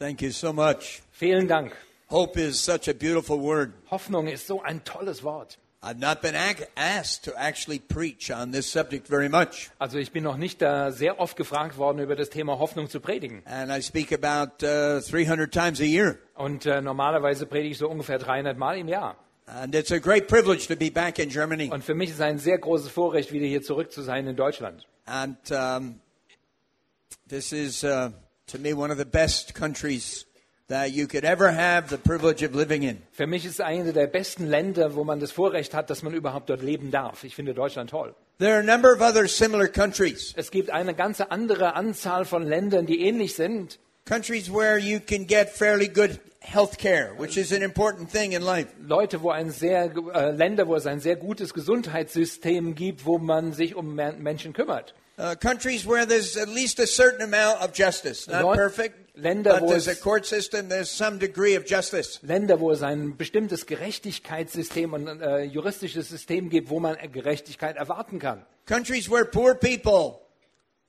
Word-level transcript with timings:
Thank 0.00 0.22
you 0.22 0.30
so 0.30 0.50
much. 0.54 1.02
Vielen 1.12 1.46
Dank. 1.46 1.76
Hope 2.08 2.38
is 2.38 2.58
such 2.58 2.88
a 2.88 2.94
beautiful 2.94 3.38
word. 3.38 3.74
Hoffnung 3.90 4.28
ist 4.28 4.46
so 4.46 4.62
ein 4.62 4.82
tolles 4.82 5.22
Wort. 5.22 5.58
I've 5.82 5.98
not 5.98 6.22
been 6.22 6.34
asked 6.34 7.24
to 7.24 7.34
actually 7.36 7.80
preach 7.80 8.30
on 8.30 8.50
this 8.50 8.66
subject 8.66 9.06
very 9.06 9.28
much. 9.28 9.70
Also 9.78 9.98
ich 9.98 10.10
bin 10.10 10.24
noch 10.24 10.38
nicht 10.38 10.62
da 10.62 10.90
sehr 10.90 11.20
oft 11.20 11.36
gefragt 11.36 11.76
worden, 11.76 11.98
über 11.98 12.16
das 12.16 12.30
Thema 12.30 12.58
Hoffnung 12.58 12.88
zu 12.88 12.98
predigen. 13.00 13.42
And 13.44 13.70
I 13.70 13.82
speak 13.82 14.10
about 14.10 14.64
uh, 14.64 15.00
300 15.00 15.52
times 15.52 15.80
a 15.80 15.84
year. 15.84 16.18
Und 16.34 16.64
äh, 16.64 16.80
normalerweise 16.80 17.44
predige 17.44 17.72
ich 17.72 17.78
so 17.78 17.86
ungefähr 17.86 18.18
300 18.18 18.56
Mal 18.56 18.78
im 18.78 18.88
Jahr. 18.88 19.16
And 19.44 19.74
it's 19.74 19.92
a 19.92 19.98
great 19.98 20.28
privilege 20.28 20.66
to 20.68 20.76
be 20.76 20.90
back 20.90 21.18
in 21.18 21.28
Germany. 21.28 21.68
Und 21.70 21.84
für 21.84 21.94
mich 21.94 22.08
ist 22.08 22.22
ein 22.22 22.38
sehr 22.38 22.56
großes 22.56 22.88
Vorrecht, 22.88 23.32
wieder 23.32 23.46
hier 23.46 23.60
zurück 23.60 23.92
zu 23.92 24.00
sein 24.00 24.26
in 24.26 24.36
Deutschland. 24.36 24.86
And 25.04 25.36
um, 25.50 26.00
this 27.28 27.52
is, 27.52 27.84
uh, 27.84 28.10
to 28.52 28.58
me, 28.58 28.72
one 28.74 28.90
of 28.92 28.98
the 28.98 29.04
best 29.04 29.54
countries 29.54 30.26
that 30.68 30.92
you 30.92 31.06
could 31.08 31.24
ever 31.24 31.50
have 31.52 31.88
the 31.88 31.96
privilege 31.98 32.42
of 32.46 32.54
living 32.54 32.82
in. 32.84 32.98
Für 33.12 33.26
mich 33.26 33.44
ist 33.44 33.54
es 33.54 33.60
eine 33.60 33.92
der 33.92 34.06
besten 34.06 34.46
Länder, 34.46 34.94
wo 34.94 35.02
man 35.04 35.18
das 35.20 35.32
Vorrecht 35.32 35.74
hat, 35.74 35.90
dass 35.90 36.02
man 36.02 36.14
überhaupt 36.14 36.48
dort 36.48 36.62
leben 36.62 36.90
darf. 36.90 37.24
Ich 37.24 37.34
finde 37.34 37.54
Deutschland 37.54 37.90
toll. 37.90 38.14
There 38.38 38.52
are 38.54 38.60
a 38.60 38.62
number 38.62 38.92
of 38.94 39.00
other 39.00 39.26
similar 39.28 39.66
countries, 39.68 40.32
Es 40.36 40.50
gibt 40.50 40.70
eine 40.70 40.94
ganze 40.94 41.30
andere 41.30 41.74
Anzahl 41.74 42.24
von 42.24 42.42
Ländern, 42.44 42.86
die 42.86 43.00
ähnlich 43.00 43.34
sind. 43.34 43.78
countries 44.06 44.50
where 44.52 44.78
you 44.78 44.98
can 45.00 45.26
get 45.26 45.50
fairly 45.50 45.86
good 45.88 46.18
health 46.40 46.78
care, 46.78 47.12
which 47.18 47.36
is 47.36 47.52
an 47.52 47.62
important 47.62 48.10
thing 48.10 48.32
in 48.32 48.40
life. 48.42 48.68
Leute, 48.80 49.22
wo 49.22 49.30
ein 49.30 49.50
sehr, 49.50 49.92
äh, 50.14 50.30
Länder, 50.30 50.66
wo 50.68 50.74
es 50.74 50.86
ein 50.86 51.00
sehr 51.00 51.16
gutes 51.16 51.52
Gesundheitssystem 51.52 52.74
gibt, 52.74 53.04
wo 53.04 53.18
man 53.18 53.52
sich 53.52 53.74
um 53.74 53.94
Men- 53.94 54.22
Menschen 54.22 54.52
kümmert. 54.52 54.94
Uh, 55.20 55.34
countries 55.34 55.84
where 55.84 56.06
there's 56.06 56.38
at 56.38 56.48
least 56.48 56.78
a 56.78 56.86
certain 56.86 57.20
amount 57.20 57.60
of 57.60 57.74
justice. 57.74 58.26
Not 58.26 58.42
Leu- 58.42 58.54
perfect, 58.54 59.14
Länder, 59.18 59.50
but 59.50 59.62
wo 59.62 59.68
there's 59.68 59.86
a 59.86 59.94
court 59.94 60.24
system, 60.24 60.70
there's 60.70 60.90
some 60.90 61.18
degree 61.18 61.56
of 61.56 61.66
justice. 61.66 62.18
Länder, 62.22 62.58
wo 62.58 62.70
es 62.70 62.82
ein 62.82 63.18
bestimmtes 63.18 63.66
Gerechtigkeitssystem 63.66 64.94
und 64.94 65.20
äh, 65.20 65.42
juristisches 65.42 66.08
System 66.08 66.48
gibt, 66.48 66.70
wo 66.70 66.80
man 66.80 66.96
Gerechtigkeit 67.12 67.76
erwarten 67.76 68.18
kann. 68.18 68.46
Countries 68.64 69.10
where 69.10 69.26
poor 69.26 69.54
people, 69.54 70.22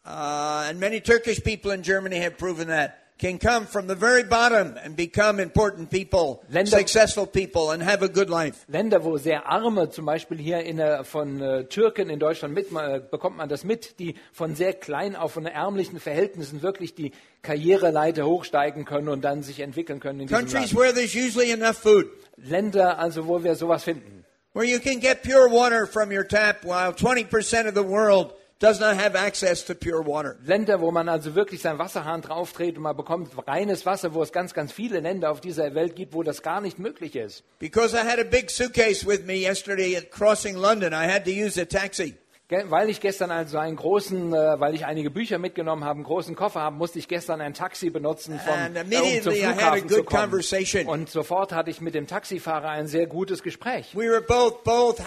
uh, 0.06 0.64
and 0.70 0.80
many 0.80 1.02
Turkish 1.02 1.44
people 1.44 1.72
in 1.72 1.84
Germany 1.84 2.20
have 2.20 2.38
proven 2.38 2.70
that, 2.70 3.01
can 3.22 3.38
come 3.38 3.68
from 3.68 3.88
the 3.88 3.96
very 3.96 4.24
bottom 4.24 4.76
and 4.84 4.96
become 4.96 5.40
important 5.40 5.90
people, 5.92 6.44
Länder- 6.52 6.72
successful 6.78 7.28
people, 7.28 7.70
and 7.72 7.84
have 7.84 8.02
a 8.04 8.10
good 8.10 8.30
life. 8.30 8.66
Länder, 8.68 9.04
wo 9.04 9.18
sehr 9.18 9.46
arme, 9.46 9.90
zum 9.92 10.06
Beispiel 10.06 10.40
hier 10.40 10.62
in 10.64 10.78
der, 10.78 11.04
von 11.04 11.40
äh, 11.40 11.66
Türken 11.66 12.10
in 12.10 12.20
Deutschland 12.20 12.54
mit, 12.56 12.72
äh, 12.74 13.00
bekommt 13.00 13.38
man 13.38 13.48
das 13.48 13.64
mit, 13.64 14.00
die 14.00 14.16
von 14.34 14.56
sehr 14.56 14.74
klein 14.74 15.16
auf 15.16 15.34
von 15.34 15.46
ärmlichen 15.46 16.00
Verhältnissen 16.00 16.62
wirklich 16.64 16.96
die 16.96 17.12
Karriereleiter 17.44 18.26
hochsteigen 18.26 18.86
können 18.86 19.08
und 19.10 19.22
dann 19.24 19.44
sich 19.44 19.60
entwickeln 19.60 20.00
können 20.00 20.22
in 20.22 20.28
Countries 20.28 20.76
where 20.76 20.92
there's 20.94 21.16
usually 21.16 21.52
enough 21.52 21.78
food, 21.78 22.08
Länder, 22.38 22.98
also 22.98 23.28
wo 23.28 23.44
wir 23.44 23.56
sowas 23.56 23.84
finden. 23.84 24.26
where 24.54 24.66
you 24.66 24.80
can 24.80 25.00
get 25.00 25.22
pure 25.22 25.48
water 25.50 25.86
from 25.88 26.12
your 26.12 26.28
tap 26.28 26.66
while 26.66 26.92
20% 26.92 27.68
of 27.68 27.76
the 27.76 27.84
world 27.88 28.34
does 28.62 28.80
not 28.80 28.96
have 28.96 29.16
access 29.16 29.66
to 29.66 29.76
pure 29.76 30.06
water. 30.06 30.38
Länder, 30.46 30.80
wo 30.80 30.92
man 30.92 31.10
also 31.10 31.36
wirklich 31.36 31.62
seinen 31.62 31.80
Wasserhahn 31.80 32.22
draufdreht 32.22 32.78
und 32.78 32.84
man 32.84 32.96
bekommt 32.96 33.32
reines 33.48 33.86
Wasser, 33.86 34.14
wo 34.14 34.22
es 34.22 34.32
ganz, 34.32 34.54
ganz 34.54 34.72
viele 34.72 35.00
Länder 35.00 35.32
auf 35.32 35.42
dieser 35.42 35.74
Welt 35.74 35.96
gibt, 35.96 36.14
wo 36.14 36.22
das 36.22 36.44
gar 36.44 36.62
nicht 36.62 36.78
möglich 36.78 37.16
ist. 37.16 37.44
Because 37.60 37.96
I 37.96 38.08
had 38.08 38.20
a 38.20 38.24
big 38.24 38.52
suitcase 38.52 39.06
with 39.06 39.26
me 39.26 39.42
yesterday 39.42 39.98
at 39.98 40.12
crossing 40.12 40.56
London, 40.56 40.94
I 40.94 41.12
had 41.12 41.26
to 41.26 41.32
use 41.32 41.60
a 41.60 41.66
taxi. 41.66 42.16
Weil 42.52 42.90
ich 42.90 43.00
gestern 43.00 43.32
also 43.32 43.58
einen 43.58 43.78
großen, 43.78 44.34
äh, 44.34 44.60
weil 44.60 44.76
ich 44.76 44.86
einige 44.86 45.10
Bücher 45.10 45.40
mitgenommen 45.40 45.86
habe, 45.86 45.98
einen 45.98 46.04
großen 46.04 46.36
Koffer 46.36 46.62
habe, 46.62 46.76
musste 46.76 47.00
ich 47.00 47.08
gestern 47.08 47.42
ein 47.42 47.54
Taxi 47.54 47.90
benutzen, 47.90 48.40
vom, 48.40 48.76
äh, 48.76 48.98
um 48.98 49.22
zum 49.22 49.34
Flughafen 49.34 49.90
zu 49.90 50.04
kommen. 50.04 50.88
Und 50.88 51.10
sofort 51.10 51.54
hatte 51.54 51.70
ich 51.70 51.82
mit 51.82 51.96
dem 51.96 52.08
Taxifahrer 52.08 52.70
ein 52.70 52.88
sehr 52.88 53.08
gutes 53.08 53.44
Gespräch. 53.44 53.96
We 53.96 54.22
both 54.22 54.64
both 54.64 55.00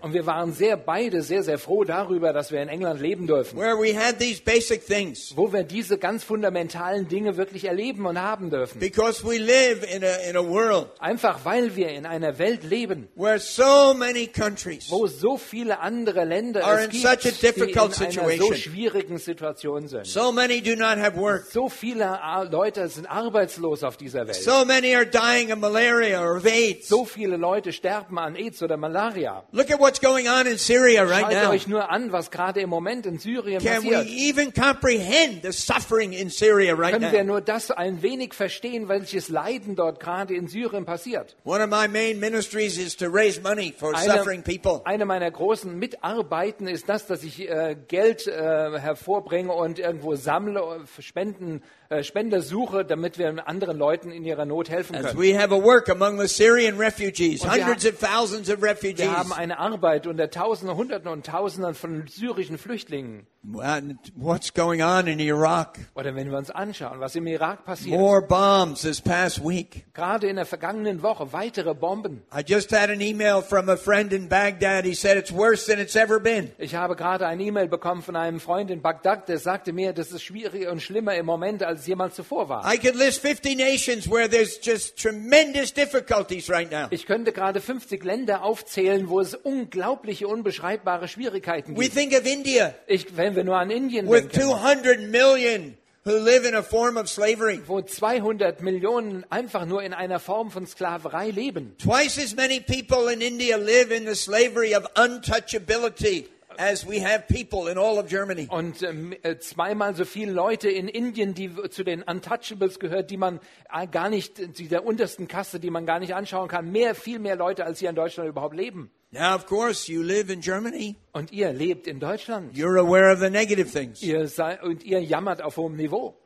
Und 0.00 0.14
wir 0.14 0.26
waren 0.26 0.52
sehr 0.52 0.76
beide 0.76 1.22
sehr, 1.22 1.42
sehr 1.42 1.58
froh 1.58 1.84
darüber, 1.84 2.32
dass 2.32 2.52
wir 2.52 2.62
in 2.62 2.68
England 2.68 3.00
leben 3.00 3.26
dürfen. 3.26 3.58
where 3.58 3.76
we 3.76 3.94
had 3.94 4.18
these 4.18 4.40
basic 4.40 4.86
things. 4.86 5.32
Wo 5.36 5.52
wir 5.52 5.64
diese 5.64 5.98
ganz 5.98 6.24
fundamentalen 6.24 7.08
Dinge 7.08 7.36
wirklich 7.36 7.64
erleben 7.64 8.06
und 8.06 8.20
haben 8.20 8.50
dürfen. 8.50 8.78
Because 8.78 9.24
we 9.24 9.38
live 9.38 9.84
in 9.92 10.04
a 10.04 10.16
in 10.28 10.36
a 10.36 10.42
world 10.42 10.88
Einfach 10.98 11.44
weil 11.44 11.74
wir 11.76 11.88
in 11.90 12.06
einer 12.06 12.38
Welt 12.38 12.64
leben, 12.64 13.08
where 13.16 13.38
so 13.38 13.94
many 13.94 14.26
countries 14.26 14.90
wo 14.90 15.06
so 15.06 15.36
viele 15.36 15.79
andere 15.80 16.24
Länder 16.24 16.64
Are 16.64 16.78
es 16.80 16.84
in 16.86 16.90
gibt, 16.90 17.02
such 17.02 17.10
a 17.10 17.16
die 17.16 17.28
in 17.28 17.34
difficult 17.40 18.00
einer 18.00 18.10
so 18.12 18.20
situation. 18.28 18.54
schwierigen 18.56 19.18
Situation 19.18 19.88
sind. 19.88 20.06
so 20.06 20.32
many 20.32 20.60
do 20.60 20.74
not 20.76 20.98
have 20.98 21.16
work. 21.16 21.46
So 21.50 21.68
viele 21.68 22.20
Ar- 22.22 22.44
Leute 22.46 22.88
sind 22.88 23.06
arbeitslos 23.10 23.82
auf 23.82 23.96
dieser 23.96 24.26
Welt. 24.26 24.34
So 24.36 24.64
many 24.64 24.94
are 24.94 25.06
dying 25.06 25.52
of 25.52 25.58
malaria 25.58 26.20
or 26.22 26.36
of 26.36 26.46
AIDS. 26.46 26.88
So 26.88 27.04
viele 27.04 27.36
Leute 27.36 27.72
sterben 27.72 28.18
an 28.18 28.36
AIDS 28.36 28.62
oder 28.62 28.76
Malaria. 28.76 29.42
Look 29.52 29.70
at 29.70 29.78
what's 29.80 30.00
going 30.00 30.28
on 30.28 30.46
in 30.46 30.58
Syria 30.58 31.04
right 31.04 31.22
Schaut 31.32 31.32
now. 31.44 31.50
euch 31.50 31.66
nur 31.66 31.90
an, 31.90 32.12
was 32.12 32.30
gerade 32.30 32.60
im 32.60 32.70
Moment 32.70 33.06
in 33.06 33.18
Syrien 33.18 33.62
Can 33.62 33.82
we 33.84 33.90
passiert. 33.90 34.06
even 34.08 34.52
comprehend 34.52 35.42
the 35.42 35.52
suffering 35.52 36.12
in 36.12 36.30
Syria 36.30 36.74
right 36.74 36.92
Können 36.92 37.12
wir 37.12 37.24
now? 37.24 37.32
nur 37.34 37.40
das 37.40 37.70
ein 37.70 38.02
wenig 38.02 38.34
verstehen, 38.34 38.88
welches 38.88 39.28
Leiden 39.28 39.76
dort 39.76 40.00
gerade 40.00 40.34
in 40.34 40.48
Syrien 40.48 40.84
passiert? 40.84 41.36
One 41.44 41.62
of 41.62 41.70
my 41.70 41.88
main 41.88 42.18
ministries 42.20 42.78
is 42.78 42.96
to 42.96 43.06
raise 43.08 43.40
money 43.40 43.74
for 43.76 43.94
Eine, 43.94 44.12
suffering 44.12 44.42
people. 44.42 44.80
eine 44.84 45.04
meiner 45.04 45.30
großen 45.30 45.69
Mitarbeiten 45.78 46.66
ist 46.66 46.88
das, 46.88 47.06
dass 47.06 47.24
ich 47.24 47.48
äh, 47.48 47.76
Geld 47.88 48.26
äh, 48.26 48.78
hervorbringe 48.78 49.52
und 49.52 49.78
irgendwo 49.78 50.14
sammle, 50.16 50.60
äh, 50.60 51.02
Spenden, 51.02 51.62
Spender 52.02 52.40
suche, 52.40 52.84
damit 52.84 53.18
wir 53.18 53.48
anderen 53.48 53.76
Leuten 53.76 54.12
in 54.12 54.24
ihrer 54.24 54.44
Not 54.44 54.70
helfen 54.70 54.94
As 54.94 55.06
können. 55.06 55.18
we 55.18 55.36
have 55.36 55.52
a 55.52 55.60
work 55.60 55.88
among 55.88 56.20
the 56.20 56.28
Syrian 56.28 56.78
refugees, 56.78 57.44
hundreds 57.44 57.84
of 57.84 57.98
thousands 57.98 58.48
of 58.48 58.62
refugees. 58.62 59.00
Wir 59.00 59.16
haben 59.18 59.32
eine 59.32 59.58
Arbeit 59.58 60.06
unter 60.06 60.30
Tausenden, 60.30 60.76
Hunderten 60.76 61.08
und 61.08 61.26
Tausenden 61.26 61.74
von 61.74 62.06
syrischen 62.06 62.58
Flüchtlingen. 62.58 63.26
What's 63.42 64.52
going 64.52 64.82
on 64.82 65.06
in 65.08 65.18
Iraq? 65.18 65.78
Oder 65.94 66.14
wenn 66.14 66.30
wir 66.30 66.38
uns 66.38 66.50
anschauen, 66.50 67.00
was 67.00 67.16
im 67.16 67.26
Irak 67.26 67.64
passiert. 67.64 67.98
More 67.98 68.22
bombs 68.22 68.82
this 68.82 69.00
past 69.00 69.42
week. 69.42 69.86
Gerade 69.94 70.28
in 70.28 70.36
der 70.36 70.44
vergangenen 70.44 71.02
Woche 71.02 71.32
weitere 71.32 71.74
Bomben. 71.74 72.22
I 72.32 72.42
just 72.46 72.70
had 72.70 72.90
an 72.90 73.00
email 73.00 73.40
from 73.42 73.68
a 73.68 73.76
friend 73.76 74.12
in 74.12 74.28
Baghdad. 74.28 74.84
He 74.84 74.94
said 74.94 75.16
it's 75.16 75.32
worse 75.32 75.66
than 75.66 75.80
it's 75.80 75.96
ever 75.96 76.20
been. 76.20 76.52
Ich 76.58 76.74
habe 76.76 76.94
gerade 76.94 77.26
eine 77.26 77.42
E-Mail 77.42 77.66
bekommen 77.66 78.02
von 78.02 78.14
einem 78.14 78.38
Freund 78.40 78.70
in 78.70 78.80
Bagdad, 78.82 79.28
der 79.28 79.38
sagte 79.38 79.72
mir, 79.72 79.92
das 79.92 80.12
ist 80.12 80.22
schwieriger 80.22 80.70
und 80.70 80.82
schlimmer 80.82 81.14
im 81.16 81.24
Moment, 81.26 81.64
als 81.64 81.79
es 81.80 81.86
jemals 81.86 82.14
zuvor 82.14 82.48
war. 82.48 82.64
I 82.72 82.78
could 82.78 82.94
list 82.94 83.20
50 83.20 83.54
nations 83.56 84.08
where 84.10 84.28
there's 84.28 84.58
just 84.62 84.96
tremendous 84.96 85.72
difficulties 85.74 86.48
right 86.48 86.70
now. 86.70 86.86
Ich 86.90 87.06
könnte 87.06 87.32
gerade 87.32 87.60
50 87.60 88.04
Länder 88.04 88.42
aufzählen, 88.44 89.08
wo 89.08 89.20
es 89.20 89.34
unglaubliche, 89.34 90.28
unbeschreibbare 90.28 91.08
Schwierigkeiten 91.08 91.76
We 91.76 91.84
gibt. 91.84 91.94
think 91.96 92.12
of 92.12 92.24
India 92.26 92.74
Ich, 92.86 93.16
wenn 93.16 93.34
wir 93.34 93.44
nur 93.44 93.56
an 93.56 93.70
Indien 93.70 94.08
with 94.08 94.28
denken, 94.28 94.40
200 94.50 95.00
million 95.10 95.76
who 96.04 96.12
live 96.12 96.46
in 96.48 96.54
a 96.54 96.62
form 96.62 96.96
of 96.96 97.08
slavery. 97.10 97.60
wo 97.66 97.82
200 97.82 98.62
Millionen 98.62 99.24
einfach 99.28 99.66
nur 99.66 99.82
in 99.82 99.92
einer 99.92 100.18
Form 100.18 100.50
von 100.50 100.66
Sklaverei 100.66 101.30
leben. 101.30 101.76
Twice 101.76 102.18
as 102.18 102.34
many 102.34 102.60
people 102.60 103.12
in 103.12 103.20
India 103.20 103.56
live 103.58 103.90
in 103.90 104.06
the 104.06 104.14
slavery 104.14 104.74
of 104.74 104.86
untouchability 104.96 106.26
as 106.58 106.86
we 106.86 107.00
have 107.00 107.26
people 107.28 107.70
in 107.70 107.78
all 107.78 107.98
of 107.98 108.08
Germany. 108.08 108.46
Und 108.48 108.82
ähm, 108.82 109.14
äh, 109.22 109.38
zweimal 109.38 109.94
so 109.94 110.04
viele 110.04 110.32
Leute 110.32 110.68
in 110.68 110.88
Indien, 110.88 111.34
die 111.34 111.50
zu 111.70 111.84
den 111.84 112.02
Untouchables 112.02 112.78
gehört, 112.78 113.10
die 113.10 113.16
man 113.16 113.40
äh, 113.72 113.86
gar 113.86 114.08
nicht, 114.08 114.36
zu 114.56 114.64
der 114.64 114.84
untersten 114.84 115.28
Kaste, 115.28 115.60
die 115.60 115.70
man 115.70 115.86
gar 115.86 115.98
nicht 115.98 116.14
anschauen 116.14 116.48
kann. 116.48 116.70
Mehr, 116.70 116.94
viel 116.94 117.18
mehr 117.18 117.36
Leute, 117.36 117.64
als 117.64 117.78
hier 117.78 117.90
in 117.90 117.96
Deutschland 117.96 118.28
überhaupt 118.28 118.54
leben. 118.54 118.90
Now, 119.12 119.34
of 119.34 119.46
course, 119.46 119.90
you 119.90 120.02
live 120.02 120.30
in 120.30 120.40
Germany. 120.40 120.94
Und 121.12 121.32
ihr 121.32 121.52
lebt 121.52 121.88
in 121.88 121.98
Deutschland. 121.98 122.56
You're 122.56 122.78
aware 122.78 123.12
of 123.12 123.18
the 123.18 123.30
negative 123.30 123.70
things. 123.70 124.02
Ihr 124.02 124.28
sei, 124.28 124.60
und 124.62 124.84
ihr 124.84 125.02
jammert 125.02 125.42
auf 125.42 125.56
hohem 125.56 125.76
Niveau. 125.76 126.16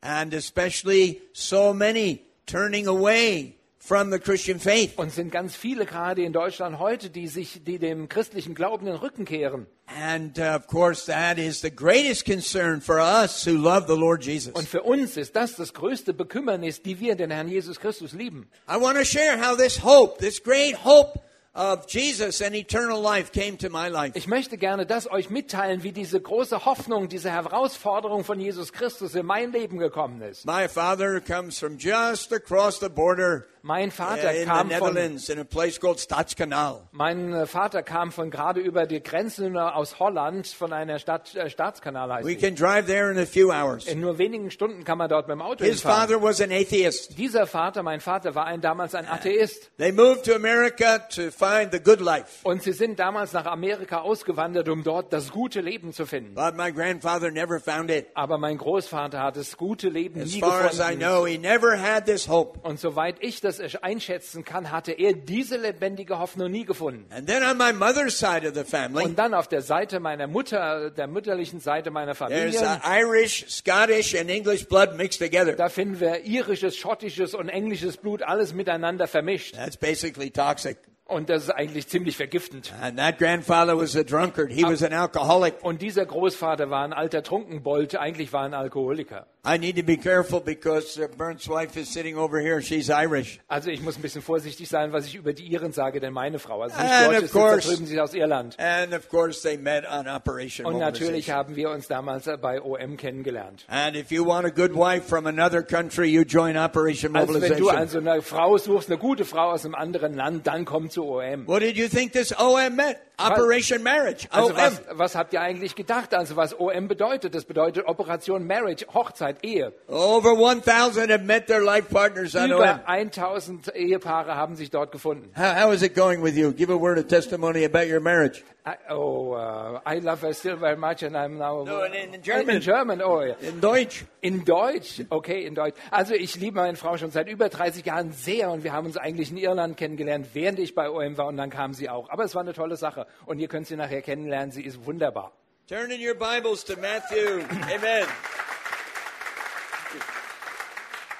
And 0.00 0.32
especially 0.32 1.20
so 1.34 1.74
many 1.74 2.22
turning 2.46 2.88
away 2.88 3.59
from 3.80 4.12
the 4.12 4.18
Christian 4.18 4.60
faith. 4.60 4.96
Und 4.96 5.12
sind 5.12 5.32
ganz 5.32 5.56
viele 5.56 5.86
gerade 5.86 6.22
in 6.22 6.32
Deutschland 6.32 6.78
heute, 6.78 7.10
die 7.10 7.26
sich, 7.26 7.64
die 7.64 7.78
dem 7.78 8.08
christlichen 8.08 8.54
Glauben 8.54 8.86
den 8.86 8.94
Rücken 8.94 9.24
kehren. 9.24 9.66
And 9.86 10.38
uh, 10.38 10.54
of 10.54 10.68
course, 10.68 11.06
that 11.06 11.38
is 11.38 11.60
the 11.60 11.70
greatest 11.70 12.24
concern 12.24 12.80
for 12.80 13.00
us 13.00 13.44
who 13.44 13.56
love 13.56 13.86
the 13.88 13.96
Lord 13.98 14.24
Jesus. 14.24 14.52
Und 14.52 14.68
für 14.68 14.82
uns 14.82 15.16
ist 15.16 15.34
das 15.34 15.56
das 15.56 15.74
größte 15.74 16.14
Bekümmernis, 16.14 16.82
die 16.82 17.00
wir 17.00 17.16
den 17.16 17.30
Herrn 17.30 17.48
Jesus 17.48 17.80
Christus 17.80 18.12
lieben. 18.12 18.48
I 18.68 18.80
want 18.80 18.96
to 18.98 19.04
share 19.04 19.40
how 19.40 19.56
this 19.56 19.82
hope, 19.82 20.18
this 20.18 20.40
great 20.40 20.84
hope 20.84 21.18
of 21.52 21.86
Jesus 21.88 22.40
and 22.40 22.54
eternal 22.54 23.00
life 23.00 23.32
came 23.32 23.56
to 23.58 23.68
my 23.68 23.88
life. 23.88 24.16
Ich 24.16 24.28
möchte 24.28 24.56
gerne 24.56 24.86
das 24.86 25.10
euch 25.10 25.30
mitteilen, 25.30 25.82
wie 25.82 25.92
diese 25.92 26.20
große 26.20 26.64
Hoffnung, 26.64 27.08
diese 27.08 27.30
Herausforderung 27.30 28.24
von 28.24 28.38
Jesus 28.38 28.72
Christus 28.72 29.14
in 29.14 29.26
mein 29.26 29.50
Leben 29.50 29.78
gekommen 29.78 30.22
ist. 30.22 30.46
My 30.46 30.68
father 30.68 31.20
comes 31.20 31.58
from 31.58 31.76
just 31.76 32.32
across 32.32 32.78
the 32.78 32.88
border 32.88 33.46
Mein 33.62 33.90
Vater 33.90 34.32
in 34.32 34.40
the 34.40 34.44
kam 34.46 34.70
von 34.70 34.94
Netherlands 34.94 35.28
in 35.28 35.38
a 35.38 35.44
place 35.44 35.78
called 35.78 36.00
Stadskanaal. 36.00 36.88
mein 36.92 37.32
äh, 37.32 37.46
Vater 37.46 37.82
kam 37.82 38.10
von 38.12 38.30
gerade 38.30 38.60
über 38.60 38.86
die 38.86 39.02
Grenzen 39.02 39.56
aus 39.56 39.98
Holland 39.98 40.46
von 40.46 40.72
einer 40.72 40.98
Stadt 40.98 41.34
äh, 41.34 41.50
Staatskanal 41.50 42.12
heißt 42.12 42.26
We 42.26 42.36
die. 42.36 42.40
can 42.40 42.54
drive 42.54 42.86
there 42.86 43.10
in 43.10 43.18
a 43.18 43.26
few 43.26 43.50
hours. 43.52 43.86
In 43.86 44.00
nur 44.00 44.18
wenigen 44.18 44.50
Stunden 44.50 44.84
kann 44.84 44.96
man 44.98 45.08
dort 45.08 45.28
mit 45.28 45.34
dem 45.34 45.42
Auto 45.42 45.64
His 45.64 45.82
hinfahren. 45.82 46.08
father 46.08 46.22
was 46.22 46.40
an 46.40 46.50
atheist. 46.52 47.18
Dieser 47.18 47.46
Vater, 47.46 47.82
mein 47.82 48.00
Vater, 48.00 48.34
war 48.34 48.46
ein, 48.46 48.60
damals 48.60 48.94
ein 48.94 49.06
Atheist. 49.06 49.70
They 49.78 49.92
moved 49.92 50.24
to 50.24 50.34
America 50.34 50.98
to 50.98 51.30
find 51.30 51.72
the 51.72 51.80
good 51.80 52.00
life. 52.00 52.40
Und 52.44 52.62
sie 52.62 52.72
sind 52.72 52.98
damals 52.98 53.32
nach 53.32 53.46
Amerika 53.46 53.98
ausgewandert, 54.00 54.68
um 54.68 54.82
dort 54.84 55.12
das 55.12 55.30
gute 55.32 55.60
Leben 55.60 55.92
zu 55.92 56.06
finden. 56.06 56.34
But 56.34 56.56
my 56.56 56.72
grandfather 56.72 57.30
never 57.30 57.60
found 57.60 57.90
it. 57.90 58.06
Aber 58.14 58.38
mein 58.38 58.56
Großvater 58.56 59.22
hat 59.22 59.36
das 59.36 59.56
gute 59.56 59.88
Leben 59.88 60.20
As 60.22 60.32
nie 60.32 60.40
far 60.40 60.64
as 60.64 60.76
I 60.76 60.94
gefunden. 60.94 60.98
know, 61.00 61.26
he 61.26 61.36
never 61.38 61.76
had 61.80 62.06
this 62.06 62.28
hope. 62.28 62.58
Und 62.62 62.78
soweit 62.80 63.16
ich 63.20 63.40
das 63.40 63.49
einschätzen 63.82 64.44
kann, 64.44 64.70
hatte 64.70 64.92
er 64.92 65.14
diese 65.14 65.56
lebendige 65.56 66.18
Hoffnung 66.18 66.50
nie 66.50 66.64
gefunden. 66.64 67.06
And 67.12 67.26
then 67.26 67.42
on 67.42 67.58
my 67.58 67.72
mother's 67.72 68.18
side 68.18 68.46
of 68.46 68.54
the 68.54 68.64
family, 68.64 69.04
Und 69.04 69.18
dann 69.18 69.34
auf 69.34 69.48
der 69.48 69.62
Seite 69.62 69.98
meiner 69.98 70.26
Mutter, 70.26 70.90
der 70.90 71.06
mütterlichen 71.06 71.60
Seite 71.60 71.90
meiner 71.90 72.14
Familie, 72.14 72.60
uh, 72.60 72.78
Irish, 72.88 73.46
Scottish, 73.48 74.14
and 74.14 74.30
English 74.30 74.68
blood 74.68 74.96
mixed 74.96 75.20
together. 75.20 75.54
da 75.54 75.68
finden 75.68 75.98
wir 76.00 76.24
irisches, 76.24 76.76
schottisches 76.76 77.34
und 77.34 77.48
englisches 77.48 77.96
Blut 77.96 78.22
alles 78.22 78.54
miteinander 78.54 79.06
vermischt. 79.06 79.54
That's 79.54 79.76
basically 79.76 80.30
toxic. 80.30 80.78
Und 81.10 81.28
das 81.28 81.42
ist 81.44 81.50
eigentlich 81.50 81.88
ziemlich 81.88 82.16
vergiftend. 82.16 82.72
And 82.80 82.96
that 82.96 83.18
grandfather 83.18 83.76
was 83.76 83.96
a 83.96 84.04
drunkard. 84.04 84.52
He 84.52 84.62
was 84.62 84.80
an 84.84 84.92
alcoholic. 84.92 85.54
Und 85.62 85.82
dieser 85.82 86.06
Großvater 86.06 86.70
war 86.70 86.84
ein 86.84 86.92
alter 86.92 87.24
Trunkenbold, 87.24 87.96
eigentlich 87.96 88.32
war 88.32 88.44
ein 88.44 88.54
Alkoholiker. 88.54 89.26
I 89.42 89.56
need 89.56 89.76
to 89.76 89.82
be 89.82 89.96
careful 89.96 90.38
because 90.40 91.00
Bernd's 91.16 91.48
wife 91.48 91.74
is 91.80 91.90
sitting 91.90 92.18
over 92.18 92.38
here. 92.40 92.60
She's 92.60 92.90
Irish. 92.90 93.40
Also 93.48 93.70
ich 93.70 93.80
muss 93.80 93.96
ein 93.96 94.02
bisschen 94.02 94.20
vorsichtig 94.20 94.68
sein, 94.68 94.92
was 94.92 95.06
ich 95.06 95.14
über 95.14 95.32
die 95.32 95.44
Iren 95.50 95.72
sage, 95.72 95.98
denn 95.98 96.12
meine 96.12 96.38
Frau, 96.38 96.60
also 96.60 96.76
nicht 96.76 96.90
And 96.92 97.06
Deutsch, 97.06 97.16
of 97.18 97.24
ist, 97.24 97.34
da 97.34 97.38
course- 97.40 97.68
drüben 97.68 97.86
sie 97.86 97.94
ist 97.94 98.00
aus 98.02 98.12
Irland. 98.12 98.56
And 98.60 98.92
of 98.92 99.08
course, 99.08 99.40
they 99.42 99.56
met 99.56 99.84
on 99.90 100.06
Operation 100.08 100.66
Und 100.66 100.78
natürlich 100.78 101.26
Mobilization. 101.28 101.36
haben 101.38 101.56
wir 101.56 101.70
uns 101.70 101.88
damals 101.88 102.26
äh, 102.26 102.36
bei 102.36 102.60
OM 102.60 102.98
kennengelernt. 102.98 103.64
And 103.68 103.96
if 103.96 104.10
you 104.10 104.26
want 104.26 104.44
a 104.46 104.50
good 104.50 104.74
wife 104.74 105.08
from 105.08 105.26
another 105.26 105.62
country, 105.62 106.08
you 106.10 106.20
join 106.22 106.58
Operation 106.58 107.16
Also 107.16 107.32
wenn 107.40 107.40
du 107.40 107.46
Mobilization. 107.64 107.76
also 107.78 107.98
eine 107.98 108.20
Frau 108.22 108.58
suchst, 108.58 108.90
eine 108.90 108.98
gute 108.98 109.24
Frau 109.24 109.52
aus 109.52 109.64
einem 109.64 109.74
anderen 109.74 110.12
Land, 110.14 110.46
dann 110.46 110.66
komm 110.66 110.90
zu 110.90 111.04
OM. 111.06 111.46
What 111.48 111.62
did 111.62 111.76
you 111.78 111.88
think 111.88 112.12
this 112.12 112.38
OM 112.38 112.76
meant? 112.76 112.98
Operation 113.18 113.82
Marriage. 113.82 114.26
Also 114.30 114.50
OM. 114.52 114.56
was, 114.56 114.82
was 114.92 115.14
habt 115.14 115.32
ihr 115.34 115.42
eigentlich 115.42 115.74
gedacht? 115.74 116.14
Also 116.14 116.36
was 116.36 116.58
OM 116.58 116.88
bedeutet? 116.88 117.34
Das 117.34 117.44
bedeutet 117.44 117.86
Operation 117.86 118.46
Marriage, 118.46 118.86
Hochzeit, 118.94 119.29
Ehe. 119.42 119.72
Over 119.88 120.34
1,000 120.36 121.10
have 121.10 121.24
met 121.24 121.46
their 121.46 121.62
life 121.62 121.88
partners 121.90 122.34
on 122.34 122.52
OM. 122.52 122.60
Über 122.60 122.80
1000 122.86 123.74
Ehepaare 123.74 124.34
haben 124.34 124.56
sich 124.56 124.70
dort 124.70 124.92
gefunden. 124.92 125.30
How, 125.36 125.54
how 125.64 125.72
is 125.72 125.82
it 125.82 125.94
going 125.94 126.22
with 126.22 126.36
you? 126.36 126.52
Give 126.52 126.70
a 126.70 126.76
word 126.76 126.98
of 126.98 127.08
testimony 127.08 127.64
about 127.64 127.88
your 127.88 128.00
marriage. 128.00 128.42
I, 128.66 128.76
oh, 128.90 129.32
uh, 129.32 129.80
I 129.86 130.00
love 130.00 130.20
her 130.20 130.34
still 130.34 130.56
very 130.56 130.76
much 130.76 131.02
and 131.02 131.16
I'm 131.16 131.38
now... 131.38 131.64
No, 131.64 131.82
in- 131.82 132.14
in 132.14 132.22
German. 132.22 132.56
In 132.56 132.60
German, 132.62 133.02
oh 133.02 133.22
ja. 133.22 133.34
In 133.40 133.60
Deutsch. 133.60 134.04
In 134.20 134.44
Deutsch, 134.44 135.02
okay, 135.08 135.46
in 135.46 135.54
Deutsch. 135.54 135.74
Also 135.90 136.14
ich 136.14 136.36
liebe 136.36 136.56
meine 136.56 136.76
Frau 136.76 136.96
schon 136.98 137.10
seit 137.10 137.28
über 137.28 137.48
30 137.48 137.86
Jahren 137.86 138.12
sehr 138.12 138.50
und 138.50 138.62
wir 138.62 138.72
haben 138.72 138.86
uns 138.86 138.98
eigentlich 138.98 139.30
in 139.30 139.38
Irland 139.38 139.76
kennengelernt, 139.78 140.28
während 140.34 140.58
ich 140.58 140.74
bei 140.74 140.90
OM 140.90 141.16
war 141.16 141.26
und 141.26 141.38
dann 141.38 141.48
kam 141.50 141.72
sie 141.72 141.88
auch. 141.88 142.10
Aber 142.10 142.24
es 142.24 142.34
war 142.34 142.42
eine 142.42 142.52
tolle 142.52 142.76
Sache 142.76 143.06
und 143.24 143.38
ihr 143.38 143.48
könnt 143.48 143.66
sie 143.66 143.76
nachher 143.76 144.02
kennenlernen, 144.02 144.50
sie 144.52 144.62
ist 144.62 144.84
wunderbar. 144.84 145.32
Turn 145.66 145.90
in 145.90 146.00
your 146.00 146.14
Bibles 146.14 146.64
to 146.64 146.74
Matthew. 146.76 147.42
Amen. 147.72 148.04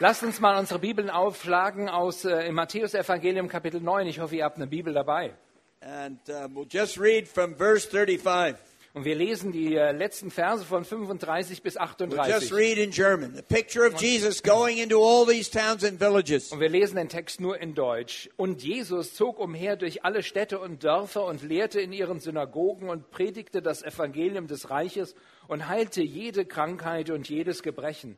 Lasst 0.02 0.23
uns 0.23 0.41
mal 0.41 0.58
unsere 0.58 0.81
Bibeln 0.81 1.11
aufschlagen 1.11 1.91
aus 1.91 2.25
äh, 2.25 2.47
im 2.47 2.55
Matthäus-Evangelium 2.55 3.49
Kapitel 3.49 3.82
9. 3.82 4.06
Ich 4.06 4.19
hoffe, 4.19 4.35
ihr 4.35 4.44
habt 4.44 4.56
eine 4.56 4.67
Bibel 4.67 4.94
dabei. 4.94 5.35
And 5.82 6.19
uh, 6.31 6.49
we'll 6.49 6.67
just 6.67 6.99
read 6.99 7.29
from 7.29 7.55
verse 7.55 7.87
35. 7.87 8.56
Und 8.94 9.05
wir 9.05 9.14
lesen 9.14 9.52
die 9.52 9.76
äh, 9.76 9.93
letzten 9.93 10.31
Verse 10.31 10.64
von 10.64 10.87
35 10.87 11.62
bis 11.62 11.76
We'll 11.76 12.17
just 12.17 12.50
38. 12.50 12.52
read 12.55 12.79
in 12.79 12.91
German. 12.93 13.35
The 13.37 13.43
picture 13.43 13.87
of 13.87 14.00
Jesus 14.00 14.43
going 14.43 14.79
into 14.79 15.02
all 15.02 15.26
these 15.26 15.50
towns 15.50 15.85
and 15.85 16.00
villages. 16.00 16.50
Und 16.50 16.61
wir 16.61 16.70
lesen 16.70 16.97
den 16.97 17.11
Text 17.11 17.38
nur 17.38 17.61
in 17.61 17.75
Deutsch. 17.75 18.31
Und 18.38 18.62
Jesus 18.62 19.12
zog 19.14 19.38
umher 19.38 19.76
durch 19.76 20.02
alle 20.02 20.23
Städte 20.23 20.61
und 20.61 20.82
Dörfer 20.82 21.26
und 21.26 21.43
lehrte 21.43 21.79
in 21.79 21.93
ihren 21.93 22.20
Synagogen 22.20 22.88
und 22.88 23.11
predigte 23.11 23.61
das 23.61 23.82
Evangelium 23.82 24.47
des 24.47 24.70
Reiches 24.70 25.14
und 25.47 25.69
heilte 25.69 26.00
jede 26.02 26.47
Krankheit 26.47 27.11
und 27.11 27.29
jedes 27.29 27.62
Gebrechen. 27.62 28.17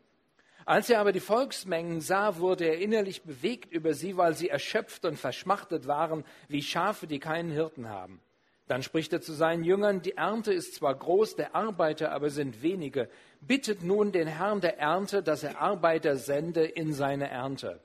Als 0.64 0.90
er 0.90 1.00
aber 1.00 1.12
die 1.12 1.20
Volksmengen 1.20 2.00
sah, 2.00 2.38
wurde 2.38 2.64
er 2.64 2.78
innerlich 2.78 3.22
bewegt 3.22 3.72
über 3.72 3.94
sie, 3.94 4.16
weil 4.16 4.34
sie 4.34 4.48
erschöpft 4.48 5.04
und 5.04 5.18
verschmachtet 5.18 5.86
waren, 5.86 6.24
wie 6.48 6.62
Schafe, 6.62 7.06
die 7.06 7.18
keinen 7.18 7.50
Hirten 7.50 7.88
haben. 7.88 8.20
Dann 8.68 8.82
spricht 8.82 9.12
er 9.12 9.20
zu 9.20 9.32
seinen 9.32 9.64
Jüngern, 9.64 10.02
die 10.02 10.16
Ernte 10.16 10.52
ist 10.52 10.76
zwar 10.76 10.94
groß, 10.94 11.36
der 11.36 11.54
Arbeiter 11.54 12.12
aber 12.12 12.30
sind 12.30 12.62
wenige. 12.62 13.08
Bittet 13.40 13.82
nun 13.82 14.12
den 14.12 14.28
Herrn 14.28 14.60
der 14.60 14.78
Ernte, 14.78 15.22
dass 15.22 15.42
er 15.42 15.60
Arbeiter 15.60 16.16
sende 16.16 16.64
in 16.64 16.92
seine 16.94 17.28
Ernte. 17.28 17.80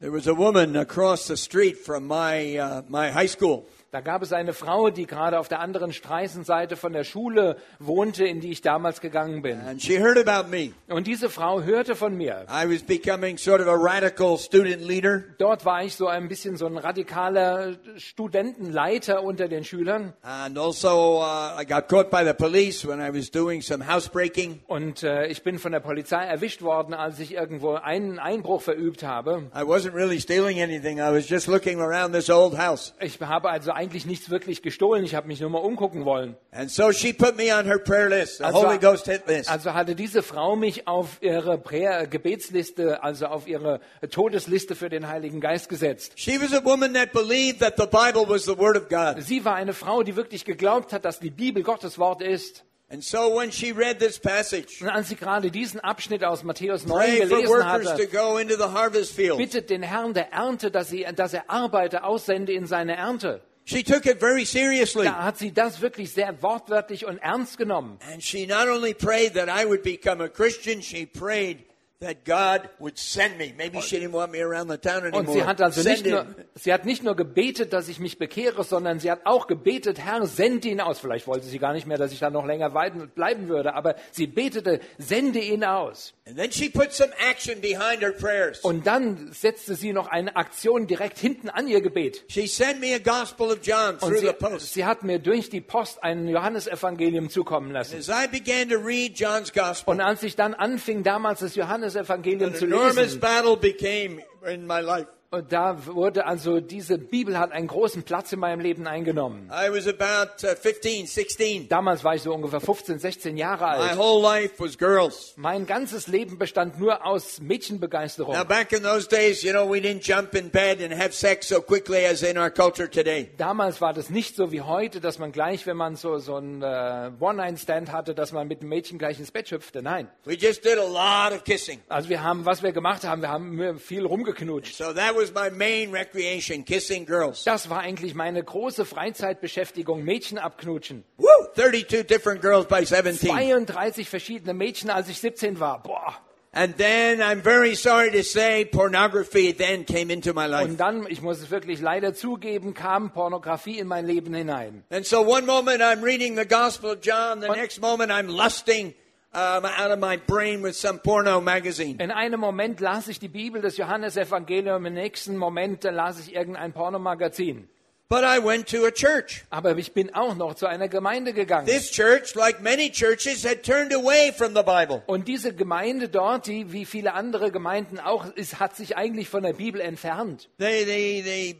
There 0.00 0.12
was 0.12 0.26
a 0.26 0.36
woman 0.36 0.76
across 0.76 1.28
the 1.28 1.36
street 1.36 1.78
from 1.78 2.08
my, 2.08 2.58
uh, 2.58 2.82
my 2.88 3.12
high 3.12 3.28
school. 3.28 3.66
Da 3.92 4.00
gab 4.00 4.22
es 4.22 4.32
eine 4.32 4.54
Frau, 4.54 4.88
die 4.88 5.06
gerade 5.06 5.38
auf 5.38 5.48
der 5.48 5.60
anderen 5.60 5.92
Straßenseite 5.92 6.76
von 6.76 6.94
der 6.94 7.04
Schule 7.04 7.58
wohnte, 7.78 8.24
in 8.24 8.40
die 8.40 8.50
ich 8.50 8.62
damals 8.62 9.02
gegangen 9.02 9.42
bin. 9.42 9.60
And 9.60 9.82
she 9.82 10.00
heard 10.00 10.16
about 10.16 10.48
me. 10.48 10.72
Und 10.88 11.06
diese 11.06 11.28
Frau 11.28 11.60
hörte 11.60 11.94
von 11.94 12.16
mir. 12.16 12.46
I 12.48 12.66
was 12.66 12.82
becoming 12.82 13.36
sort 13.36 13.60
of 13.60 13.68
a 13.68 13.76
radical 13.76 14.38
student 14.38 14.80
leader. 14.80 15.24
Dort 15.36 15.66
war 15.66 15.84
ich 15.84 15.94
so 15.94 16.06
ein 16.06 16.28
bisschen 16.28 16.56
so 16.56 16.64
ein 16.64 16.78
radikaler 16.78 17.76
Studentenleiter 17.98 19.22
unter 19.22 19.46
den 19.46 19.62
Schülern. 19.62 20.14
And 20.22 20.56
also, 20.56 21.20
uh, 21.20 21.60
I 21.60 21.66
got 21.66 21.86
caught 21.88 22.10
by 22.10 22.24
the 22.24 22.32
police 22.32 22.88
when 22.88 22.98
I 22.98 23.12
was 23.12 23.30
doing 23.30 23.60
some 23.60 23.86
housebreaking. 23.86 24.62
Und 24.68 25.02
äh, 25.02 25.26
ich 25.26 25.42
bin 25.42 25.58
von 25.58 25.72
der 25.72 25.80
Polizei 25.80 26.24
erwischt 26.24 26.62
worden, 26.62 26.94
als 26.94 27.20
ich 27.20 27.34
irgendwo 27.34 27.74
einen 27.74 28.18
Einbruch 28.18 28.62
verübt 28.62 29.02
habe. 29.02 29.50
I 29.54 29.64
wasn't 29.64 29.92
really 29.92 30.18
stealing 30.18 30.62
anything. 30.62 30.96
I 30.96 31.12
was 31.12 31.28
just 31.28 31.46
looking 31.46 31.78
around 31.78 32.14
this 32.14 32.30
old 32.30 32.56
house. 32.56 32.94
Ich 32.98 33.20
habe 33.20 33.50
also 33.50 33.81
eigentlich 33.82 34.06
nichts 34.06 34.30
wirklich 34.30 34.62
gestohlen. 34.62 35.04
Ich 35.04 35.14
habe 35.16 35.26
mich 35.26 35.40
nur 35.40 35.50
mal 35.50 35.58
umgucken 35.58 36.04
wollen. 36.04 36.36
And 36.52 36.70
so 36.70 36.92
she 36.92 37.12
put 37.12 37.36
me 37.36 37.54
on 37.56 37.64
her 37.66 37.78
prayer 37.78 38.08
list, 38.08 38.38
the 38.38 38.44
Also- 38.44 38.66
Holy 38.66 38.78
Ghost 38.78 39.06
hit 39.06 39.26
list. 39.26 39.50
Also 39.50 39.74
hatte 39.74 39.94
diese 39.96 40.22
Frau 40.22 40.54
mich 40.54 40.86
auf 40.86 41.18
ihre 41.20 41.58
Prä 41.58 42.06
Gebetsliste, 42.08 43.02
also 43.02 43.26
auf 43.26 43.48
ihre 43.48 43.80
Todesliste 44.10 44.76
für 44.76 44.88
den 44.88 45.08
Heiligen 45.08 45.40
Geist 45.40 45.68
gesetzt. 45.68 46.12
She 46.16 46.40
was 46.40 46.52
a 46.52 46.64
woman 46.64 46.94
that 46.94 47.12
believed 47.12 47.60
that 47.60 47.74
the 47.76 47.86
Bible 47.86 48.28
was 48.28 48.44
the 48.44 48.56
Word 48.56 48.76
of 48.76 48.88
God. 48.88 49.22
Sie 49.22 49.44
war 49.44 49.56
eine 49.56 49.72
Frau, 49.74 50.02
die 50.02 50.14
wirklich 50.16 50.44
geglaubt 50.44 50.92
hat, 50.92 51.04
dass 51.04 51.18
die 51.18 51.30
Bibel 51.30 51.62
Gottes 51.62 51.98
Wort 51.98 52.22
ist. 52.22 52.64
And 52.92 53.02
so 53.02 53.34
when 53.34 53.50
she 53.50 53.72
read 53.72 54.00
this 54.00 54.18
passage, 54.18 54.82
Und 54.82 54.90
als 54.90 55.08
sie 55.08 55.16
gerade 55.16 55.50
diesen 55.50 55.80
Abschnitt 55.80 56.22
aus 56.24 56.42
Matthäus 56.44 56.84
9 56.84 56.98
pray 56.98 57.26
for 57.26 57.36
gelesen 57.38 57.64
hatte, 57.64 59.36
bittet 59.38 59.70
den 59.70 59.82
Herrn 59.82 60.12
der 60.12 60.30
Ernte, 60.30 60.70
dass, 60.70 60.90
sie, 60.90 61.06
dass 61.16 61.32
er 61.32 61.48
Arbeiter 61.48 62.04
aussende 62.04 62.52
in 62.52 62.66
seine 62.66 62.96
Ernte. 62.96 63.40
She 63.64 63.82
took 63.84 64.06
it 64.06 64.18
very 64.18 64.44
seriously. 64.44 65.04
Da 65.04 65.24
hat 65.24 65.38
sie 65.38 65.52
das 65.52 65.80
wirklich 65.80 66.12
sehr 66.12 66.42
wortwörtlich 66.42 67.06
und 67.06 67.18
ernst 67.18 67.58
genommen. 67.58 67.98
And 68.12 68.22
she 68.22 68.46
not 68.46 68.68
only 68.68 68.92
prayed 68.92 69.34
that 69.34 69.48
I 69.48 69.64
would 69.64 69.82
become 69.82 70.20
a 70.20 70.28
Christian, 70.28 70.82
she 70.82 71.06
prayed 71.06 71.64
that 72.02 72.24
God 72.24 72.68
would 72.78 72.98
send 72.98 73.38
me. 73.38 73.52
Maybe 73.56 73.80
she 73.80 73.96
didn't 73.98 74.12
want 74.12 74.32
me 74.32 74.42
around 74.42 74.70
the 74.70 74.76
town 74.76 75.02
anymore. 75.02 75.20
Und 75.20 75.32
sie 75.32 75.44
hat 75.44 75.60
also 75.62 75.80
Send 75.80 76.02
nicht 76.04 76.12
nur, 76.12 76.24
him. 76.24 76.34
sie 76.54 76.72
hat 76.72 76.84
nicht 76.84 77.02
nur 77.02 77.16
gebetet, 77.16 77.72
dass 77.72 77.88
ich 77.88 77.98
mich 77.98 78.18
bekehre, 78.18 78.64
sondern 78.64 79.00
sie 79.00 79.10
hat 79.10 79.20
auch 79.24 79.46
gebetet, 79.46 79.98
Herr, 79.98 80.26
sende 80.26 80.68
ihn 80.68 80.80
aus. 80.80 80.98
Vielleicht 80.98 81.26
wollte 81.26 81.46
sie 81.46 81.58
gar 81.58 81.72
nicht 81.72 81.86
mehr, 81.86 81.98
dass 81.98 82.12
ich 82.12 82.18
da 82.18 82.30
noch 82.30 82.44
länger 82.44 82.70
bleiben 82.70 83.48
würde, 83.48 83.74
aber 83.74 83.96
sie 84.10 84.26
betete, 84.26 84.80
sende 84.98 85.38
ihn 85.40 85.64
aus. 85.64 86.14
And 86.26 86.36
then 86.36 86.52
she 86.52 86.68
put 86.68 86.92
some 86.92 87.10
action 87.18 87.60
behind 87.60 88.00
her 88.00 88.12
prayers. 88.12 88.60
Und 88.60 88.86
dann 88.86 89.32
setzte 89.32 89.74
sie 89.74 89.92
noch 89.92 90.06
eine 90.08 90.36
Aktion 90.36 90.86
direkt 90.86 91.18
hinten 91.18 91.48
an 91.50 91.66
ihr 91.66 91.80
Gebet. 91.80 92.24
She 92.28 92.46
sent 92.46 92.80
me 92.80 92.94
a 92.94 92.98
Gospel 92.98 93.48
of 93.50 93.58
John 93.62 93.98
through 93.98 94.18
sie, 94.18 94.26
the 94.26 94.32
post. 94.32 94.72
sie 94.72 94.84
hat 94.84 95.02
mir 95.02 95.18
durch 95.18 95.50
die 95.50 95.60
Post 95.60 96.02
ein 96.04 96.28
Johannesevangelium 96.28 97.28
zukommen 97.30 97.72
lassen. 97.72 97.98
As 97.98 98.08
I 98.08 98.28
began 98.30 98.68
to 98.68 98.76
read 98.76 99.18
John's 99.18 99.52
Gospel, 99.52 99.92
Und 99.94 100.00
als 100.00 100.22
ich 100.22 100.36
dann 100.36 100.54
anfing, 100.54 101.02
damals 101.02 101.40
das 101.40 101.54
Johannesevangelium 101.94 102.52
an 102.52 102.54
zu 102.54 102.66
enormous 102.66 102.96
lesen, 102.96 103.20
battle 103.20 103.56
became 103.56 104.20
in 104.46 104.66
my 104.66 104.80
life. 104.80 105.06
Und 105.34 105.50
da 105.50 105.86
wurde 105.86 106.26
also 106.26 106.60
diese 106.60 106.98
Bibel 106.98 107.38
hat 107.38 107.52
einen 107.52 107.66
großen 107.66 108.02
Platz 108.02 108.34
in 108.34 108.38
meinem 108.38 108.60
Leben 108.60 108.86
eingenommen. 108.86 109.50
I 109.50 109.70
was 109.74 109.88
about 109.88 110.46
uh, 110.46 110.54
15, 110.54 111.06
16. 111.06 111.68
Damals 111.70 112.04
war 112.04 112.14
ich 112.14 112.20
so 112.20 112.34
ungefähr 112.34 112.60
15, 112.60 112.98
16 112.98 113.38
Jahre 113.38 113.64
My 113.64 113.88
alt. 113.88 113.98
whole 113.98 114.20
life 114.22 114.56
was 114.58 114.76
girls. 114.76 115.32
Mein 115.36 115.64
ganzes 115.64 116.06
Leben 116.06 116.36
bestand 116.36 116.78
nur 116.78 117.06
aus 117.06 117.40
Now, 117.40 117.46
Mädchenbegeisterung. 117.46 118.34
back 118.46 118.72
in 118.72 118.82
those 118.82 119.08
days, 119.08 119.42
you 119.42 119.52
know, 119.52 119.66
we 119.66 119.78
didn't 119.80 120.02
jump 120.06 120.34
in 120.34 120.50
bed 120.50 120.82
and 120.82 120.92
have 120.92 121.14
sex 121.14 121.48
so 121.48 121.62
quickly 121.62 122.04
as 122.04 122.22
in 122.22 122.36
our 122.36 122.50
culture 122.50 122.90
today. 122.90 123.30
Damals 123.38 123.80
war 123.80 123.94
das 123.94 124.10
nicht 124.10 124.36
so 124.36 124.52
wie 124.52 124.60
heute, 124.60 125.00
dass 125.00 125.18
man 125.18 125.32
gleich, 125.32 125.66
wenn 125.66 125.78
man 125.78 125.96
so, 125.96 126.18
so 126.18 126.36
einen 126.36 126.60
äh, 126.60 127.10
One-Night-Stand 127.18 127.90
hatte, 127.90 128.14
dass 128.14 128.32
man 128.32 128.48
mit 128.48 128.60
dem 128.60 128.68
Mädchen 128.68 128.98
gleich 128.98 129.18
ins 129.18 129.30
Bett 129.30 129.50
hüpfte. 129.50 129.82
Nein. 129.82 130.08
We 130.26 130.34
just 130.34 130.62
did 130.62 130.76
a 130.78 130.84
lot 130.84 131.34
of 131.34 131.42
kissing. 131.44 131.80
Also 131.88 132.10
wir 132.10 132.22
haben, 132.22 132.44
was 132.44 132.62
wir 132.62 132.72
gemacht 132.72 133.04
haben, 133.04 133.22
wir 133.22 133.30
haben 133.30 133.78
viel 133.78 134.04
rumgeknutscht. 134.04 134.76
So 134.76 134.92
that 134.92 135.14
was 135.16 135.21
my 135.30 135.50
main 135.50 135.92
recreation, 135.92 136.64
kissing 136.64 137.04
girls. 137.04 137.44
Das 137.44 137.68
war 137.70 137.80
eigentlich 137.80 138.14
meine 138.14 138.42
große 138.42 138.84
Freizeitbeschäftigung, 138.84 140.02
Mädchen 140.02 140.38
abknutschen. 140.38 141.04
Woo! 141.18 141.26
32 141.54 142.06
different 142.06 142.40
girls 142.40 142.66
by 142.66 142.84
17. 142.84 143.30
32 143.30 144.08
verschiedene 144.08 144.54
Mädchen, 144.54 144.90
als 144.90 145.08
ich 145.08 145.20
17 145.20 145.60
war. 145.60 145.82
Boah. 145.82 146.14
And 146.54 146.76
then 146.76 147.22
I'm 147.22 147.42
very 147.42 147.74
sorry 147.74 148.10
to 148.10 148.22
say 148.22 148.66
pornography 148.66 149.52
then 149.52 149.86
came 149.86 150.10
into 150.10 150.34
my 150.34 150.46
life. 150.46 150.68
Und 150.68 150.78
dann, 150.78 151.06
ich 151.08 151.22
muss 151.22 151.40
es 151.40 151.50
wirklich 151.50 151.80
leider 151.80 152.12
zugeben, 152.12 152.74
kam 152.74 153.10
Pornografie 153.10 153.78
in 153.78 153.86
mein 153.86 154.04
Leben 154.06 154.34
hinein. 154.34 154.84
And 154.90 155.06
so 155.06 155.22
one 155.22 155.46
moment 155.46 155.80
I'm 155.80 156.02
reading 156.02 156.36
the 156.36 156.44
Gospel 156.44 156.90
of 156.90 157.00
John, 157.00 157.40
the 157.40 157.48
next 157.48 157.80
moment 157.80 158.10
I'm 158.10 158.28
lusting 158.28 158.92
um, 159.32 159.64
out 159.64 159.90
of 159.90 159.98
my 159.98 160.16
brain 160.16 160.62
with 160.62 160.76
some 160.76 160.98
porno 160.98 161.40
magazine. 161.40 161.96
In 162.00 162.10
einem 162.10 162.40
Moment 162.40 162.80
las 162.80 163.08
ich 163.08 163.18
die 163.18 163.28
Bibel, 163.28 163.62
das 163.62 163.76
Johannesevangelium, 163.76 164.86
im 164.86 164.94
nächsten 164.94 165.36
Moment 165.36 165.84
äh, 165.84 165.90
las 165.90 166.20
ich 166.20 166.34
irgendein 166.34 166.72
Pornomagazin. 166.72 167.68
But 168.08 168.24
I 168.24 168.44
went 168.44 168.68
to 168.68 168.84
a 168.84 168.90
church. 168.90 169.42
Aber 169.48 169.74
ich 169.78 169.94
bin 169.94 170.14
auch 170.14 170.34
noch 170.34 170.54
zu 170.54 170.66
einer 170.66 170.88
Gemeinde 170.88 171.32
gegangen. 171.32 171.66
This 171.66 171.90
church, 171.90 172.34
like 172.34 172.60
many 172.60 172.90
churches, 172.90 173.42
had 173.42 173.62
turned 173.62 173.94
away 173.94 174.32
from 174.36 174.54
the 174.54 174.62
Bible. 174.62 175.02
Und 175.06 175.28
diese 175.28 175.54
Gemeinde 175.54 176.10
dort, 176.10 176.46
die 176.46 176.72
wie 176.72 176.84
viele 176.84 177.14
andere 177.14 177.50
Gemeinden 177.50 177.98
auch 177.98 178.26
ist, 178.34 178.60
hat 178.60 178.76
sich 178.76 178.98
eigentlich 178.98 179.30
von 179.30 179.42
der 179.42 179.54
Bibel 179.54 179.80
entfernt. 179.80 180.50
They, 180.58 180.84
they, 180.84 181.22
they 181.22 181.56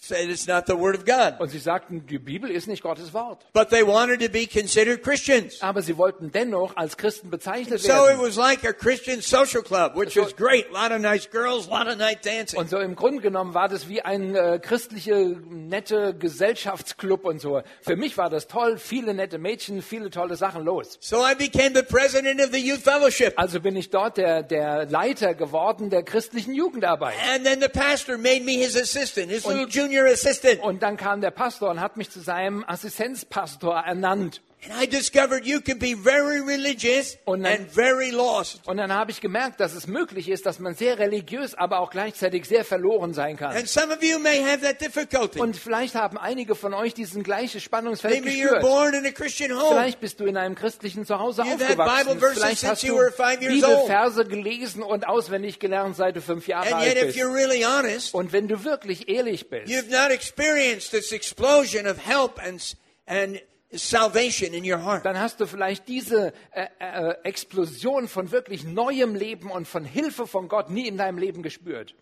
said 0.00 0.28
it's 0.30 0.46
not 0.46 0.66
the 0.66 0.74
Word 0.78 0.96
of 0.96 1.04
God. 1.04 1.40
Und 1.40 1.50
sie 1.50 1.58
sagten, 1.58 2.06
die 2.06 2.18
Bibel 2.18 2.50
ist 2.50 2.68
nicht 2.68 2.82
Gottes 2.82 3.12
Wort. 3.12 3.44
But 3.52 3.68
they 3.70 3.84
wanted 3.84 4.20
to 4.20 4.28
be 4.30 4.46
considered 4.46 5.02
Christians. 5.02 5.60
Aber 5.60 5.82
sie 5.82 5.96
wollten 5.98 6.30
dennoch 6.30 6.76
als 6.76 6.96
Christen 6.96 7.30
bezeichnet 7.30 7.80
So 7.80 7.88
it 7.88 8.16
werden. 8.18 8.20
was 8.20 8.36
like 8.36 8.64
a 8.64 8.72
Christian 8.72 9.20
social 9.20 9.62
club, 9.62 9.96
which 9.96 10.14
So- 10.14 10.22
was 10.22 10.36
great. 10.36 10.66
A 10.72 10.82
lot 10.84 10.92
of 10.92 11.00
nice 11.00 11.28
girls, 11.28 11.68
a 11.68 11.70
lot 11.78 11.88
of 11.88 11.96
night 11.98 12.24
dancing. 12.24 12.58
Und 12.60 12.70
so 12.70 12.78
im 12.78 12.94
Grunde 12.94 13.22
genommen 13.22 13.54
war 13.54 13.68
das 13.68 13.88
wie 13.88 14.00
ein 14.02 14.36
äh, 14.36 14.60
christliche, 14.62 15.36
nette 15.50 16.14
Gesellschaftsclub 16.14 17.24
und 17.24 17.40
so. 17.40 17.62
Für 17.82 17.96
mich 17.96 18.16
war 18.16 18.30
das 18.30 18.46
toll, 18.46 18.78
viele 18.78 19.14
nette 19.14 19.38
Mädchen, 19.38 19.82
viele 19.82 20.10
tolle 20.10 20.36
Sachen 20.36 20.64
los. 20.64 20.96
So 21.00 21.24
I 21.26 21.34
became 21.34 21.74
the 21.74 21.82
president 21.82 22.40
of 22.40 22.50
the 22.52 22.58
youth 22.64 22.82
fellowship. 22.82 23.34
Also 23.36 23.60
bin 23.60 23.76
ich 23.76 23.90
dort 23.90 24.16
der, 24.16 24.42
der 24.44 24.86
Leiter 24.86 25.34
geworden 25.34 25.90
der 25.90 26.04
christlichen 26.04 26.54
Jugendarbeit. 26.54 27.14
And 27.34 27.44
then 27.44 27.60
the 27.60 27.68
pastor 27.68 28.16
made 28.16 28.42
me 28.44 28.52
his 28.52 28.76
assistant, 28.76 29.30
his 29.30 29.44
little 29.44 29.66
junior 29.66 29.87
assistant. 29.96 30.60
Und 30.60 30.82
dann 30.82 30.96
kam 30.96 31.20
der 31.20 31.30
Pastor 31.30 31.70
und 31.70 31.80
hat 31.80 31.96
mich 31.96 32.10
zu 32.10 32.20
seinem 32.20 32.64
Assistenzpastor 32.66 33.76
ernannt. 33.78 34.42
And 34.64 34.72
I 34.82 34.86
discovered 34.88 35.46
you 35.46 35.60
can 35.60 35.78
be 35.78 35.94
very 35.94 36.40
religious 36.40 37.16
Und 37.26 37.44
dann- 37.44 37.52
and 37.60 37.70
very 37.70 38.10
lost. 38.10 38.60
Und 38.66 38.78
dann 38.78 38.92
habe 38.92 39.12
ich 39.12 39.20
gemerkt, 39.20 39.60
dass 39.60 39.72
es 39.72 39.86
möglich 39.86 40.28
ist, 40.28 40.46
dass 40.46 40.58
man 40.58 40.74
sehr 40.74 40.98
religiös, 40.98 41.54
aber 41.54 41.78
auch 41.78 41.90
gleichzeitig 41.90 42.44
sehr 42.46 42.64
verloren 42.64 43.14
sein 43.14 43.36
kann. 43.36 43.54
And 43.56 43.68
some 43.68 43.94
of 43.94 44.02
you 44.02 44.18
may 44.18 44.42
have 44.42 44.62
that 44.62 44.80
difficulty. 44.80 45.38
Und 45.38 45.56
vielleicht 45.56 45.94
haben 45.94 46.18
einige 46.18 46.56
von 46.56 46.74
euch 46.74 46.92
diesen 46.92 47.22
gleichen 47.22 47.60
Spannungsfeld 47.60 48.14
Maybe 48.24 48.30
you're 48.36 48.54
gespürt. 48.54 48.62
born 48.62 48.94
in 48.94 49.06
a 49.06 49.10
Christian 49.12 49.52
home. 49.56 49.68
Vielleicht 49.76 50.00
bist 50.00 50.18
du 50.18 50.24
in 50.26 50.36
einem 50.36 50.56
christlichen 50.56 51.06
Zuhause 51.06 51.42
You've 51.42 51.52
had 51.52 51.62
aufgewachsen. 51.78 52.06
Bible 52.08 52.18
verses 52.20 52.38
Vielleicht 52.42 52.64
hast 52.64 52.82
du 52.82 52.86
Bibelverse 52.88 54.24
gelesen 54.24 54.82
und 54.82 55.06
auswendig 55.06 55.60
gelernt, 55.60 55.94
seit 55.94 56.16
du 56.16 56.20
fünf 56.20 56.48
Jahre 56.48 56.74
And 56.74 56.84
yet, 56.84 56.96
alt 56.96 56.96
if 56.96 57.14
bist. 57.14 57.18
you're 57.18 57.32
really 57.32 57.62
honest, 57.64 58.12
Und 58.12 58.32
wenn 58.32 58.48
du 58.48 58.64
wirklich 58.64 59.08
ehrlich 59.08 59.48
bist, 59.50 59.68
you've 59.70 59.88
not 59.90 60.10
experienced 60.10 60.90
this 60.90 61.12
explosion 61.12 61.86
of 61.86 61.96
help 62.04 62.40
and, 62.44 62.76
and 63.06 63.40
salvation 63.72 64.54
in 64.54 64.64
your 64.64 64.82
heart. 64.82 65.04
dann 65.04 65.18
hast 65.18 65.40
du 65.40 65.46
vielleicht 65.46 65.88
diese 65.88 66.32
äh, 66.52 66.66
äh, 66.78 67.14
Explosion 67.24 68.08
von 68.08 68.30
wirklich 68.30 68.64
neuem 68.64 69.14
Leben 69.14 69.50
und 69.50 69.68
von 69.68 69.84
Hilfe 69.84 70.26
von 70.26 70.48
Gott 70.48 70.70
nie 70.70 70.88
in 70.88 70.96
deinem 70.96 71.18
Leben 71.18 71.42
gespürt. 71.42 71.94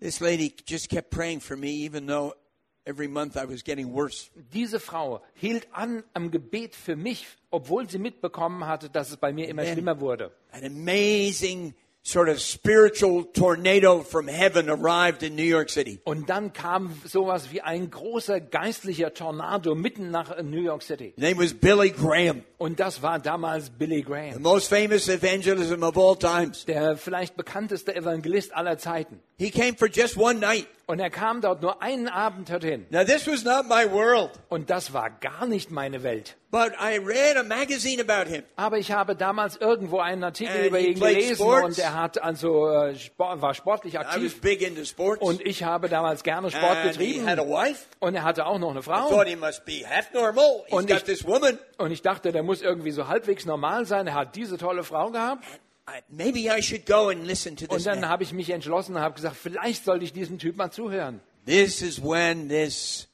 This 0.00 0.20
lady 0.20 0.54
just 0.66 0.88
kept 0.88 1.10
praying 1.10 1.40
for 1.40 1.56
me, 1.56 1.68
even 1.84 2.06
though 2.06 2.34
every 2.84 3.06
month 3.06 3.36
I 3.36 3.46
was 3.46 3.62
getting 3.62 3.92
worse. 3.92 4.30
Diese 4.52 4.80
Frau 4.80 5.22
hielt 5.34 5.68
an 5.72 6.02
am 6.14 6.30
Gebet 6.30 6.74
für 6.74 6.96
mich, 6.96 7.26
obwohl 7.50 7.88
sie 7.88 7.98
mitbekommen 7.98 8.66
hatte, 8.66 8.88
dass 8.90 9.10
es 9.10 9.18
bei 9.18 9.32
mir 9.32 9.48
immer 9.48 9.64
schlimmer 9.64 10.00
wurde. 10.00 10.32
An 10.52 10.64
amazing 10.64 11.74
sort 12.02 12.28
of 12.30 12.40
spiritual 12.40 13.24
tornado 13.24 14.02
from 14.02 14.26
heaven 14.26 14.68
arrived 14.70 15.22
in 15.22 15.36
New 15.36 15.42
York 15.44 15.68
City. 15.70 16.00
Und 16.04 16.28
dann 16.30 16.52
kam 16.52 16.94
sowas 17.04 17.52
wie 17.52 17.60
ein 17.60 17.90
großer 17.90 18.40
geistlicher 18.40 19.12
Tornado 19.12 19.74
mitten 19.74 20.10
nach 20.10 20.40
New 20.42 20.62
York 20.62 20.82
City. 20.82 21.12
His 21.16 21.22
name 21.22 21.38
was 21.38 21.52
Billy 21.52 21.90
Graham, 21.90 22.42
Und 22.58 22.80
das 22.80 23.02
war 23.02 23.18
damals 23.18 23.70
Billy 23.70 23.98
the 23.98 24.02
Graham, 24.02 24.42
most 24.42 24.68
famous 24.68 25.08
evangelism 25.08 25.82
of 25.82 25.96
all 25.98 26.16
times. 26.16 26.64
der 26.64 26.96
vielleicht 26.96 27.36
bekannteste 27.36 27.94
Evangelist 27.94 28.54
aller 28.54 28.78
Zeiten. 28.78 29.20
He 29.40 29.50
came 29.50 29.74
for 29.74 29.88
just 29.88 30.18
one 30.18 30.38
night. 30.38 30.66
Und 30.86 30.98
er 30.98 31.08
kam 31.08 31.40
dort 31.40 31.62
nur 31.62 31.80
einen 31.80 32.08
Abend 32.08 32.50
dorthin. 32.50 32.84
Now, 32.90 33.04
this 33.04 33.26
was 33.28 33.44
not 33.44 33.66
my 33.68 33.90
world, 33.90 34.32
Und 34.48 34.68
das 34.70 34.92
war 34.92 35.08
gar 35.08 35.46
nicht 35.46 35.70
meine 35.70 36.02
Welt. 36.02 36.36
but 36.50 36.72
I 36.80 36.98
read 36.98 37.36
a 37.36 37.44
magazine 37.44 38.02
about 38.02 38.28
him. 38.28 38.42
Aber 38.56 38.76
ich 38.76 38.90
habe 38.90 39.14
damals 39.14 39.56
irgendwo 39.56 40.00
einen 40.00 40.24
Artikel 40.24 40.56
And 40.56 40.66
über 40.66 40.78
he 40.78 40.88
ihn 40.88 40.98
gelesen 41.00 41.36
sports. 41.36 41.64
und 41.64 41.78
er 41.78 41.94
hat 41.94 42.20
also 42.20 42.68
äh, 42.68 42.96
Sport, 42.96 43.40
war 43.40 43.54
sportlich 43.54 43.94
I 43.94 43.98
was 43.98 44.06
aktiv 44.08 44.40
big 44.40 44.60
into 44.62 44.84
sports. 44.84 45.22
und 45.22 45.40
ich 45.46 45.62
habe 45.62 45.88
damals 45.88 46.22
gerne 46.24 46.50
Sport 46.50 46.64
And 46.78 46.82
he 46.82 46.88
getrieben 47.06 47.26
had 47.30 47.38
a 47.38 47.44
wife. 47.46 47.84
und 48.00 48.16
er 48.16 48.24
hatte 48.24 48.44
auch 48.44 48.58
noch 48.58 48.70
eine 48.72 48.80
I 48.80 48.82
Frau 48.82 49.08
thought 49.08 49.28
he 49.28 49.36
must 49.36 49.64
be 49.64 49.84
half 49.88 50.12
normal. 50.12 50.64
He's 50.66 50.72
Und 50.76 50.88
got 50.88 50.96
ich- 50.98 51.04
this 51.04 51.24
woman. 51.24 51.56
und 51.78 51.92
ich 51.92 52.02
dachte, 52.02 52.32
der 52.32 52.42
muss 52.42 52.60
irgendwie 52.62 52.90
so 52.90 53.06
halbwegs 53.06 53.46
normal 53.46 53.86
sein. 53.86 54.08
Er 54.08 54.14
hat 54.14 54.34
diese 54.34 54.58
tolle 54.58 54.82
Frau 54.82 55.10
gehabt 55.12 55.44
I, 55.44 55.58
maybe 56.08 56.50
I 56.50 56.62
should 56.62 56.86
go 56.86 57.08
and 57.10 57.26
listen 57.26 57.56
to 57.56 57.66
this 57.66 57.76
und 57.76 57.86
dann 57.86 58.00
man. 58.00 58.10
habe 58.10 58.22
ich 58.22 58.32
mich 58.32 58.50
entschlossen 58.50 58.96
und 58.96 59.02
habe 59.02 59.14
gesagt, 59.14 59.36
vielleicht 59.36 59.84
sollte 59.84 60.04
ich 60.04 60.12
diesem 60.12 60.38
Typ 60.38 60.56
mal 60.56 60.70
zuhören. 60.70 61.20
This 61.46 61.82
is 61.82 62.02
when 62.02 62.48
this 62.48 63.08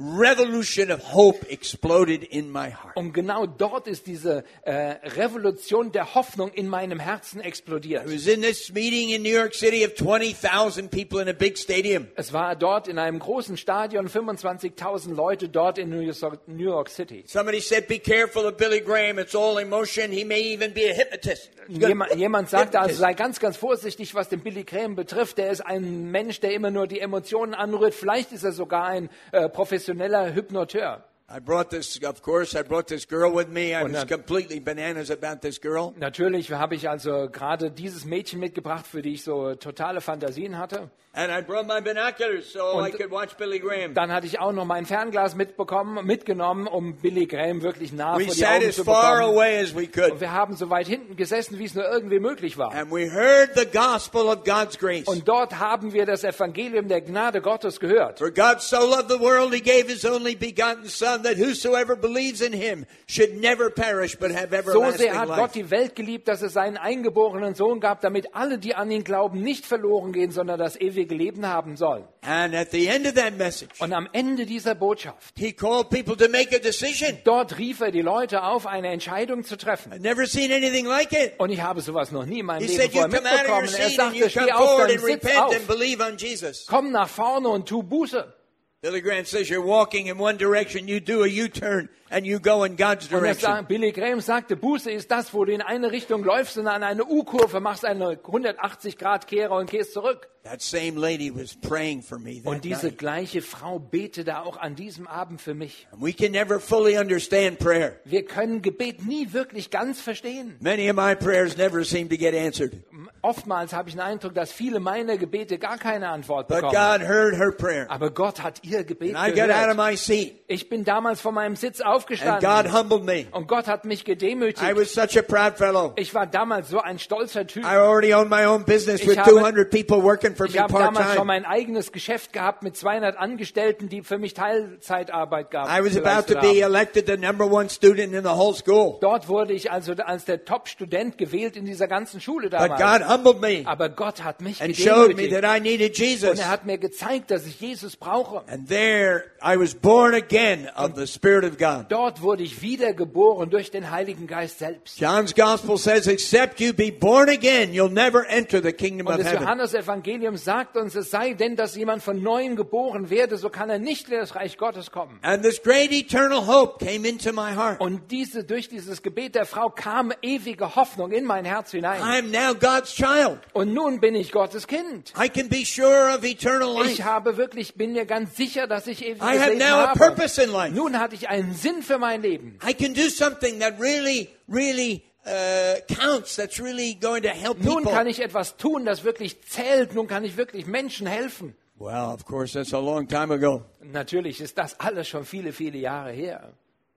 revolution 0.00 0.90
of 0.90 1.00
hope 1.02 1.44
exploded 1.50 2.24
in 2.24 2.50
my 2.50 2.70
heart. 2.70 2.96
Und 2.96 3.12
genau 3.12 3.46
dort 3.46 3.86
ist 3.86 4.06
diese 4.06 4.44
äh, 4.62 4.72
Revolution 5.20 5.92
der 5.92 6.14
Hoffnung 6.14 6.50
in 6.52 6.68
meinem 6.68 6.98
Herzen 6.98 7.40
I 7.40 7.44
explodiert. 7.44 8.06
was 8.06 8.26
in 8.26 8.40
this 8.40 8.72
meeting 8.72 9.10
in 9.10 9.22
New 9.22 9.28
York 9.36 9.54
City 9.54 9.84
of 9.84 9.94
20,000 9.94 10.90
people 10.90 11.20
in 11.20 11.28
a 11.28 11.32
big 11.32 11.58
stadium. 11.58 12.08
Es 12.16 12.32
war 12.32 12.56
dort 12.56 12.88
in 12.88 12.98
einem 12.98 13.18
großen 13.18 13.56
Stadion, 13.56 14.08
25.000 14.08 15.14
Leute 15.14 15.48
dort 15.48 15.78
in 15.78 15.90
New 15.90 16.00
York, 16.00 16.48
New 16.48 16.64
York 16.64 16.88
City. 16.88 17.24
Somebody 17.26 17.60
said, 17.60 17.86
Be 17.86 17.98
careful 17.98 18.46
of 18.46 18.56
Billy 18.56 18.80
Graham. 18.80 19.18
It's 19.18 19.34
all 19.34 19.58
emotion. 19.58 20.10
He 20.12 20.24
may 20.24 20.40
even 20.40 20.72
be 20.72 20.90
a 20.90 20.94
hypnotist. 20.94 21.50
Gonna- 21.78 22.14
Jemand, 22.16 22.48
sagte 22.48 22.80
also, 22.80 22.96
sei 22.96 23.12
ganz, 23.14 23.38
ganz 23.38 23.56
vorsichtig, 23.56 24.14
was 24.14 24.28
den 24.28 24.40
Billy 24.40 24.64
Graham 24.64 24.96
betrifft. 24.96 25.38
Der 25.38 25.50
ist 25.50 25.60
ein 25.60 26.10
Mensch, 26.10 26.40
der 26.40 26.52
immer 26.54 26.70
nur 26.70 26.86
die 26.86 27.00
Emotionen 27.00 27.54
anrührt. 27.54 27.94
Vielleicht 27.94 28.32
ist 28.32 28.42
er 28.44 28.52
sogar 28.52 28.86
ein 28.86 29.08
äh, 29.32 29.48
professioneller 29.90 30.32
Hypnoteur. 30.32 31.02
I 31.32 31.38
brought 31.38 31.70
this, 31.70 31.96
of 32.02 32.22
course, 32.22 32.56
I 32.56 32.62
brought 32.62 32.88
this 32.88 33.06
girl 33.06 33.32
with 33.32 33.48
me. 33.48 33.72
I 33.72 33.84
was 33.84 34.04
completely 34.04 34.58
bananas 34.58 35.10
about 35.10 35.42
this 35.42 35.60
girl. 35.60 35.94
Natürlich 35.96 36.50
habe 36.50 36.74
ich 36.74 36.88
also 36.88 37.28
gerade 37.30 37.70
dieses 37.70 38.04
Mädchen 38.04 38.40
mitgebracht, 38.40 38.84
für 38.84 39.00
die 39.00 39.14
ich 39.14 39.22
so 39.22 39.54
totale 39.54 40.00
Fantasien 40.00 40.58
hatte. 40.58 40.90
And 41.12 41.32
I 41.32 41.40
brought 41.42 41.66
my 41.66 41.80
binoculars 41.80 42.52
so 42.52 42.64
Und- 42.78 42.86
I 42.86 42.92
could 42.92 43.10
watch 43.10 43.34
Billy 43.36 43.58
Graham. 43.58 43.94
Dann 43.94 44.12
hatte 44.12 44.28
ich 44.28 44.38
auch 44.38 44.52
noch 44.52 44.64
mein 44.64 44.86
Fernglas 44.86 45.34
mitbekommen, 45.34 46.06
mitgenommen, 46.06 46.68
um 46.68 46.98
Billy 46.98 47.26
Graham 47.26 47.62
wirklich 47.62 47.92
nah 47.92 48.16
We 48.16 48.26
vor 48.26 48.34
die 48.34 48.46
Augen 48.46 48.70
zu 48.70 48.84
far 48.84 49.16
bekommen. 49.16 49.34
away 49.36 49.58
as 49.60 49.74
we 49.74 49.88
Und 50.08 50.20
wir 50.20 50.30
haben 50.30 50.54
so 50.54 50.70
weit 50.70 50.86
hinten 50.86 51.16
gesessen, 51.16 51.58
wie 51.58 51.64
es 51.64 51.74
nur 51.74 51.84
irgendwie 51.84 52.20
möglich 52.20 52.56
war. 52.58 52.72
And 52.72 52.92
we 52.92 53.10
heard 53.10 53.56
the 53.56 53.66
gospel 53.66 54.28
of 54.28 54.44
God's 54.44 54.78
grace. 54.78 55.08
Und 55.08 55.26
dort 55.26 55.58
haben 55.58 55.92
wir 55.92 56.06
das 56.06 56.22
Evangelium 56.22 56.86
der 56.86 57.00
Gnade 57.00 57.40
Gottes 57.40 57.80
gehört. 57.80 58.20
For 58.20 58.30
God 58.30 58.60
so 58.60 58.76
loved 58.76 59.10
the 59.10 59.18
world, 59.18 59.52
he 59.52 59.60
gave 59.60 59.88
his 59.88 60.04
only 60.04 60.36
begotten 60.36 60.86
Son, 60.86 61.24
that 61.24 61.38
whosoever 61.38 61.96
believes 61.96 62.40
in 62.40 62.52
him 62.52 62.86
should 63.08 63.34
never 63.40 63.68
perish 63.68 64.16
but 64.16 64.30
have 64.30 64.50
So 64.50 64.56
everlasting 64.84 64.98
sehr 65.10 65.18
hat 65.18 65.28
Gott 65.28 65.56
die 65.56 65.72
Welt 65.72 65.96
geliebt, 65.96 66.28
dass 66.28 66.40
es 66.40 66.52
seinen 66.52 66.76
eingeborenen 66.76 67.56
Sohn 67.56 67.80
gab, 67.80 68.00
damit 68.00 68.32
alle, 68.36 68.58
die 68.58 68.76
an 68.76 68.92
ihn 68.92 69.02
glauben, 69.02 69.40
nicht 69.40 69.66
verloren 69.66 70.12
gehen, 70.12 70.30
sondern 70.30 70.60
das 70.60 70.80
ewige 70.80 70.99
Leben 71.04 71.46
haben 71.46 71.76
sollen. 71.76 72.04
And 72.22 72.54
at 72.54 72.70
the 72.70 72.86
end 72.88 73.06
of 73.06 73.14
that 73.14 73.36
message, 73.38 73.80
Und 73.80 73.92
am 73.92 74.08
Ende 74.12 74.46
dieser 74.46 74.74
Botschaft, 74.74 75.34
he 75.38 75.52
called 75.52 75.90
people 75.90 76.16
to 76.16 76.28
make 76.30 76.54
a 76.54 76.58
decision. 76.58 77.18
dort 77.24 77.58
rief 77.58 77.80
er 77.80 77.90
die 77.90 78.02
Leute 78.02 78.42
auf, 78.42 78.66
eine 78.66 78.88
Entscheidung 78.88 79.44
zu 79.44 79.56
treffen. 79.56 79.92
I've 79.92 80.00
never 80.00 80.26
seen 80.26 80.52
anything 80.52 80.86
like 80.86 81.12
it. 81.12 81.32
Und 81.38 81.50
ich 81.50 81.62
habe 81.62 81.80
sowas 81.80 82.12
noch 82.12 82.26
nie 82.26 82.40
in 82.40 82.46
meinem 82.46 82.60
He 82.66 82.76
Leben 82.76 82.82
said, 82.82 82.92
vorher 82.92 83.08
mitbekommen. 83.08 83.74
Er 83.78 83.90
sagte, 83.90 84.30
steh 84.30 84.52
auf 84.52 84.80
and 84.80 85.00
Sitz 85.00 85.36
auf, 85.36 85.54
and 85.56 85.66
believe 85.66 86.02
on 86.04 86.16
Jesus. 86.18 86.66
komm 86.66 86.90
nach 86.92 87.08
vorne 87.08 87.48
und 87.48 87.68
tu 87.68 87.82
Buße. 87.82 88.34
Billy 88.82 89.02
Graham 89.02 89.26
says 89.26 89.48
you're 89.50 89.62
walking 89.64 90.06
in 90.06 90.18
one 90.18 90.38
direction, 90.38 90.88
you 90.88 91.00
do 91.00 91.22
a 91.22 91.28
U-turn, 91.28 91.90
and 92.10 92.26
you 92.26 92.38
go 92.40 92.64
in 92.64 92.76
God's 92.76 93.06
Und 93.06 93.20
direction. 93.20 93.50
sagt, 93.52 93.68
Billy 93.68 93.92
Graham 93.92 94.20
sagte, 94.20 94.56
Buße 94.56 94.90
ist 94.90 95.10
das, 95.10 95.32
wo 95.32 95.44
du 95.44 95.52
in 95.52 95.62
eine 95.62 95.90
Richtung 95.92 96.22
läufst 96.24 96.58
und 96.58 96.66
an 96.66 96.82
eine 96.82 97.04
U-Kurve 97.04 97.60
machst, 97.60 97.84
eine 97.84 98.18
180 98.24 98.98
Grad 98.98 99.26
Kehre 99.26 99.54
und 99.54 99.70
gehst 99.70 99.92
zurück. 99.92 100.28
That 100.42 100.62
same 100.62 100.98
lady 100.98 101.30
was 101.34 101.54
praying 101.54 102.00
for 102.02 102.18
me 102.18 102.40
Und 102.44 102.64
diese 102.64 102.86
night. 102.86 102.96
gleiche 102.98 103.42
Frau 103.42 103.78
betete 103.78 104.38
auch 104.40 104.56
an 104.56 104.74
diesem 104.74 105.06
Abend 105.06 105.42
für 105.42 105.52
mich. 105.52 105.86
And 105.92 106.02
we 106.02 106.14
can 106.14 106.32
never 106.32 106.58
fully 106.58 106.96
understand 106.98 107.58
prayer. 107.58 107.92
Wir 108.06 108.24
können 108.24 108.62
Gebet 108.62 109.04
nie 109.04 109.34
wirklich 109.34 109.68
ganz 109.70 110.00
verstehen. 110.00 110.56
Many 110.60 110.88
of 110.88 110.96
my 110.96 111.14
prayers 111.14 111.58
never 111.58 111.84
seem 111.84 112.08
to 112.08 112.16
get 112.16 112.34
answered. 112.34 112.72
Oftmals 113.20 113.74
habe 113.74 113.90
ich 113.90 113.96
den 113.96 114.00
Eindruck, 114.00 114.32
dass 114.34 114.50
viele 114.50 114.80
meiner 114.80 115.18
Gebete 115.18 115.58
gar 115.58 115.76
keine 115.76 116.08
Antwort 116.08 116.48
But 116.48 116.62
bekommen. 116.62 116.72
God 116.74 117.06
heard 117.06 117.34
her 117.36 117.52
prayer. 117.52 117.84
Aber 117.90 118.10
Gott 118.10 118.42
hat 118.42 118.64
ihr 118.64 118.82
Gebet 118.82 119.14
And 119.14 119.28
I 119.28 119.32
got 119.38 119.50
out 119.50 119.68
of 119.68 119.76
gehört. 119.76 119.90
my 119.90 119.96
seat, 119.96 120.36
Ich 120.46 120.70
bin 120.70 120.84
damals 120.84 121.20
von 121.20 121.34
meinem 121.34 121.54
Sitz 121.56 121.82
and 122.08 122.40
God 122.40 122.44
aufgestanden. 122.66 122.72
humbled 122.72 123.04
me. 123.04 123.26
Und 123.32 123.46
Gott 123.48 123.66
hat 123.66 123.84
mich 123.84 124.02
I 124.02 124.04
gedemütigt. 124.04 124.76
was 124.76 124.92
such 124.92 125.18
a 125.18 125.22
proud 125.22 125.56
fellow. 125.56 125.92
Ich 125.96 126.14
war 126.14 126.26
damals 126.26 126.68
so 126.68 126.80
ein 126.80 126.98
stolzer 126.98 127.46
Typ. 127.46 127.64
I 127.64 127.76
already 127.76 128.14
owned 128.14 128.30
my 128.30 128.44
own 128.46 128.64
business 128.64 129.00
Ich 129.02 129.08
with 129.08 129.18
habe- 129.18 129.30
200 129.30 129.70
people 129.70 130.02
working 130.02 130.34
for 130.34 130.46
me 130.46 130.52
Ich 130.52 130.58
habe 130.58 130.72
damals 130.72 130.96
schon 130.96 131.04
part-time. 131.04 131.24
mein 131.26 131.44
eigenes 131.44 131.92
Geschäft 131.92 132.32
gehabt 132.32 132.62
mit 132.62 132.76
200 132.76 133.16
Angestellten, 133.18 133.88
die 133.88 134.02
für 134.02 134.18
mich 134.18 134.34
Teilzeitarbeit 134.34 135.50
gaben. 135.50 135.70
I 135.70 135.84
was 135.84 135.96
about 135.96 136.32
to 136.32 136.40
be 136.40 136.60
elected 136.60 137.06
the 137.06 137.16
number 137.16 137.44
one 137.50 137.68
student 137.68 138.14
in 138.14 138.22
the 138.22 138.30
whole 138.30 138.54
school. 138.54 138.98
Dort 139.00 139.28
wurde 139.28 139.52
ich 139.52 139.70
also 139.70 139.92
als 139.94 140.24
der 140.24 140.44
Top-Student 140.44 141.18
gewählt 141.18 141.56
in 141.56 141.64
dieser 141.64 141.88
ganzen 141.88 142.20
Schule 142.20 142.48
But 142.50 142.60
damals. 142.60 142.80
God 142.80 143.08
humbled 143.08 143.40
me 143.40 143.62
Aber 143.66 143.88
Gott 143.88 144.22
hat 144.24 144.40
mich 144.40 144.62
and 144.62 144.76
showed 144.76 145.08
me 145.16 145.26
gedemütigt. 145.26 145.42
that 145.42 145.56
I 145.56 145.60
needed 145.60 145.90
Und 145.90 145.98
Jesus. 145.98 146.38
er 146.38 146.48
hat 146.48 146.66
mir 146.66 146.78
gezeigt, 146.78 147.30
dass 147.30 147.46
ich 147.46 147.60
Jesus 147.60 147.96
brauche. 147.96 148.42
And 148.48 148.68
there 148.68 149.24
I 149.44 149.58
was 149.58 149.74
born 149.74 150.14
again 150.14 150.68
of 150.76 150.92
the 150.96 151.06
Spirit 151.06 151.44
of 151.44 151.58
God. 151.58 151.89
Dort 151.90 152.22
wurde 152.22 152.44
ich 152.44 152.62
wiedergeboren 152.62 153.50
durch 153.50 153.72
den 153.72 153.90
Heiligen 153.90 154.28
Geist 154.28 154.60
selbst. 154.60 155.00
John's 155.00 155.34
Gospel 155.34 155.76
says, 155.76 156.06
except 156.06 156.60
you 156.60 156.72
be 156.72 156.92
born 156.92 157.28
again, 157.28 157.72
you'll 157.72 157.90
never 157.92 158.24
enter 158.28 158.62
the 158.62 158.72
kingdom 158.72 159.08
Und 159.08 159.14
of 159.14 159.18
das 159.18 159.26
heaven. 159.32 159.42
Johannesevangelium 159.42 160.36
sagt 160.36 160.76
uns, 160.76 160.94
es 160.94 161.10
sei 161.10 161.34
denn, 161.34 161.56
dass 161.56 161.74
jemand 161.74 162.04
von 162.04 162.22
neuem 162.22 162.54
geboren 162.54 163.10
werde, 163.10 163.36
so 163.38 163.50
kann 163.50 163.70
er 163.70 163.80
nicht 163.80 164.08
in 164.08 164.18
das 164.20 164.36
Reich 164.36 164.56
Gottes 164.56 164.92
kommen. 164.92 165.18
And 165.22 165.42
this 165.42 165.60
great 165.60 165.90
eternal 165.90 166.46
hope 166.46 166.78
came 166.84 167.06
into 167.08 167.32
my 167.32 167.54
heart. 167.56 167.80
Und 167.80 168.10
diese, 168.12 168.44
durch 168.44 168.68
dieses 168.68 169.02
Gebet 169.02 169.34
der 169.34 169.44
Frau 169.44 169.68
kam 169.68 170.12
ewige 170.22 170.76
Hoffnung 170.76 171.10
in 171.10 171.24
mein 171.24 171.44
Herz 171.44 171.72
hinein. 171.72 172.00
I 172.00 172.20
am 172.20 172.30
now 172.30 172.54
God's 172.54 172.94
child. 172.94 173.40
Und 173.52 173.74
nun 173.74 173.98
bin 173.98 174.14
ich 174.14 174.30
Gottes 174.30 174.68
Kind. 174.68 175.12
I 175.20 175.28
can 175.28 175.48
be 175.48 175.64
sure 175.64 176.14
of 176.16 176.22
eternal 176.22 176.70
Ich 176.86 176.98
life. 176.98 177.04
habe 177.04 177.36
wirklich, 177.36 177.74
bin 177.74 177.94
mir 177.94 178.04
ganz 178.06 178.36
sicher, 178.36 178.68
dass 178.68 178.86
ich 178.86 179.04
ewiges 179.04 179.22
I 179.26 179.40
have 179.40 179.48
Leben 179.54 179.58
now 179.58 179.74
a 179.80 179.88
habe. 179.88 179.98
purpose 179.98 180.40
in 180.40 180.52
life. 180.52 180.72
Nun 180.72 180.96
hatte 181.00 181.16
ich 181.16 181.28
einen 181.28 181.52
Sinn 181.54 181.79
für 181.82 181.98
mein 181.98 182.22
Leben. 182.22 182.58
I 182.66 182.72
can 182.72 182.94
do 182.94 183.08
something 183.08 183.60
that 183.60 183.78
really, 183.80 184.28
really 184.48 185.04
uh, 185.26 185.80
counts, 185.88 186.36
that's 186.36 186.60
really 186.60 186.94
going 186.94 187.22
to 187.22 187.30
help 187.30 187.58
Nun 187.58 187.78
people. 187.78 187.92
kann 187.92 188.06
ich 188.06 188.20
etwas 188.20 188.56
tun, 188.56 188.84
das 188.84 189.04
wirklich 189.04 189.42
zählt. 189.42 189.94
Nun 189.94 190.06
kann 190.06 190.24
ich 190.24 190.36
wirklich 190.36 190.66
Menschen 190.66 191.06
helfen. 191.06 191.54
Well, 191.78 192.12
of 192.12 192.26
course, 192.26 192.52
that's 192.52 192.74
a 192.74 192.78
long 192.78 193.08
time 193.08 193.32
ago. 193.32 193.64
Natürlich 193.82 194.40
ist 194.40 194.58
das 194.58 194.78
alles 194.78 195.08
schon 195.08 195.24
viele, 195.24 195.52
viele 195.52 195.78
Jahre 195.78 196.12
her. 196.12 196.52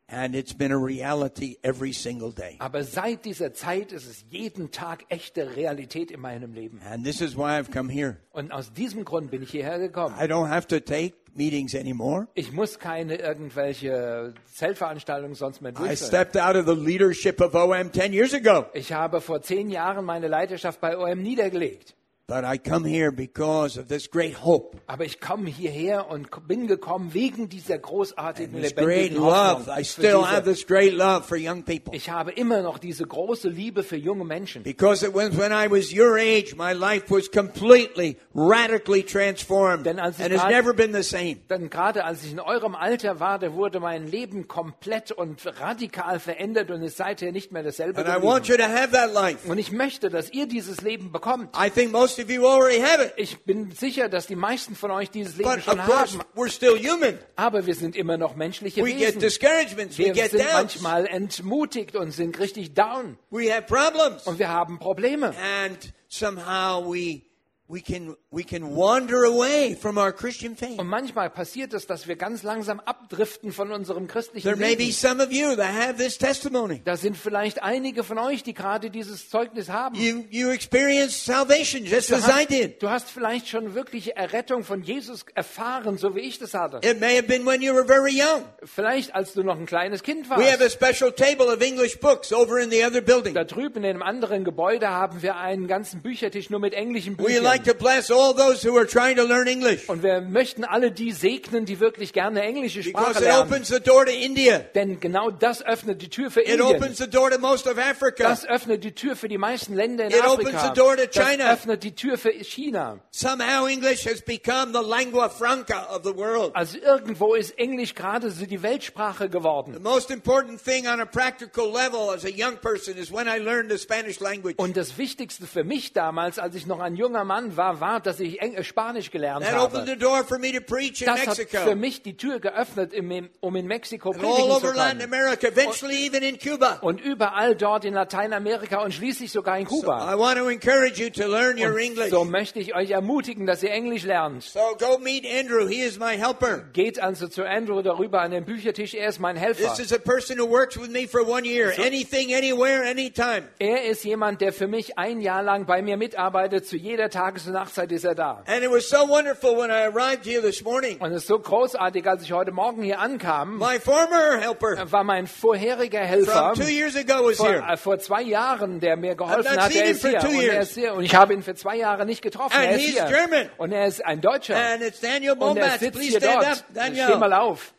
And 0.09 0.35
it's 0.35 0.53
been 0.53 0.73
a 0.73 0.77
reality 0.77 1.57
every 1.63 1.93
single 1.93 2.31
day. 2.33 2.57
Aber 2.59 2.83
seit 2.83 3.23
dieser 3.23 3.53
Zeit 3.53 3.93
ist 3.93 4.05
es 4.05 4.25
jeden 4.29 4.69
Tag 4.69 5.05
echte 5.07 5.55
Realität 5.55 6.11
in 6.11 6.19
meinem 6.19 6.53
Leben. 6.53 6.81
And 6.85 7.05
this 7.05 7.21
is 7.21 7.35
why 7.37 7.57
I've 7.57 7.71
come 7.71 7.89
here. 7.91 8.17
Und 8.31 8.51
aus 8.51 8.73
diesem 8.73 9.05
Grund 9.05 9.31
bin 9.31 9.41
ich 9.41 9.51
hierher 9.51 9.79
gekommen. 9.79 10.15
I 10.19 10.25
don't 10.25 10.49
have 10.49 10.67
to 10.67 10.79
take 10.81 11.13
meetings 11.35 11.75
anymore. 11.75 12.27
Ich 12.33 12.51
muss 12.51 12.79
keine 12.79 13.15
irgendwelche 13.15 14.33
Zeltveranstaltungen 14.53 15.35
sonst 15.35 15.61
mehr 15.61 15.71
I 15.71 15.75
durchführen. 15.75 15.97
stepped 16.07 16.37
out 16.37 16.55
of 16.55 16.65
the 16.65 16.75
leadership 16.75 17.41
of 17.41 17.53
OM 17.55 17.91
10 17.91 18.13
years 18.13 18.33
ago. 18.33 18.65
Ich 18.73 18.93
habe 18.93 19.21
vor 19.21 19.41
zehn 19.41 19.69
Jahren 19.69 20.05
meine 20.05 20.27
Leiterschaft 20.27 20.79
bei 20.81 20.97
OM 20.97 21.21
niedergelegt. 21.21 21.95
But 22.25 22.45
I 22.45 22.57
come 22.57 22.85
here 22.85 23.11
because 23.11 23.75
of 23.77 23.89
this 23.89 24.09
great 24.09 24.35
hope, 24.45 24.77
Aber 24.87 25.03
ich 25.03 25.19
komme 25.19 25.49
hierher 25.49 26.09
und 26.09 26.29
bin 26.47 26.67
gekommen 26.67 27.13
wegen 27.13 27.49
dieser 27.49 27.77
großartigen, 27.77 28.61
lebendigen. 28.61 29.21
Hoffnung. 29.21 29.67
I 29.77 29.83
für 29.83 29.83
still 29.83 30.19
diese- 30.19 30.31
have 30.31 30.43
this 30.49 30.65
great 30.65 30.93
love 30.93 31.23
for 31.27 31.35
young 31.37 31.63
people. 31.63 31.93
Ich 31.93 32.09
habe 32.09 32.31
immer 32.31 32.61
noch 32.61 32.77
diese 32.77 33.05
große 33.05 33.49
Liebe 33.49 33.83
für 33.83 33.97
junge 33.97 34.23
Menschen. 34.23 34.63
Because 34.63 35.05
it 35.05 35.13
was 35.13 35.37
when 35.37 35.51
I 35.51 35.69
was 35.69 35.91
your 35.93 36.15
age, 36.17 36.55
my 36.55 36.71
life 36.71 37.07
was 37.13 37.29
completely, 37.29 38.15
radically 38.33 39.03
transformed 39.03 39.85
and 39.85 39.99
has 39.99 40.17
never 40.17 40.73
been 40.73 40.93
the 40.93 41.03
same. 41.03 41.35
Denn 41.49 41.69
gerade 41.69 42.05
als 42.05 42.23
ich 42.23 42.31
in 42.31 42.39
eurem 42.39 42.75
Alter 42.75 43.19
war, 43.19 43.37
da 43.37 43.51
wurde 43.51 43.81
mein 43.81 44.07
Leben 44.07 44.47
komplett 44.47 45.11
und 45.11 45.41
radikal 45.59 46.21
verändert 46.21 46.71
und 46.71 46.83
ist 46.83 46.95
seither 46.95 47.33
nicht 47.33 47.51
mehr 47.51 47.63
dasselbe 47.63 47.99
And 47.99 48.07
I 48.07 48.25
want 48.25 48.47
you 48.47 48.55
to 48.55 48.63
have 48.63 48.91
that 48.93 49.13
life. 49.13 49.45
Und 49.51 49.57
ich 49.57 49.73
möchte, 49.73 50.09
dass 50.09 50.31
ihr 50.31 50.47
dieses 50.47 50.79
Leben 50.79 51.11
bekommt. 51.11 51.49
I 51.61 51.69
think 51.69 51.91
most 51.91 52.12
of 52.19 52.29
you 52.29 52.45
already 52.47 52.79
have 52.79 53.01
it. 53.03 53.13
Ich 53.17 53.43
bin 53.43 53.71
sicher, 53.71 54.09
dass 54.09 54.27
die 54.27 54.35
meisten 54.35 54.75
von 54.75 54.91
euch 54.91 55.09
dieses 55.09 55.37
Leben 55.37 55.49
But 55.49 55.59
of 55.59 55.63
schon 55.65 55.77
course, 55.79 56.17
haben. 56.17 56.27
we're 56.35 56.49
still 56.49 56.77
human. 56.77 57.19
Aber 57.35 57.65
wir 57.65 57.75
sind 57.75 57.95
immer 57.95 58.17
noch 58.17 58.35
menschliche 58.35 58.83
We 58.83 58.93
get 58.93 59.09
Wesen. 59.09 59.19
discouragements. 59.21 59.97
We 59.97 60.05
Wir 60.05 60.13
get 60.13 60.31
sind 60.31 60.41
doubts. 60.41 60.53
manchmal 60.81 61.05
entmutigt 61.07 61.95
und 61.95 62.11
sind 62.11 62.39
richtig 62.39 62.73
down. 62.73 63.17
We 63.31 63.51
have 63.53 63.63
problems. 63.63 64.23
Und 64.25 64.39
wir 64.39 64.49
haben 64.49 64.79
Probleme. 64.79 65.33
And 65.63 65.93
somehow 66.07 66.83
we, 66.85 67.21
we, 67.69 67.81
can, 67.81 68.15
we 68.31 68.43
can 68.43 68.75
wander 68.75 69.23
away 69.23 69.75
from 69.75 69.97
our 69.97 70.11
Christian 70.11 70.55
faith. 70.55 70.77
Und 70.79 70.87
manchmal 70.87 71.29
passiert 71.29 71.73
es, 71.73 71.87
dass 71.87 72.07
wir 72.07 72.15
ganz 72.17 72.43
langsam 72.43 72.79
abdriften 72.81 73.51
von 73.51 73.71
unserem 73.71 74.07
christlichen 74.07 74.43
There 74.43 74.57
may 74.57 74.75
be 74.75 74.83
Leben. 74.83 74.91
some 74.93 75.23
of 75.23 75.31
you 75.31 75.55
that 75.55 75.73
have 75.73 75.95
this 75.97 76.17
testimony. 76.17 76.81
Da 76.83 76.97
sind 76.97 77.17
vielleicht 77.17 77.63
einige 77.63 78.03
von 78.03 78.17
euch, 78.17 78.43
die 78.43 78.53
gerade 78.53 78.89
dieses 78.89 79.29
Zeugnis 79.29 79.69
haben. 79.69 79.95
You, 79.95 80.23
you 80.29 80.49
experienced 80.51 81.25
salvation 81.25 81.85
just 81.85 82.11
Du 82.11 82.15
as 82.15 82.27
I 82.27 82.31
hast, 82.31 82.49
did. 82.49 82.81
du 82.83 82.89
hast 82.89 83.09
vielleicht 83.09 83.47
schon 83.47 83.73
wirkliche 83.75 84.15
Errettung 84.15 84.63
von 84.63 84.83
Jesus 84.83 85.25
erfahren, 85.33 85.97
so 85.97 86.15
wie 86.15 86.21
ich 86.21 86.39
das 86.39 86.53
hatte. 86.53 86.79
It 86.87 86.99
may 86.99 87.15
have 87.17 87.27
been 87.27 87.45
when 87.45 87.61
you 87.61 87.73
were 87.73 87.85
very 87.85 88.11
young. 88.11 88.43
Vielleicht 88.63 89.15
als 89.15 89.33
du 89.33 89.41
noch 89.43 89.57
ein 89.57 89.65
kleines 89.65 90.03
Kind 90.03 90.29
We 90.29 90.35
have 90.51 90.57
a 90.57 90.59
warst. 90.65 90.73
special 90.75 91.11
table 91.11 91.47
of 91.47 91.61
English 91.61 91.99
books 91.99 92.31
over 92.33 92.59
in 92.59 92.69
the 92.69 92.83
other 92.85 93.01
building. 93.01 93.33
Da 93.33 93.45
drüben 93.45 93.83
in 93.83 93.89
einem 93.89 94.01
anderen 94.03 94.43
Gebäude 94.43 94.89
haben 94.89 95.21
wir 95.21 95.37
einen 95.37 95.67
ganzen 95.67 96.01
Büchertisch 96.01 96.49
nur 96.49 96.59
mit 96.59 96.73
englischen 96.73 97.17
We 97.17 97.39
like 97.53 97.63
to 97.65 97.73
bless 97.73 98.09
all 98.11 98.33
those 98.35 98.63
who 98.67 98.75
are 98.77 98.85
trying 98.87 99.15
to 99.15 99.23
learn 99.23 99.47
English 99.47 99.87
Und 99.89 100.03
wir 100.03 100.21
möchten 100.21 100.63
alle 100.63 100.91
die 100.91 101.11
segnen, 101.11 101.65
die 101.65 101.79
wirklich 101.79 102.13
gerne 102.13 102.41
englische 102.41 102.83
Sprache 102.83 103.05
because 103.13 103.23
it 103.23 103.27
lernen. 103.31 103.47
opens 103.51 103.67
the 103.69 103.79
door 103.79 104.05
to 104.05 104.11
India. 104.11 104.59
Denn 104.75 104.99
genau 104.99 105.29
das 105.31 105.63
öffnet 105.65 106.01
die 106.01 106.09
Tür 106.09 106.31
für 106.31 106.41
It 106.41 106.47
Indien. 106.59 106.75
opens 106.77 106.97
the 106.97 107.07
door 107.09 107.29
to 107.29 107.37
most 107.39 107.67
of 107.67 107.77
Africa. 107.77 108.23
Das 108.23 108.45
öffnet 108.45 108.83
die 108.83 108.93
Tür 108.93 109.15
für 109.15 109.27
die 109.27 109.37
meisten 109.37 109.73
Länder 109.75 110.05
in 110.05 110.11
It 110.11 110.25
opens 110.25 110.49
Afrika. 110.55 110.67
the 110.73 110.79
door 110.79 110.95
to 110.97 111.07
China. 111.07 111.45
Das 111.45 111.59
öffnet 111.59 111.83
die 111.83 111.95
Tür 111.95 112.17
für 112.17 112.31
China. 112.43 112.99
Somehow 113.11 113.67
English 113.67 114.05
has 114.05 114.21
become 114.21 114.73
the 114.73 114.81
lingua 114.83 115.29
franca 115.29 115.87
of 115.95 116.03
the 116.03 116.15
world. 116.15 116.55
Also 116.55 116.77
irgendwo 116.79 117.35
ist 117.35 117.57
Englisch 117.57 117.93
gerade 117.95 118.31
so 118.31 118.45
die 118.45 118.61
Weltsprache 118.63 119.25
The 119.25 119.29
geworden. 119.29 119.81
most 119.81 120.09
important 120.11 120.63
thing 120.63 120.87
on 120.87 120.99
a 121.01 121.05
practical 121.05 121.71
level 121.71 122.09
as 122.09 122.25
a 122.25 122.29
young 122.29 122.57
person 122.57 122.95
is 122.97 123.11
when 123.11 123.27
I 123.27 123.37
learned 123.39 123.71
the 123.71 123.77
Spanish 123.77 124.19
language. 124.19 124.55
Und 124.57 124.75
das 124.77 124.97
Wichtigste 124.97 125.45
für 125.45 125.63
mich 125.63 125.93
damals, 125.93 126.39
als 126.39 126.55
ich 126.55 126.65
noch 126.65 126.79
ein 126.79 126.95
junger 126.95 127.23
Mann 127.23 127.42
war, 127.55 127.79
war, 127.79 127.99
dass 127.99 128.19
ich 128.19 128.39
Spanisch 128.61 129.11
gelernt 129.11 129.45
That 129.45 129.55
opened 129.59 129.87
habe. 129.87 129.91
the 129.91 129.97
door 129.97 130.23
for 130.23 130.39
me 130.39 130.51
to 130.51 130.61
preach 130.61 131.01
in 131.01 131.07
Das 131.07 131.27
hat 131.27 131.37
für 131.37 131.43
Mexico 131.43 131.75
mich 131.75 132.01
die 132.03 132.17
Tür 132.17 132.39
geöffnet, 132.39 132.93
um 133.41 133.55
in 133.55 133.67
Mexiko 133.67 134.11
and 134.11 134.23
all 134.23 134.33
predigen 134.33 134.59
zu 134.59 134.67
Latin 134.77 134.99
können. 134.99 135.13
America, 135.13 135.47
eventually 135.47 136.05
even 136.05 136.23
in 136.23 136.37
Cuba. 136.39 136.79
Und 136.81 137.01
überall 137.01 137.55
dort 137.55 137.85
in 137.85 137.93
Lateinamerika 137.93 138.81
und 138.83 138.93
schließlich 138.93 139.31
sogar 139.31 139.57
in 139.59 139.67
So 139.67 139.81
Kuba. 139.81 140.13
I 140.13 140.17
want 140.17 140.37
to 140.37 140.47
encourage 140.49 140.99
you 141.01 141.09
to 141.09 141.27
learn 141.27 141.57
your 141.57 141.77
English. 141.77 142.09
So 142.09 142.23
möchte 142.25 142.59
ich 142.59 142.75
euch 142.75 142.91
ermutigen, 142.91 143.45
dass 143.45 143.63
ihr 143.63 143.71
Englisch 143.71 144.03
lernt. 144.03 144.43
So 144.43 144.59
go 144.79 144.97
meet 144.97 145.25
Andrew. 145.25 145.67
He 145.67 145.81
is 145.81 145.99
my 145.99 146.17
helper. 146.17 146.65
Geht 146.73 146.99
also 147.01 147.27
zu 147.27 147.43
Andrew 147.43 147.81
darüber 147.81 148.21
an 148.21 148.31
den 148.31 148.45
Büchertisch. 148.45 148.93
Er 148.93 149.09
ist 149.09 149.19
mein 149.19 149.35
Helfer. 149.35 149.73
This 149.73 149.79
is 149.79 149.93
a 149.93 149.97
person 149.97 150.39
who 150.39 150.49
works 150.49 150.79
with 150.79 150.89
me 150.89 151.07
for 151.07 151.27
one 151.27 151.45
year. 151.47 151.73
Anything, 151.77 152.33
anywhere, 152.33 152.83
anytime. 152.89 153.43
Er 153.59 153.85
ist 153.85 154.03
jemand, 154.03 154.41
der 154.41 154.53
für 154.53 154.67
mich 154.67 154.97
ein 154.97 155.21
Jahr 155.21 155.43
lang 155.43 155.65
bei 155.65 155.81
mir 155.81 155.97
mitarbeitet, 155.97 156.67
zu 156.67 156.77
jeder 156.77 157.09
Tages- 157.33 157.47
und 157.47 157.53
Nachtzeit 157.53 157.91
ist 157.91 158.05
er 158.05 158.15
da. 158.15 158.43
And 158.45 158.63
it 158.63 158.69
was 158.69 158.87
so 158.87 159.07
wonderful 159.07 159.57
when 159.57 159.69
I 159.69 159.85
arrived 159.85 160.25
here 160.25 160.41
this 160.41 160.63
morning. 160.63 160.99
Und 160.99 161.11
es 161.11 161.23
ist 161.23 161.27
so 161.27 161.39
großartig, 161.39 162.07
als 162.07 162.23
ich 162.23 162.31
heute 162.31 162.51
Morgen 162.51 162.83
hier 162.83 162.99
ankam, 162.99 163.57
My 163.57 163.79
former 163.79 164.39
helper 164.39 164.91
war 164.91 165.03
mein 165.03 165.27
vorheriger 165.27 166.01
Helfer 166.01 166.53
from 166.55 166.65
two 166.65 166.71
years 166.71 166.95
ago 166.95 167.25
was 167.25 167.37
vor, 167.37 167.47
here. 167.47 167.63
äh, 167.67 167.77
vor 167.77 167.99
zwei 167.99 168.21
Jahren, 168.21 168.79
der 168.79 168.95
mir 168.97 169.15
geholfen 169.15 169.49
hat, 169.49 169.73
er 169.73 169.85
ist 169.85 170.05
hier. 170.05 170.21
Und, 170.23 170.41
er 170.43 170.61
ist 170.61 170.75
hier. 170.75 170.93
und 170.93 171.03
ich 171.03 171.15
habe 171.15 171.33
ihn 171.33 171.43
für 171.43 171.55
zwei 171.55 171.77
Jahre 171.77 172.05
nicht 172.05 172.21
getroffen. 172.21 172.55
And 172.55 172.65
er 172.65 172.75
ist 172.75 172.81
he's 172.81 172.93
hier. 172.93 173.05
German. 173.05 173.49
Und 173.57 173.71
er 173.71 173.87
ist 173.87 174.05
ein 174.05 174.21
Deutscher. 174.21 174.55
And 174.55 174.81
it's 174.81 174.99
Daniel 174.99 175.33
und 175.33 175.39
Bombach. 175.39 175.77
Please 175.79 175.99
hier 176.01 176.19
stand 176.19 176.35
dort. 176.35 176.45
up, 176.47 176.57
Steh 176.71 177.15
mal 177.15 177.29
Daniel. 177.29 177.33
auf. 177.33 177.73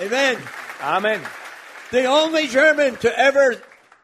Amen. 0.00 0.36
Amen. 0.82 1.20
The 1.90 2.06
only 2.06 2.48
German 2.48 2.96
to 3.00 3.18
ever 3.18 3.56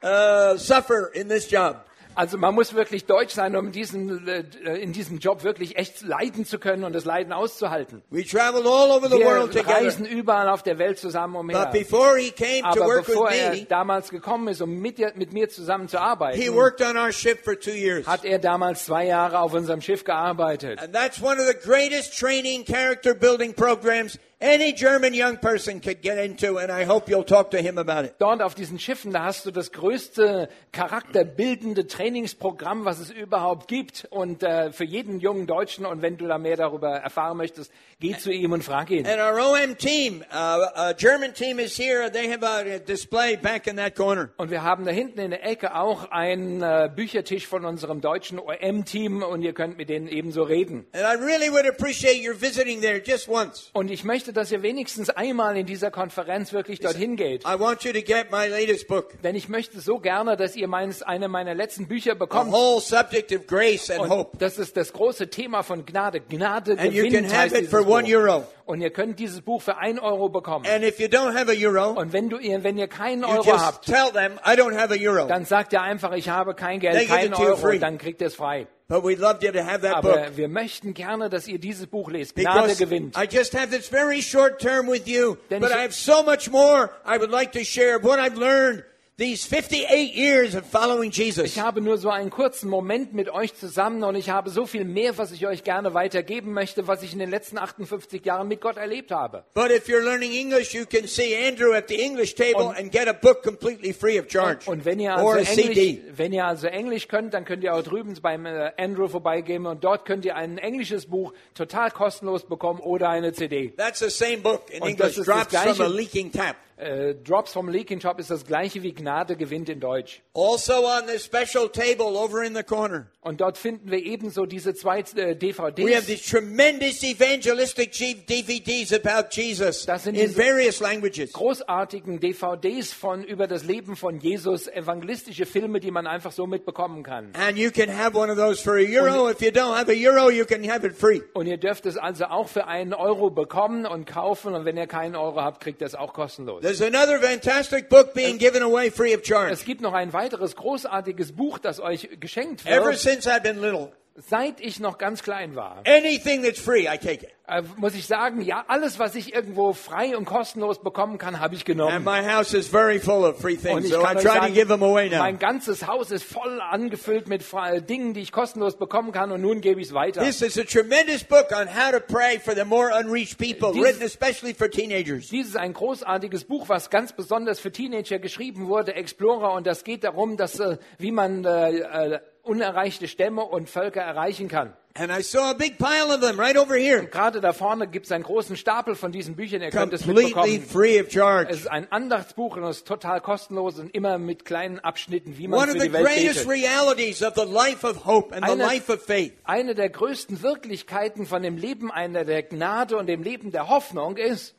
uh, 0.02 0.56
suffer 0.58 1.10
in 1.14 1.28
this 1.28 1.50
job. 1.50 1.87
Also 2.18 2.36
man 2.36 2.52
muss 2.52 2.74
wirklich 2.74 3.04
deutsch 3.04 3.32
sein, 3.32 3.54
um 3.54 3.70
diesen, 3.70 4.26
äh, 4.26 4.42
in 4.80 4.92
diesem 4.92 5.18
Job 5.18 5.44
wirklich 5.44 5.76
echt 5.76 6.02
leiden 6.02 6.44
zu 6.44 6.58
können 6.58 6.82
und 6.82 6.92
das 6.92 7.04
Leiden 7.04 7.32
auszuhalten. 7.32 8.02
We 8.10 8.24
traveled 8.24 8.66
all 8.66 8.90
over 8.90 9.08
the 9.08 9.14
world 9.24 9.54
Wir 9.54 9.62
together. 9.62 9.76
reisen 9.84 10.04
überall 10.04 10.48
auf 10.48 10.64
der 10.64 10.78
Welt 10.80 10.98
zusammen 10.98 11.36
umher. 11.36 11.66
But 11.66 11.70
before 11.72 12.18
he 12.18 12.32
came 12.32 12.62
to 12.62 12.82
Aber 12.82 12.86
work 12.86 13.06
bevor 13.06 13.30
er 13.30 13.52
me, 13.52 13.66
damals 13.66 14.10
gekommen 14.10 14.48
ist, 14.48 14.60
um 14.60 14.80
mit, 14.80 14.98
mit 15.16 15.32
mir 15.32 15.48
zusammen 15.48 15.86
zu 15.86 15.96
he 15.96 16.02
arbeiten, 16.02 16.54
worked 16.56 16.82
on 16.82 16.96
our 16.96 17.12
ship 17.12 17.44
for 17.44 17.56
two 17.56 17.70
years. 17.70 18.04
hat 18.04 18.24
er 18.24 18.40
damals 18.40 18.86
zwei 18.86 19.06
Jahre 19.06 19.38
auf 19.38 19.54
unserem 19.54 19.80
Schiff 19.80 20.02
gearbeitet. 20.02 20.80
And 20.82 20.92
that's 20.92 21.22
one 21.22 21.40
of 21.40 21.46
the 21.46 21.54
greatest 21.54 22.18
training 22.18 22.64
character 22.64 23.14
building 23.14 23.54
programs 23.54 24.18
any 24.40 24.72
German 24.72 25.14
young 25.14 25.38
person 25.38 25.80
could 25.80 26.00
get 26.02 26.18
into, 26.18 26.58
and 26.58 26.70
I 26.70 26.84
hope 26.84 27.08
you'll 27.08 27.24
talk 27.24 27.50
to 27.50 27.58
him 27.58 27.78
about 27.78 28.04
it. 28.04 28.14
Dort 28.18 28.42
auf 28.42 28.54
diesen 28.54 28.78
Schiffen, 28.78 29.12
da 29.12 29.24
hast 29.24 29.46
du 29.46 29.50
das 29.50 29.72
größte 29.72 30.48
charakterbildende 30.72 31.86
Trainingsprogramm, 31.86 32.84
was 32.84 33.00
es 33.00 33.10
überhaupt 33.10 33.68
gibt. 33.68 34.06
Und 34.10 34.42
äh, 34.42 34.72
für 34.72 34.84
jeden 34.84 35.20
jungen 35.20 35.46
Deutschen, 35.46 35.86
und 35.86 36.02
wenn 36.02 36.16
du 36.16 36.26
da 36.26 36.38
mehr 36.38 36.56
darüber 36.56 36.90
erfahren 36.90 37.36
möchtest, 37.36 37.72
geh 38.00 38.16
zu 38.16 38.32
ihm 38.32 38.52
und 38.52 38.62
frag 38.62 38.90
ihn. 38.90 39.06
And 39.06 39.18
our 39.20 39.38
OM 39.40 39.76
team, 39.76 40.22
uh, 40.32 40.66
a 40.74 40.92
German 40.92 41.34
team 41.34 41.58
is 41.58 41.76
here. 41.76 42.10
They 42.10 42.30
have 42.30 42.44
a 42.44 42.78
display 42.78 43.36
back 43.36 43.66
in 43.66 43.76
that 43.76 43.96
corner. 43.96 44.30
Und 44.36 44.50
wir 44.50 44.62
haben 44.62 44.84
da 44.84 44.92
hinten 44.92 45.18
in 45.20 45.30
der 45.30 45.44
Ecke 45.44 45.74
auch 45.74 46.10
einen 46.10 46.62
äh, 46.62 46.88
Büchertisch 46.94 47.46
von 47.46 47.64
unserem 47.64 48.00
deutschen 48.00 48.38
OM-Team 48.38 49.22
und 49.22 49.42
ihr 49.42 49.52
könnt 49.52 49.78
mit 49.78 49.88
denen 49.88 50.08
ebenso 50.08 50.42
reden. 50.42 50.86
And 50.92 51.02
I 51.02 51.20
really 51.20 51.50
would 51.50 51.66
appreciate 51.66 52.26
your 52.26 52.40
visiting 52.40 52.80
there 52.80 53.02
just 53.04 53.28
once. 53.28 53.70
Und 53.72 53.90
ich 53.90 54.04
möchte, 54.04 54.27
dass 54.32 54.50
ihr 54.52 54.62
wenigstens 54.62 55.10
einmal 55.10 55.56
in 55.56 55.66
dieser 55.66 55.90
Konferenz 55.90 56.52
wirklich 56.52 56.80
dorthin 56.80 57.16
geht. 57.16 57.44
I 57.44 57.58
want 57.58 57.82
you 57.84 57.92
to 57.92 58.00
get 58.00 58.30
my 58.30 58.46
latest 58.48 58.88
book, 58.88 59.20
Denn 59.22 59.34
ich 59.34 59.48
möchte 59.48 59.80
so 59.80 59.98
gerne, 59.98 60.36
dass 60.36 60.56
ihr 60.56 60.68
meines, 60.68 61.02
eine 61.02 61.28
meiner 61.28 61.54
letzten 61.54 61.88
Bücher 61.88 62.12
the 62.12 62.18
bekommt. 62.18 62.52
whole 62.52 62.80
subject 62.80 63.32
of 63.32 63.46
grace 63.46 63.90
and 63.90 64.00
Und 64.00 64.10
hope. 64.10 64.36
das 64.38 64.58
ist 64.58 64.76
das 64.76 64.92
große 64.92 65.28
Thema 65.30 65.62
von 65.62 65.84
Gnade. 65.86 66.20
Gnade 66.20 66.76
And 66.78 66.92
you 66.92 67.08
can 67.10 67.30
have 67.32 67.56
it 67.56 67.68
for 67.68 67.86
one 67.86 68.04
euro. 68.06 68.44
Und 68.66 68.82
ihr 68.82 68.90
könnt 68.90 69.18
dieses 69.18 69.40
Buch 69.40 69.62
für 69.62 69.78
ein 69.78 69.98
Euro 69.98 70.28
bekommen. 70.28 70.66
And 70.66 70.84
if 70.84 71.00
you 71.00 71.06
don't 71.06 71.34
have 71.34 71.50
a 71.50 71.54
euro, 71.54 71.98
Und 71.98 72.12
wenn, 72.12 72.28
du, 72.28 72.36
ihr- 72.38 72.62
wenn 72.64 72.76
ihr 72.76 72.86
keinen 72.88 73.22
you 73.22 73.28
Euro 73.28 73.58
habt, 73.58 73.86
tell 73.86 74.10
them, 74.12 74.34
I 74.46 74.50
don't 74.60 74.76
have 74.76 74.92
a 74.92 74.96
euro. 75.00 75.26
dann 75.26 75.46
sagt 75.46 75.72
ihr 75.72 75.80
einfach, 75.80 76.12
ich 76.12 76.28
habe 76.28 76.54
kein 76.54 76.78
Geld, 76.78 77.08
keinen 77.08 77.32
Euro, 77.32 77.56
free. 77.56 77.78
dann 77.78 77.96
kriegt 77.96 78.20
ihr 78.20 78.26
es 78.26 78.34
frei. 78.34 78.66
But 78.88 79.04
we'd 79.04 79.18
love 79.18 79.42
you 79.42 79.52
to 79.52 79.62
have 79.62 79.82
that 79.82 80.00
book. 80.00 80.16
Aber 80.16 80.36
wir 80.38 80.48
möchten 80.48 80.94
gerne, 80.94 81.28
dass 81.28 81.46
ihr 81.46 81.58
dieses 81.58 81.86
Buch 81.86 82.10
lest. 82.10 82.34
Gnade 82.34 82.62
Because 82.62 82.78
gewinnt. 82.78 83.16
I 83.18 83.26
just 83.30 83.52
have 83.52 83.70
this 83.70 83.88
very 83.90 84.22
short 84.22 84.60
term 84.62 84.88
with 84.88 85.06
you, 85.06 85.36
Denn 85.50 85.60
but 85.60 85.70
ich- 85.70 85.76
I 85.76 85.82
have 85.82 85.92
so 85.92 86.22
much 86.22 86.50
more 86.50 86.90
I 87.04 87.18
would 87.18 87.30
like 87.30 87.52
to 87.52 87.62
share 87.64 87.96
of 87.98 88.02
what 88.02 88.18
I've 88.18 88.38
learned 88.38 88.84
these 89.18 89.44
58 89.44 90.14
years 90.14 90.54
of 90.54 90.64
following 90.64 91.10
Jesus. 91.10 91.44
Ich 91.44 91.58
habe 91.58 91.80
nur 91.80 91.98
so 91.98 92.08
einen 92.08 92.30
kurzen 92.30 92.70
Moment 92.70 93.14
mit 93.14 93.28
euch 93.28 93.52
zusammen 93.54 94.04
und 94.04 94.14
ich 94.14 94.30
habe 94.30 94.48
so 94.48 94.64
viel 94.64 94.84
mehr, 94.84 95.18
was 95.18 95.32
ich 95.32 95.44
euch 95.46 95.64
gerne 95.64 95.92
weitergeben 95.92 96.52
möchte, 96.52 96.86
was 96.86 97.02
ich 97.02 97.12
in 97.12 97.18
den 97.18 97.28
letzten 97.28 97.58
58 97.58 98.24
Jahren 98.24 98.46
mit 98.46 98.60
Gott 98.60 98.76
erlebt 98.76 99.10
habe. 99.10 99.44
But 99.54 99.70
if 99.72 99.88
you're 99.88 100.04
learning 100.04 100.32
English, 100.32 100.72
you 100.72 100.84
can 100.86 101.08
see 101.08 101.34
Andrew 101.36 101.74
at 101.74 101.88
the 101.88 102.00
English 102.00 102.36
table 102.36 102.66
Und- 102.66 102.78
and 102.78 102.92
get 102.92 103.08
a 103.08 103.12
book 103.12 103.42
completely 103.42 103.92
free 103.92 104.20
of 104.20 104.28
charge. 104.28 104.70
Und 104.70 104.84
wenn 104.84 105.00
ihr, 105.00 105.16
also 105.16 105.38
Englisch, 105.60 105.98
wenn 106.16 106.32
ihr 106.32 106.46
also 106.46 106.68
Englisch 106.68 107.08
könnt, 107.08 107.34
dann 107.34 107.44
könnt 107.44 107.64
ihr 107.64 107.74
auch 107.74 107.82
drüben 107.82 108.14
beim 108.22 108.46
äh, 108.46 108.70
Andrew 108.76 109.08
vorbeigehen 109.08 109.66
und 109.66 109.82
dort 109.82 110.04
könnt 110.04 110.24
ihr 110.24 110.36
ein 110.36 110.58
englisches 110.58 111.06
Buch 111.06 111.32
total 111.54 111.90
kostenlos 111.90 112.46
bekommen 112.46 112.78
oder 112.78 113.08
eine 113.08 113.32
CD. 113.32 113.72
That's 113.76 113.98
the 113.98 114.10
same 114.10 114.38
book 114.38 114.70
in 114.70 114.80
Und 114.80 114.90
English, 114.90 115.16
Drops 115.16 115.56
from 115.56 115.80
a. 115.80 115.88
Leaking 115.88 116.30
Tap. 116.30 116.56
Äh, 116.78 117.16
Drops 117.16 117.52
vom 117.52 117.68
Leaking 117.68 118.00
Shop 118.00 118.20
ist 118.20 118.30
das 118.30 118.46
gleiche 118.46 118.82
wie 118.84 118.92
Gnade 118.94 119.34
gewinnt 119.36 119.68
in 119.68 119.80
Deutsch. 119.80 120.22
Also 120.32 120.74
on 120.86 121.06
this 121.08 121.24
special 121.24 121.68
table 121.68 122.16
over 122.16 122.44
in 122.44 122.54
the 122.54 122.62
corner, 122.62 123.08
Und 123.20 123.40
dort 123.40 123.58
finden 123.58 123.90
wir 123.90 123.98
ebenso 123.98 124.46
diese 124.46 124.74
zwei 124.74 125.00
äh, 125.00 125.02
we 125.36 125.94
have 125.94 126.06
these 126.06 126.22
DVDs. 126.22 126.26
tremendous 126.30 127.02
evangelistic 127.02 127.92
DVDs 127.92 128.92
about 128.92 129.28
Jesus 129.32 129.86
Das 129.86 130.04
sind 130.04 130.14
in 130.14 130.30
various 130.36 130.78
languages. 130.78 131.32
großartigen 131.32 132.20
DVDs 132.20 132.92
von 132.92 133.24
über 133.24 133.48
das 133.48 133.64
Leben 133.64 133.96
von 133.96 134.20
Jesus, 134.20 134.68
evangelistische 134.68 135.46
Filme, 135.46 135.80
die 135.80 135.90
man 135.90 136.06
einfach 136.06 136.30
so 136.30 136.46
mitbekommen 136.46 137.02
kann. 137.02 137.32
And 137.34 137.58
you 137.58 137.72
can 137.72 137.88
have 137.90 138.16
one 138.16 138.30
of 138.30 138.38
those 138.38 138.62
for 138.62 138.74
a 138.76 138.84
euro. 138.86 139.28
If 139.30 139.40
you 139.40 139.50
don't 139.50 139.74
have 139.76 139.90
a 139.90 139.94
euro, 139.96 140.30
you 140.30 140.44
can 140.44 140.62
have 140.70 140.86
it 140.86 140.96
free. 140.96 141.22
Und 141.34 141.46
ihr 141.46 141.56
dürft 141.58 141.86
es 141.86 141.96
also 141.96 142.26
auch 142.26 142.48
für 142.48 142.66
einen 142.68 142.94
Euro 142.94 143.30
bekommen 143.30 143.84
und 143.84 144.06
kaufen. 144.06 144.54
Und 144.54 144.64
wenn 144.64 144.76
ihr 144.76 144.86
keinen 144.86 145.16
Euro 145.16 145.40
habt, 145.42 145.60
kriegt 145.60 145.80
ihr 145.80 145.86
es 145.88 145.96
auch 145.96 146.12
kostenlos. 146.12 146.62
There's 146.68 146.82
another 146.82 147.18
fantastic 147.18 147.88
book 147.88 148.12
being 148.12 148.36
given 148.36 148.62
away 148.62 148.90
free 148.90 149.14
of 149.14 149.22
charge. 149.22 149.52
Es 149.52 149.64
gibt 149.64 149.80
noch 149.80 149.94
ein 149.94 150.12
weiteres 150.12 150.54
großartiges 150.54 151.32
Buch, 151.32 151.58
das 151.58 151.80
euch 151.80 152.10
geschenkt 152.20 152.66
Ever 152.66 152.90
wird. 152.90 152.98
since 152.98 153.26
I've 153.26 153.42
been 153.42 153.62
little, 153.62 153.90
Seit 154.26 154.60
ich 154.60 154.80
noch 154.80 154.98
ganz 154.98 155.22
klein 155.22 155.54
war, 155.54 155.82
anything 155.86 156.42
that's 156.42 156.58
free, 156.58 156.88
I 156.88 156.98
take 156.98 157.24
it. 157.24 157.28
äh, 157.46 157.62
muss 157.76 157.94
ich 157.94 158.04
sagen, 158.06 158.40
ja, 158.40 158.64
alles, 158.66 158.98
was 158.98 159.14
ich 159.14 159.32
irgendwo 159.32 159.72
frei 159.72 160.16
und 160.16 160.24
kostenlos 160.24 160.80
bekommen 160.82 161.18
kann, 161.18 161.38
habe 161.38 161.54
ich 161.54 161.60
And 161.60 161.66
genommen. 161.66 162.02
my 162.04 162.20
house 162.28 162.52
is 162.52 162.66
very 162.66 162.98
full 162.98 163.24
of 163.24 163.40
free 163.40 163.54
Und 163.54 163.62
things, 163.62 163.84
ich 163.84 163.92
so 163.92 164.00
I 164.00 164.02
kann 164.02 164.16
euch 164.16 164.22
try 164.24 164.32
to 164.34 164.40
sagen, 164.40 164.54
give 164.54 164.66
them 164.66 164.82
away 164.82 165.08
now. 165.08 165.18
mein 165.18 165.38
ganzes 165.38 165.86
Haus 165.86 166.10
ist 166.10 166.24
voll 166.24 166.60
angefüllt 166.60 167.28
mit 167.28 167.44
Dingen, 167.88 168.12
die 168.12 168.20
ich 168.22 168.32
kostenlos 168.32 168.76
bekommen 168.76 169.12
kann 169.12 169.30
und 169.30 169.40
nun 169.40 169.60
gebe 169.60 169.80
ich 169.80 169.86
es 169.88 169.94
weiter. 169.94 170.20
This 170.24 170.42
is 170.42 170.58
a 170.58 170.64
tremendous 170.64 171.22
book 171.22 171.46
on 171.52 171.68
how 171.68 171.92
to 171.92 172.00
pray 172.00 172.40
for 172.40 172.56
the 172.56 172.64
more 172.64 172.90
unreached 172.98 173.38
people, 173.38 173.72
Dies- 173.72 173.84
written 173.84 174.02
especially 174.02 174.52
for 174.52 174.68
teenagers. 174.68 175.28
Dies 175.28 175.46
ist 175.46 175.56
ein 175.56 175.72
großartiges 175.74 176.42
Buch, 176.44 176.68
was 176.68 176.90
ganz 176.90 177.12
besonders 177.12 177.60
für 177.60 177.70
Teenager 177.70 178.18
geschrieben 178.18 178.66
wurde, 178.66 178.94
Explorer, 178.96 179.52
und 179.52 179.64
das 179.66 179.84
geht 179.84 180.02
darum, 180.02 180.36
dass, 180.36 180.58
äh, 180.58 180.76
wie 180.98 181.12
man 181.12 181.44
äh, 181.44 181.70
äh, 181.78 182.18
unerreichte 182.48 183.06
Stämme 183.08 183.42
und 183.42 183.68
Völker 183.68 184.00
erreichen 184.00 184.48
kann. 184.48 184.72
And 184.94 185.12
I 185.16 185.22
saw 185.22 185.50
a 185.50 185.52
big 185.52 185.78
pile 185.78 186.12
of 186.12 186.20
them 186.20 186.40
right 186.40 186.56
over 186.58 186.74
here, 186.74 187.06
Gerade 187.06 187.40
da 187.40 187.52
vorne 187.52 187.86
gibt 187.86 188.06
es 188.06 188.12
einen 188.12 188.24
großen 188.24 188.56
Stapel 188.56 188.96
von 188.96 189.12
diesen 189.12 189.36
Büchern, 189.36 189.62
ihr 189.62 189.70
könnt 189.70 189.92
es 189.92 190.04
mitbekommen. 190.06 190.60
free 190.62 191.00
of 191.00 191.08
charge. 191.12 191.50
Es 191.52 191.60
ist 191.60 191.66
ein 191.70 191.86
Andachtsbuch 191.92 192.56
und 192.56 192.64
es 192.64 192.78
ist 192.78 192.88
total 192.88 193.20
kostenlos 193.20 193.78
und 193.78 193.94
immer 193.94 194.18
mit 194.18 194.44
kleinen 194.44 194.80
Abschnitten, 194.80 195.38
wie 195.38 195.46
man 195.46 195.60
One 195.60 195.72
für 195.72 195.78
die 195.86 195.92
Welt 195.92 196.04
betet. 196.04 196.48
realities 196.48 197.22
of 197.22 197.34
the 197.36 197.44
life 197.44 197.86
of 197.86 198.06
hope 198.06 198.34
and 198.34 198.44
the 198.44 198.52
Eine- 198.52 198.62
life 198.64 198.92
of 198.92 199.00
faith 199.04 199.34
Eine 199.44 199.76
der 199.76 199.88
größten 199.90 200.42
Wirklichkeiten 200.42 201.26
von 201.26 201.42
dem 201.42 201.56
Leben 201.56 201.92
einer 201.92 202.24
der 202.24 202.42
Gnade 202.42 202.96
und 202.96 203.06
dem 203.06 203.22
Leben 203.22 203.52
der 203.52 203.68
Hoffnung 203.68 204.16
ist 204.16 204.56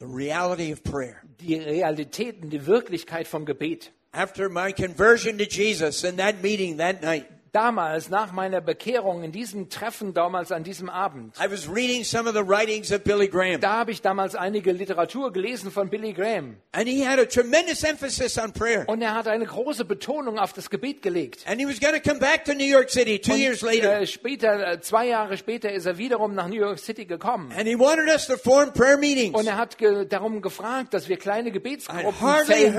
the 0.00 0.06
reality 0.06 0.72
of 0.72 0.82
prayer. 0.82 1.14
die 1.40 1.54
Realität 1.54 2.42
und 2.42 2.50
die 2.50 2.66
Wirklichkeit 2.66 3.28
vom 3.28 3.44
Gebet. 3.46 3.92
After 4.14 4.48
my 4.48 4.70
conversion 4.70 5.38
to 5.38 5.46
Jesus 5.46 6.04
in 6.04 6.16
that 6.16 6.40
meeting 6.40 6.76
that 6.76 7.02
night, 7.02 7.28
Damals, 7.54 8.10
nach 8.10 8.32
meiner 8.32 8.60
Bekehrung, 8.60 9.22
in 9.22 9.30
diesem 9.30 9.70
Treffen 9.70 10.12
damals 10.12 10.50
an 10.50 10.64
diesem 10.64 10.90
Abend, 10.90 11.36
I 11.38 11.48
was 11.48 11.68
reading 11.68 12.02
some 12.02 12.28
of 12.28 12.34
the 12.34 12.42
writings 12.42 12.90
of 12.90 13.04
Billy 13.04 13.28
Graham. 13.28 13.60
da 13.60 13.74
habe 13.74 13.92
ich 13.92 14.02
damals 14.02 14.34
einige 14.34 14.72
Literatur 14.72 15.32
gelesen 15.32 15.70
von 15.70 15.88
Billy 15.88 16.12
Graham. 16.12 16.56
And 16.72 16.88
he 16.88 17.06
had 17.06 17.20
a 17.20 17.24
tremendous 17.24 17.84
emphasis 17.84 18.36
on 18.38 18.52
prayer. 18.52 18.84
Und 18.88 19.02
er 19.02 19.14
hat 19.14 19.28
eine 19.28 19.46
große 19.46 19.84
Betonung 19.84 20.40
auf 20.40 20.52
das 20.52 20.68
Gebet 20.68 21.00
gelegt. 21.00 21.46
And 21.46 21.60
he 21.60 21.66
was 21.68 21.78
going 21.78 21.94
to 21.94 22.00
come 22.00 22.18
back 22.18 22.44
to 22.46 22.54
New 22.54 22.64
York 22.66 22.90
City 22.90 23.20
two 23.20 23.36
years 23.36 23.62
Und, 23.62 23.72
later. 23.72 24.00
äh, 24.00 24.06
später, 24.08 24.72
äh, 24.72 24.80
zwei 24.80 25.06
Jahre 25.06 25.36
später, 25.36 25.70
ist 25.70 25.86
er 25.86 25.96
wiederum 25.96 26.34
nach 26.34 26.48
New 26.48 26.58
York 26.58 26.80
City 26.80 27.04
gekommen. 27.04 27.52
And 27.56 27.68
he 27.68 27.78
wanted 27.78 28.08
us 28.08 28.26
to 28.26 28.36
form 28.36 28.72
prayer 28.72 28.96
meetings. 28.98 29.38
Und 29.38 29.46
er 29.46 29.58
hat 29.58 29.78
ge 29.78 30.06
darum 30.06 30.42
gefragt, 30.42 30.92
dass 30.92 31.08
wir 31.08 31.18
kleine 31.18 31.52
Gebetsgruppen 31.52 32.18
bilden. 32.48 32.74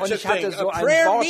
Und 0.00 0.10
ich 0.10 0.26
hatte 0.26 0.50
so 0.50 0.70
ein 0.70 0.84
Wort, 1.04 1.26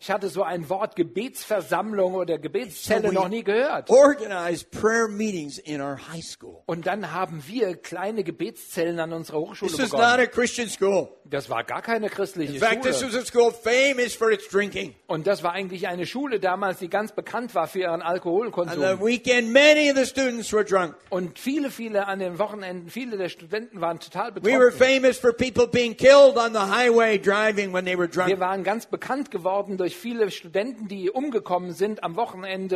ich 0.00 0.10
hatte 0.10 0.28
so 0.28 0.42
ein 0.42 0.68
Wort 0.68 0.96
Gebetsversammlung 0.96 2.14
oder 2.14 2.31
Gebetszelle 2.38 3.02
So 3.02 3.08
we- 3.08 3.14
noch 3.14 3.28
nie 3.28 3.42
gehört. 3.44 3.90
Organized 3.90 4.70
prayer 4.70 5.08
meetings 5.08 5.58
in 5.58 5.80
our 5.80 5.98
high 6.12 6.22
school. 6.24 6.62
Und 6.66 6.86
dann 6.86 7.12
haben 7.12 7.42
wir 7.46 7.76
kleine 7.76 8.24
Gebetszellen 8.24 8.98
an 9.00 9.12
unserer 9.12 9.38
Hochschule 9.38 9.70
This 9.70 9.80
was 9.80 9.92
not 9.92 10.00
begonnen. 10.00 10.20
a 10.20 10.26
Christian 10.26 10.68
school. 10.68 11.08
Das 11.24 11.48
war 11.48 11.64
gar 11.64 11.80
keine 11.80 12.08
christliche 12.10 12.52
In 12.54 12.58
fact, 12.58 12.82
this 12.82 13.00
Schule. 13.00 13.12
was 13.14 13.22
a 13.22 13.24
school 13.24 13.50
famous 13.52 14.14
for 14.14 14.30
its 14.30 14.48
drinking. 14.48 14.94
Und 15.06 15.26
das 15.26 15.42
war 15.42 15.52
eigentlich 15.52 15.88
eine 15.88 16.04
Schule 16.04 16.40
damals, 16.40 16.78
die 16.78 16.88
ganz 16.90 17.12
bekannt 17.12 17.54
war 17.54 17.66
für 17.68 17.78
ihren 17.80 17.94
On 17.94 18.00
the 18.00 18.04
Alkoholkonsum. 18.06 19.00
weekend, 19.00 19.50
many 19.52 19.90
of 19.90 19.96
the 19.96 20.04
students 20.04 20.52
were 20.52 20.64
drunk. 20.64 20.94
Und 21.10 21.38
viele, 21.38 21.70
viele 21.70 22.06
an 22.06 22.18
den 22.18 22.38
Wochenenden, 22.38 22.90
viele 22.90 23.16
der 23.16 23.28
Studenten 23.30 23.80
waren 23.80 23.98
total 23.98 24.34
We 24.34 24.52
were 24.52 24.70
betrunken. 24.70 24.78
famous 25.02 25.18
for 25.18 25.32
people 25.32 25.66
being 25.66 25.96
killed 25.96 26.36
on 26.36 26.52
the 26.52 26.58
highway 26.70 27.18
driving 27.18 27.72
when 27.72 27.84
they 27.86 27.96
were 27.96 28.08
Wir 28.14 28.24
drunk. 28.26 28.40
waren 28.40 28.62
ganz 28.62 28.86
bekannt 28.86 29.30
geworden 29.30 29.78
durch 29.78 29.96
viele 29.96 30.30
Studenten, 30.30 30.88
die 30.88 31.10
umgekommen 31.10 31.72
sind 31.72 32.02
am 32.04 32.16
Wochenende, 32.16 32.21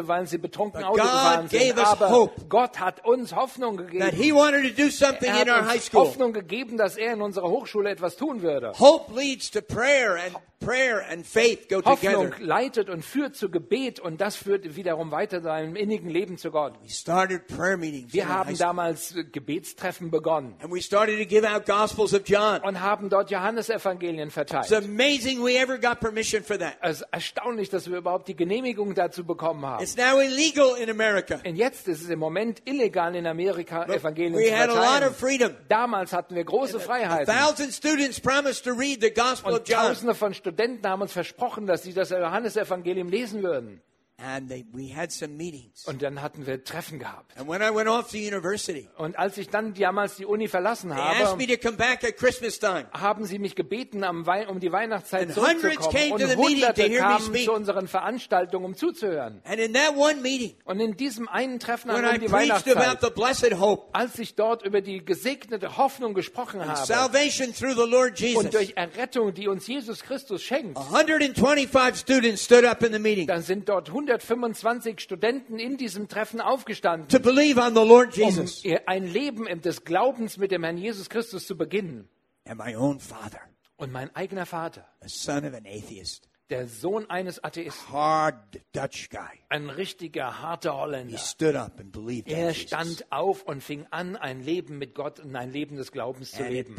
weil 0.09 0.27
sie 0.27 0.39
betrunken 0.39 0.85
Auto 0.85 1.03
gefahren 1.03 1.49
sind. 1.49 1.79
Aber 1.79 2.11
hope. 2.11 2.47
Gott 2.49 2.81
hat 2.81 3.05
uns 3.05 3.35
Hoffnung 3.35 3.77
gegeben. 3.77 4.03
Er 4.03 5.67
hat 5.67 5.75
uns. 5.75 5.93
Hoffnung 5.93 6.33
gegeben, 6.33 6.77
dass 6.77 6.97
er 6.97 7.15
in 7.15 7.23
unserer 7.23 7.49
Hochschule 7.49 7.91
etwas 7.91 8.17
tun 8.17 8.43
würde. 8.43 8.73
Hope 8.79 9.13
leads 9.19 9.51
to 9.51 9.61
prayer, 9.61 10.17
and 10.17 10.37
prayer 10.61 11.05
and 11.11 11.27
faith 11.27 11.69
go 11.69 11.83
Hoffnung 11.85 12.33
leitet 12.39 12.89
und 12.89 13.05
führt 13.05 13.37
zu 13.37 13.51
Gebet 13.51 14.01
und 14.01 14.21
das 14.21 14.37
führt 14.37 14.77
wiederum 14.77 15.11
weiter 15.11 15.43
zu 15.43 15.53
einem 15.53 15.77
innigen 15.77 16.09
Leben 16.09 16.39
zu 16.39 16.51
Gott. 16.51 16.75
Wir 16.83 18.29
haben 18.29 18.57
damals 18.57 19.15
äh, 19.15 19.25
Gebetstreffen 19.25 20.11
begonnen 20.11 20.55
And 20.63 20.73
we 20.73 20.81
started 20.81 21.19
to 21.19 21.27
give 21.27 21.47
out 21.49 21.67
Gospels 21.67 22.15
of 22.15 22.23
John. 22.27 22.61
und 22.63 22.81
haben 22.81 23.11
dort 23.11 23.31
Johannesevangelien 23.31 24.29
It's 24.29 24.35
verteilt. 24.35 24.73
amazing 24.73 25.45
we 25.45 25.57
ever 25.59 25.79
got 25.79 26.01
permission 26.01 26.43
for 26.43 26.59
that. 26.59 26.75
Es 26.81 27.01
ist 27.01 27.09
erstaunlich, 27.11 27.69
dass 27.69 27.91
wir 27.91 27.99
überhaupt 27.99 28.29
die 28.29 28.37
Genehmigung 28.37 28.95
dazu 28.95 29.25
bekommen 29.25 29.36
haben. 29.63 29.83
It's 29.83 29.97
now 29.97 30.21
illegal 30.21 30.77
in 30.81 30.91
America. 30.91 31.41
Und 31.47 31.57
jetzt 31.57 31.87
ist 31.89 32.03
es 32.03 32.09
im 32.09 32.19
Moment 32.19 32.63
illegal 32.65 33.15
in 33.15 33.27
Amerika, 33.27 33.85
But 33.85 33.97
Evangelien 33.97 34.35
we 34.35 34.49
zu 34.49 34.57
had 34.57 34.71
a 34.71 35.01
lot 35.01 35.09
of 35.09 35.17
freedom. 35.17 35.55
Damals 35.69 36.13
hatten 36.13 36.35
wir 36.35 36.45
große 36.45 36.77
A 36.77 36.81
Freiheiten. 36.81 37.27
thousand 37.33 37.73
students 37.73 38.21
promised 38.21 38.65
to 38.65 38.73
read 38.73 39.01
the 39.01 39.11
Gospel 39.13 39.53
of 39.53 39.59
Und 39.61 39.69
John. 39.69 39.87
Tausende 39.89 40.15
von 40.15 40.35
Studenten 40.35 40.87
haben 40.89 41.03
uns 41.03 41.13
versprochen, 41.13 41.67
dass 41.67 41.83
sie 41.83 41.93
das 41.93 42.11
Johannesevangelium 42.11 43.09
lesen 43.09 43.43
würden. 43.43 43.81
And 44.19 44.49
they, 44.49 44.65
we 44.73 44.95
had 44.95 45.13
some 45.13 45.37
meetings. 45.37 45.85
Und 45.87 46.03
dann 46.03 46.23
hatten 46.23 46.47
wir 46.47 46.65
Treffen 46.65 46.99
gehabt. 46.99 47.37
And 47.39 47.49
when 47.49 47.61
I 47.61 47.75
went 47.75 47.89
off 47.89 48.11
to 48.13 48.17
university, 48.17 48.89
Und 48.97 49.19
als 49.19 49.37
ich 49.37 49.49
dann 49.49 49.75
damals 49.75 50.17
die 50.17 50.25
Uni 50.25 50.49
verlassen 50.49 50.95
habe, 50.95 51.37
me 51.37 51.47
to 51.47 51.57
come 51.59 51.77
back 51.77 52.03
at 52.03 52.17
Christmas 52.17 52.59
time. 52.59 52.87
haben 52.93 53.27
sie 53.27 53.39
mich 53.39 53.55
gebeten, 53.55 54.05
um 54.05 54.61
die 54.61 54.73
Weihnachtszeit 54.73 55.33
zurückzukommen. 55.33 56.13
Und 56.13 56.37
Hunderte 56.37 56.91
kamen 56.91 57.35
zu 57.35 57.53
unseren 57.53 57.89
Veranstaltungen, 57.89 58.65
um 58.65 58.75
zuzuhören. 58.75 59.43
And 59.45 59.59
in 59.59 59.75
that 59.75 59.95
one 59.97 60.23
meeting, 60.23 60.57
Und 60.65 60.81
in 60.81 60.97
diesem 60.97 61.29
einen 61.29 61.61
Treffen 61.61 61.91
an 61.91 62.05
I 62.05 62.09
um 62.09 62.21
die 62.21 62.27
preached 62.27 62.69
about 62.69 62.79
Weihnachtszeit, 62.79 63.01
the 63.03 63.11
blessed 63.11 63.61
hope, 63.61 63.95
als 63.95 64.19
ich 64.19 64.35
dort 64.35 64.65
über 64.65 64.81
die 64.81 65.05
gesegnete 65.05 65.77
Hoffnung 65.77 66.15
gesprochen 66.15 66.67
habe 66.67 66.87
salvation 66.87 67.53
through 67.53 67.75
the 67.75 67.89
Lord 67.89 68.21
und 68.37 68.55
durch 68.55 68.73
Errettung, 68.77 69.35
die 69.35 69.49
uns 69.49 69.67
Jesus 69.67 70.03
Christus 70.03 70.43
schenkt, 70.43 70.79
125 70.79 72.01
students 72.01 72.45
stood 72.45 72.65
up 72.65 72.83
in 72.83 72.93
the 72.93 72.99
meeting 72.99 73.27
dann 73.27 73.43
sind 73.43 73.69
dort 73.69 73.93
125 74.11 75.01
Studenten 75.01 75.59
in 75.59 75.77
diesem 75.77 76.09
Treffen 76.09 76.39
to 76.39 76.47
aufgestanden, 76.47 77.09
believe 77.23 77.61
on 77.61 77.75
the 77.75 77.85
Lord 77.85 78.17
um 78.17 78.23
Jesus. 78.23 78.65
ihr 78.65 78.89
ein 78.89 79.05
Leben 79.05 79.47
des 79.63 79.85
Glaubens 79.85 80.37
mit 80.37 80.51
dem 80.53 80.63
Herrn 80.63 80.79
Jesus 80.79 81.11
Christus 81.11 81.47
zu 81.47 81.57
beginnen. 81.57 82.09
And 82.45 82.59
my 82.59 82.77
own 82.77 83.01
father, 83.01 83.41
Und 83.77 83.93
mein 83.93 84.15
eigener 84.15 84.47
Vater, 84.47 84.87
the 85.03 85.09
son 85.09 85.45
of 85.45 85.53
an 85.55 85.67
atheist, 85.67 86.29
der 86.51 86.69
Sohn 86.69 87.11
eines 87.11 87.43
Atheisten, 87.43 87.93
hard 87.93 88.37
Dutch 88.73 89.11
guy, 89.11 89.43
ein 89.49 89.71
richtiger 89.71 90.41
harter 90.43 90.73
he 90.73 90.77
Holländer, 90.77 91.19
stood 91.19 91.55
up 91.55 91.79
and 91.79 91.93
believed 91.93 92.29
er 92.31 92.53
stand 92.55 93.11
auf 93.11 93.43
und 93.43 93.63
fing 93.63 93.87
an, 93.91 94.17
ein 94.17 94.43
Leben 94.43 94.79
mit 94.79 94.95
Gott 94.95 95.21
und 95.21 95.35
ein 95.37 95.53
Leben 95.53 95.77
des 95.77 95.93
Glaubens 95.93 96.33
zu 96.33 96.43
leben. 96.43 96.75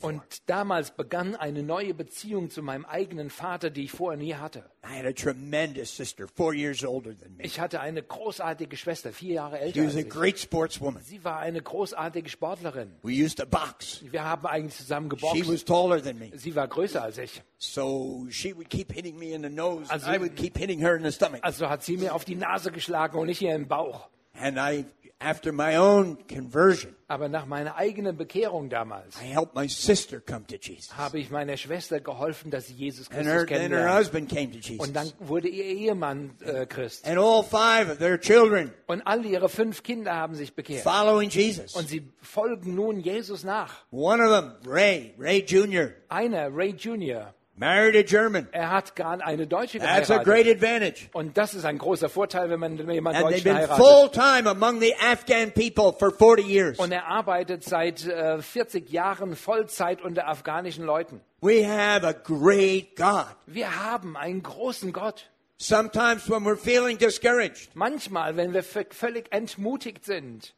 Und 0.00 0.48
damals 0.50 0.90
begann 0.90 1.36
eine 1.36 1.62
neue 1.62 1.94
Beziehung 1.94 2.50
zu 2.50 2.62
meinem 2.62 2.84
eigenen 2.84 3.30
Vater, 3.30 3.70
die 3.70 3.84
ich 3.84 3.92
vorher 3.92 4.18
nie 4.18 4.34
hatte. 4.34 4.64
I 4.88 4.98
had 5.00 5.04
a 5.06 5.12
tremendous 5.12 5.96
sister, 5.96 6.28
four 6.28 6.54
years 6.54 6.84
older 6.84 7.16
than 7.16 7.36
me. 7.36 7.42
Ich 7.42 7.58
hatte 7.58 7.80
eine 7.80 8.04
großartige 8.04 8.76
Schwester, 8.76 9.12
vier 9.12 9.34
Jahre 9.34 9.56
She 9.56 9.62
älter 9.62 9.80
was 9.80 9.86
als 9.86 9.96
a 9.96 9.98
ich. 10.00 10.08
great 10.10 10.38
sportswoman. 10.38 11.02
Sie 11.02 11.24
war 11.24 11.40
eine 11.40 11.60
großartige 11.60 12.28
Sportlerin. 12.28 12.92
We 13.02 13.10
used 13.24 13.38
to 13.38 13.46
box. 13.46 14.04
Wir 14.08 14.22
haben 14.22 14.46
eigentlich 14.46 14.76
zusammen 14.76 15.10
She 15.10 15.16
geboxt. 15.16 15.48
was 15.52 15.64
taller 15.64 16.00
than 16.00 16.18
me. 16.20 16.30
Sie 16.36 16.54
war 16.54 16.68
größer 16.68 17.02
als 17.02 17.18
ich. 17.18 17.42
So 17.58 18.26
she 18.30 18.52
would 18.54 18.68
keep 18.68 18.92
hitting 18.92 19.18
me 19.18 19.32
in 19.32 19.42
the 19.42 19.48
nose. 19.50 19.88
Also- 19.90 20.06
I 20.10 20.18
would 20.20 20.36
keep 20.36 20.58
hitting 20.58 20.78
her 20.80 20.94
in 20.96 21.02
the 21.02 21.12
stomach. 21.12 21.40
Also 21.42 21.68
hat 21.68 21.82
sie 21.82 21.96
mir 21.96 22.14
auf 22.14 22.24
die 22.24 22.34
Nase 22.36 22.70
geschlagen 22.70 23.18
und 23.18 23.28
ich 23.28 23.40
ihr 23.42 23.54
im 23.54 23.66
Bauch. 23.66 24.08
And 24.38 24.58
I, 24.58 24.84
after 25.18 25.50
my 25.52 25.78
own 25.78 26.18
conversion, 26.28 26.94
Aber 27.08 27.30
nach 27.30 27.46
meiner 27.46 27.76
eigenen 27.76 28.18
Bekehrung 28.18 28.68
damals 28.68 29.16
I 29.22 29.24
helped 29.24 29.54
my 29.54 29.66
sister 29.66 30.20
come 30.20 30.46
to 30.48 30.56
Jesus. 30.60 30.94
habe 30.94 31.18
ich 31.18 31.30
meiner 31.30 31.56
Schwester 31.56 32.00
geholfen, 32.00 32.50
dass 32.50 32.66
sie 32.66 32.74
Jesus 32.74 33.06
And 33.08 33.20
Christus 33.20 33.32
her, 33.32 33.46
then 33.46 33.48
her 33.48 33.68
kennenlernt. 33.68 33.98
husband 33.98 34.28
came 34.28 34.50
to 34.52 34.58
Jesus. 34.58 34.86
Und 34.86 34.94
dann 34.94 35.10
wurde 35.20 35.48
ihr 35.48 35.64
Ehemann 35.64 36.32
äh, 36.44 36.66
Christ. 36.66 37.06
And 37.08 37.16
all 37.18 37.42
five 37.42 37.90
of 37.90 37.96
their 37.96 38.20
children 38.20 38.74
Und 38.86 39.00
alle 39.06 39.26
ihre 39.28 39.48
fünf 39.48 39.82
Kinder 39.82 40.14
haben 40.14 40.34
sich 40.34 40.52
bekehrt. 40.54 40.82
following 40.82 41.30
Jesus. 41.30 41.74
Und 41.74 41.88
sie 41.88 42.06
folgen 42.20 42.74
nun 42.74 43.00
Jesus 43.00 43.42
nach. 43.44 43.86
One 43.90 44.22
of 44.22 44.30
them, 44.30 44.52
Ray, 44.70 45.14
Ray 45.18 45.38
Jr., 45.42 45.92
Einer, 46.10 46.54
Ray 46.54 46.72
Jr., 46.72 47.32
married 47.56 47.96
a 47.96 48.02
German. 48.02 48.48
er 48.52 48.70
hat 48.70 48.94
gerade 48.96 49.24
eine 49.24 49.46
Deutsche 49.46 49.78
That's 49.78 50.10
a 50.10 50.18
great 50.22 50.44
geheiratet. 50.44 50.62
advantage. 50.62 51.08
Und 51.12 51.36
das 51.36 51.54
ist 51.54 51.64
ein 51.64 51.78
großer 51.78 52.08
Vorteil, 52.08 52.50
wenn 52.50 52.60
man 52.60 52.76
jemanden 52.76 53.22
And 53.22 53.30
Deutschen 53.32 53.44
been 53.44 53.56
heiratet. 53.56 53.76
full 53.84 54.10
time 54.10 54.48
among 54.48 54.80
the 54.80 54.94
Afghan 54.96 55.52
people 55.52 55.92
for 55.98 56.10
40 56.12 56.46
years. 56.46 56.78
Und 56.78 56.92
er 56.92 57.06
arbeitet 57.06 57.64
seit 57.64 58.06
äh, 58.06 58.40
40 58.40 58.90
Jahren 58.90 59.36
Vollzeit 59.36 60.02
unter 60.02 60.28
afghanischen 60.28 60.84
Leuten. 60.84 61.20
We 61.40 61.64
have 61.66 62.06
a 62.06 62.12
great 62.12 62.96
God. 62.96 63.26
Wir 63.46 63.84
haben 63.84 64.16
einen 64.16 64.42
großen 64.42 64.92
Gott. 64.92 65.30
Sometimes 65.58 66.28
when 66.28 66.44
we're 66.44 66.56
feeling 66.56 66.98
discouraged 66.98 67.70
Manchmal, 67.74 68.36
wenn 68.36 68.52
wir 68.52 68.62
völlig 68.62 69.32
entmutigt 69.32 70.04
sind 70.04 70.52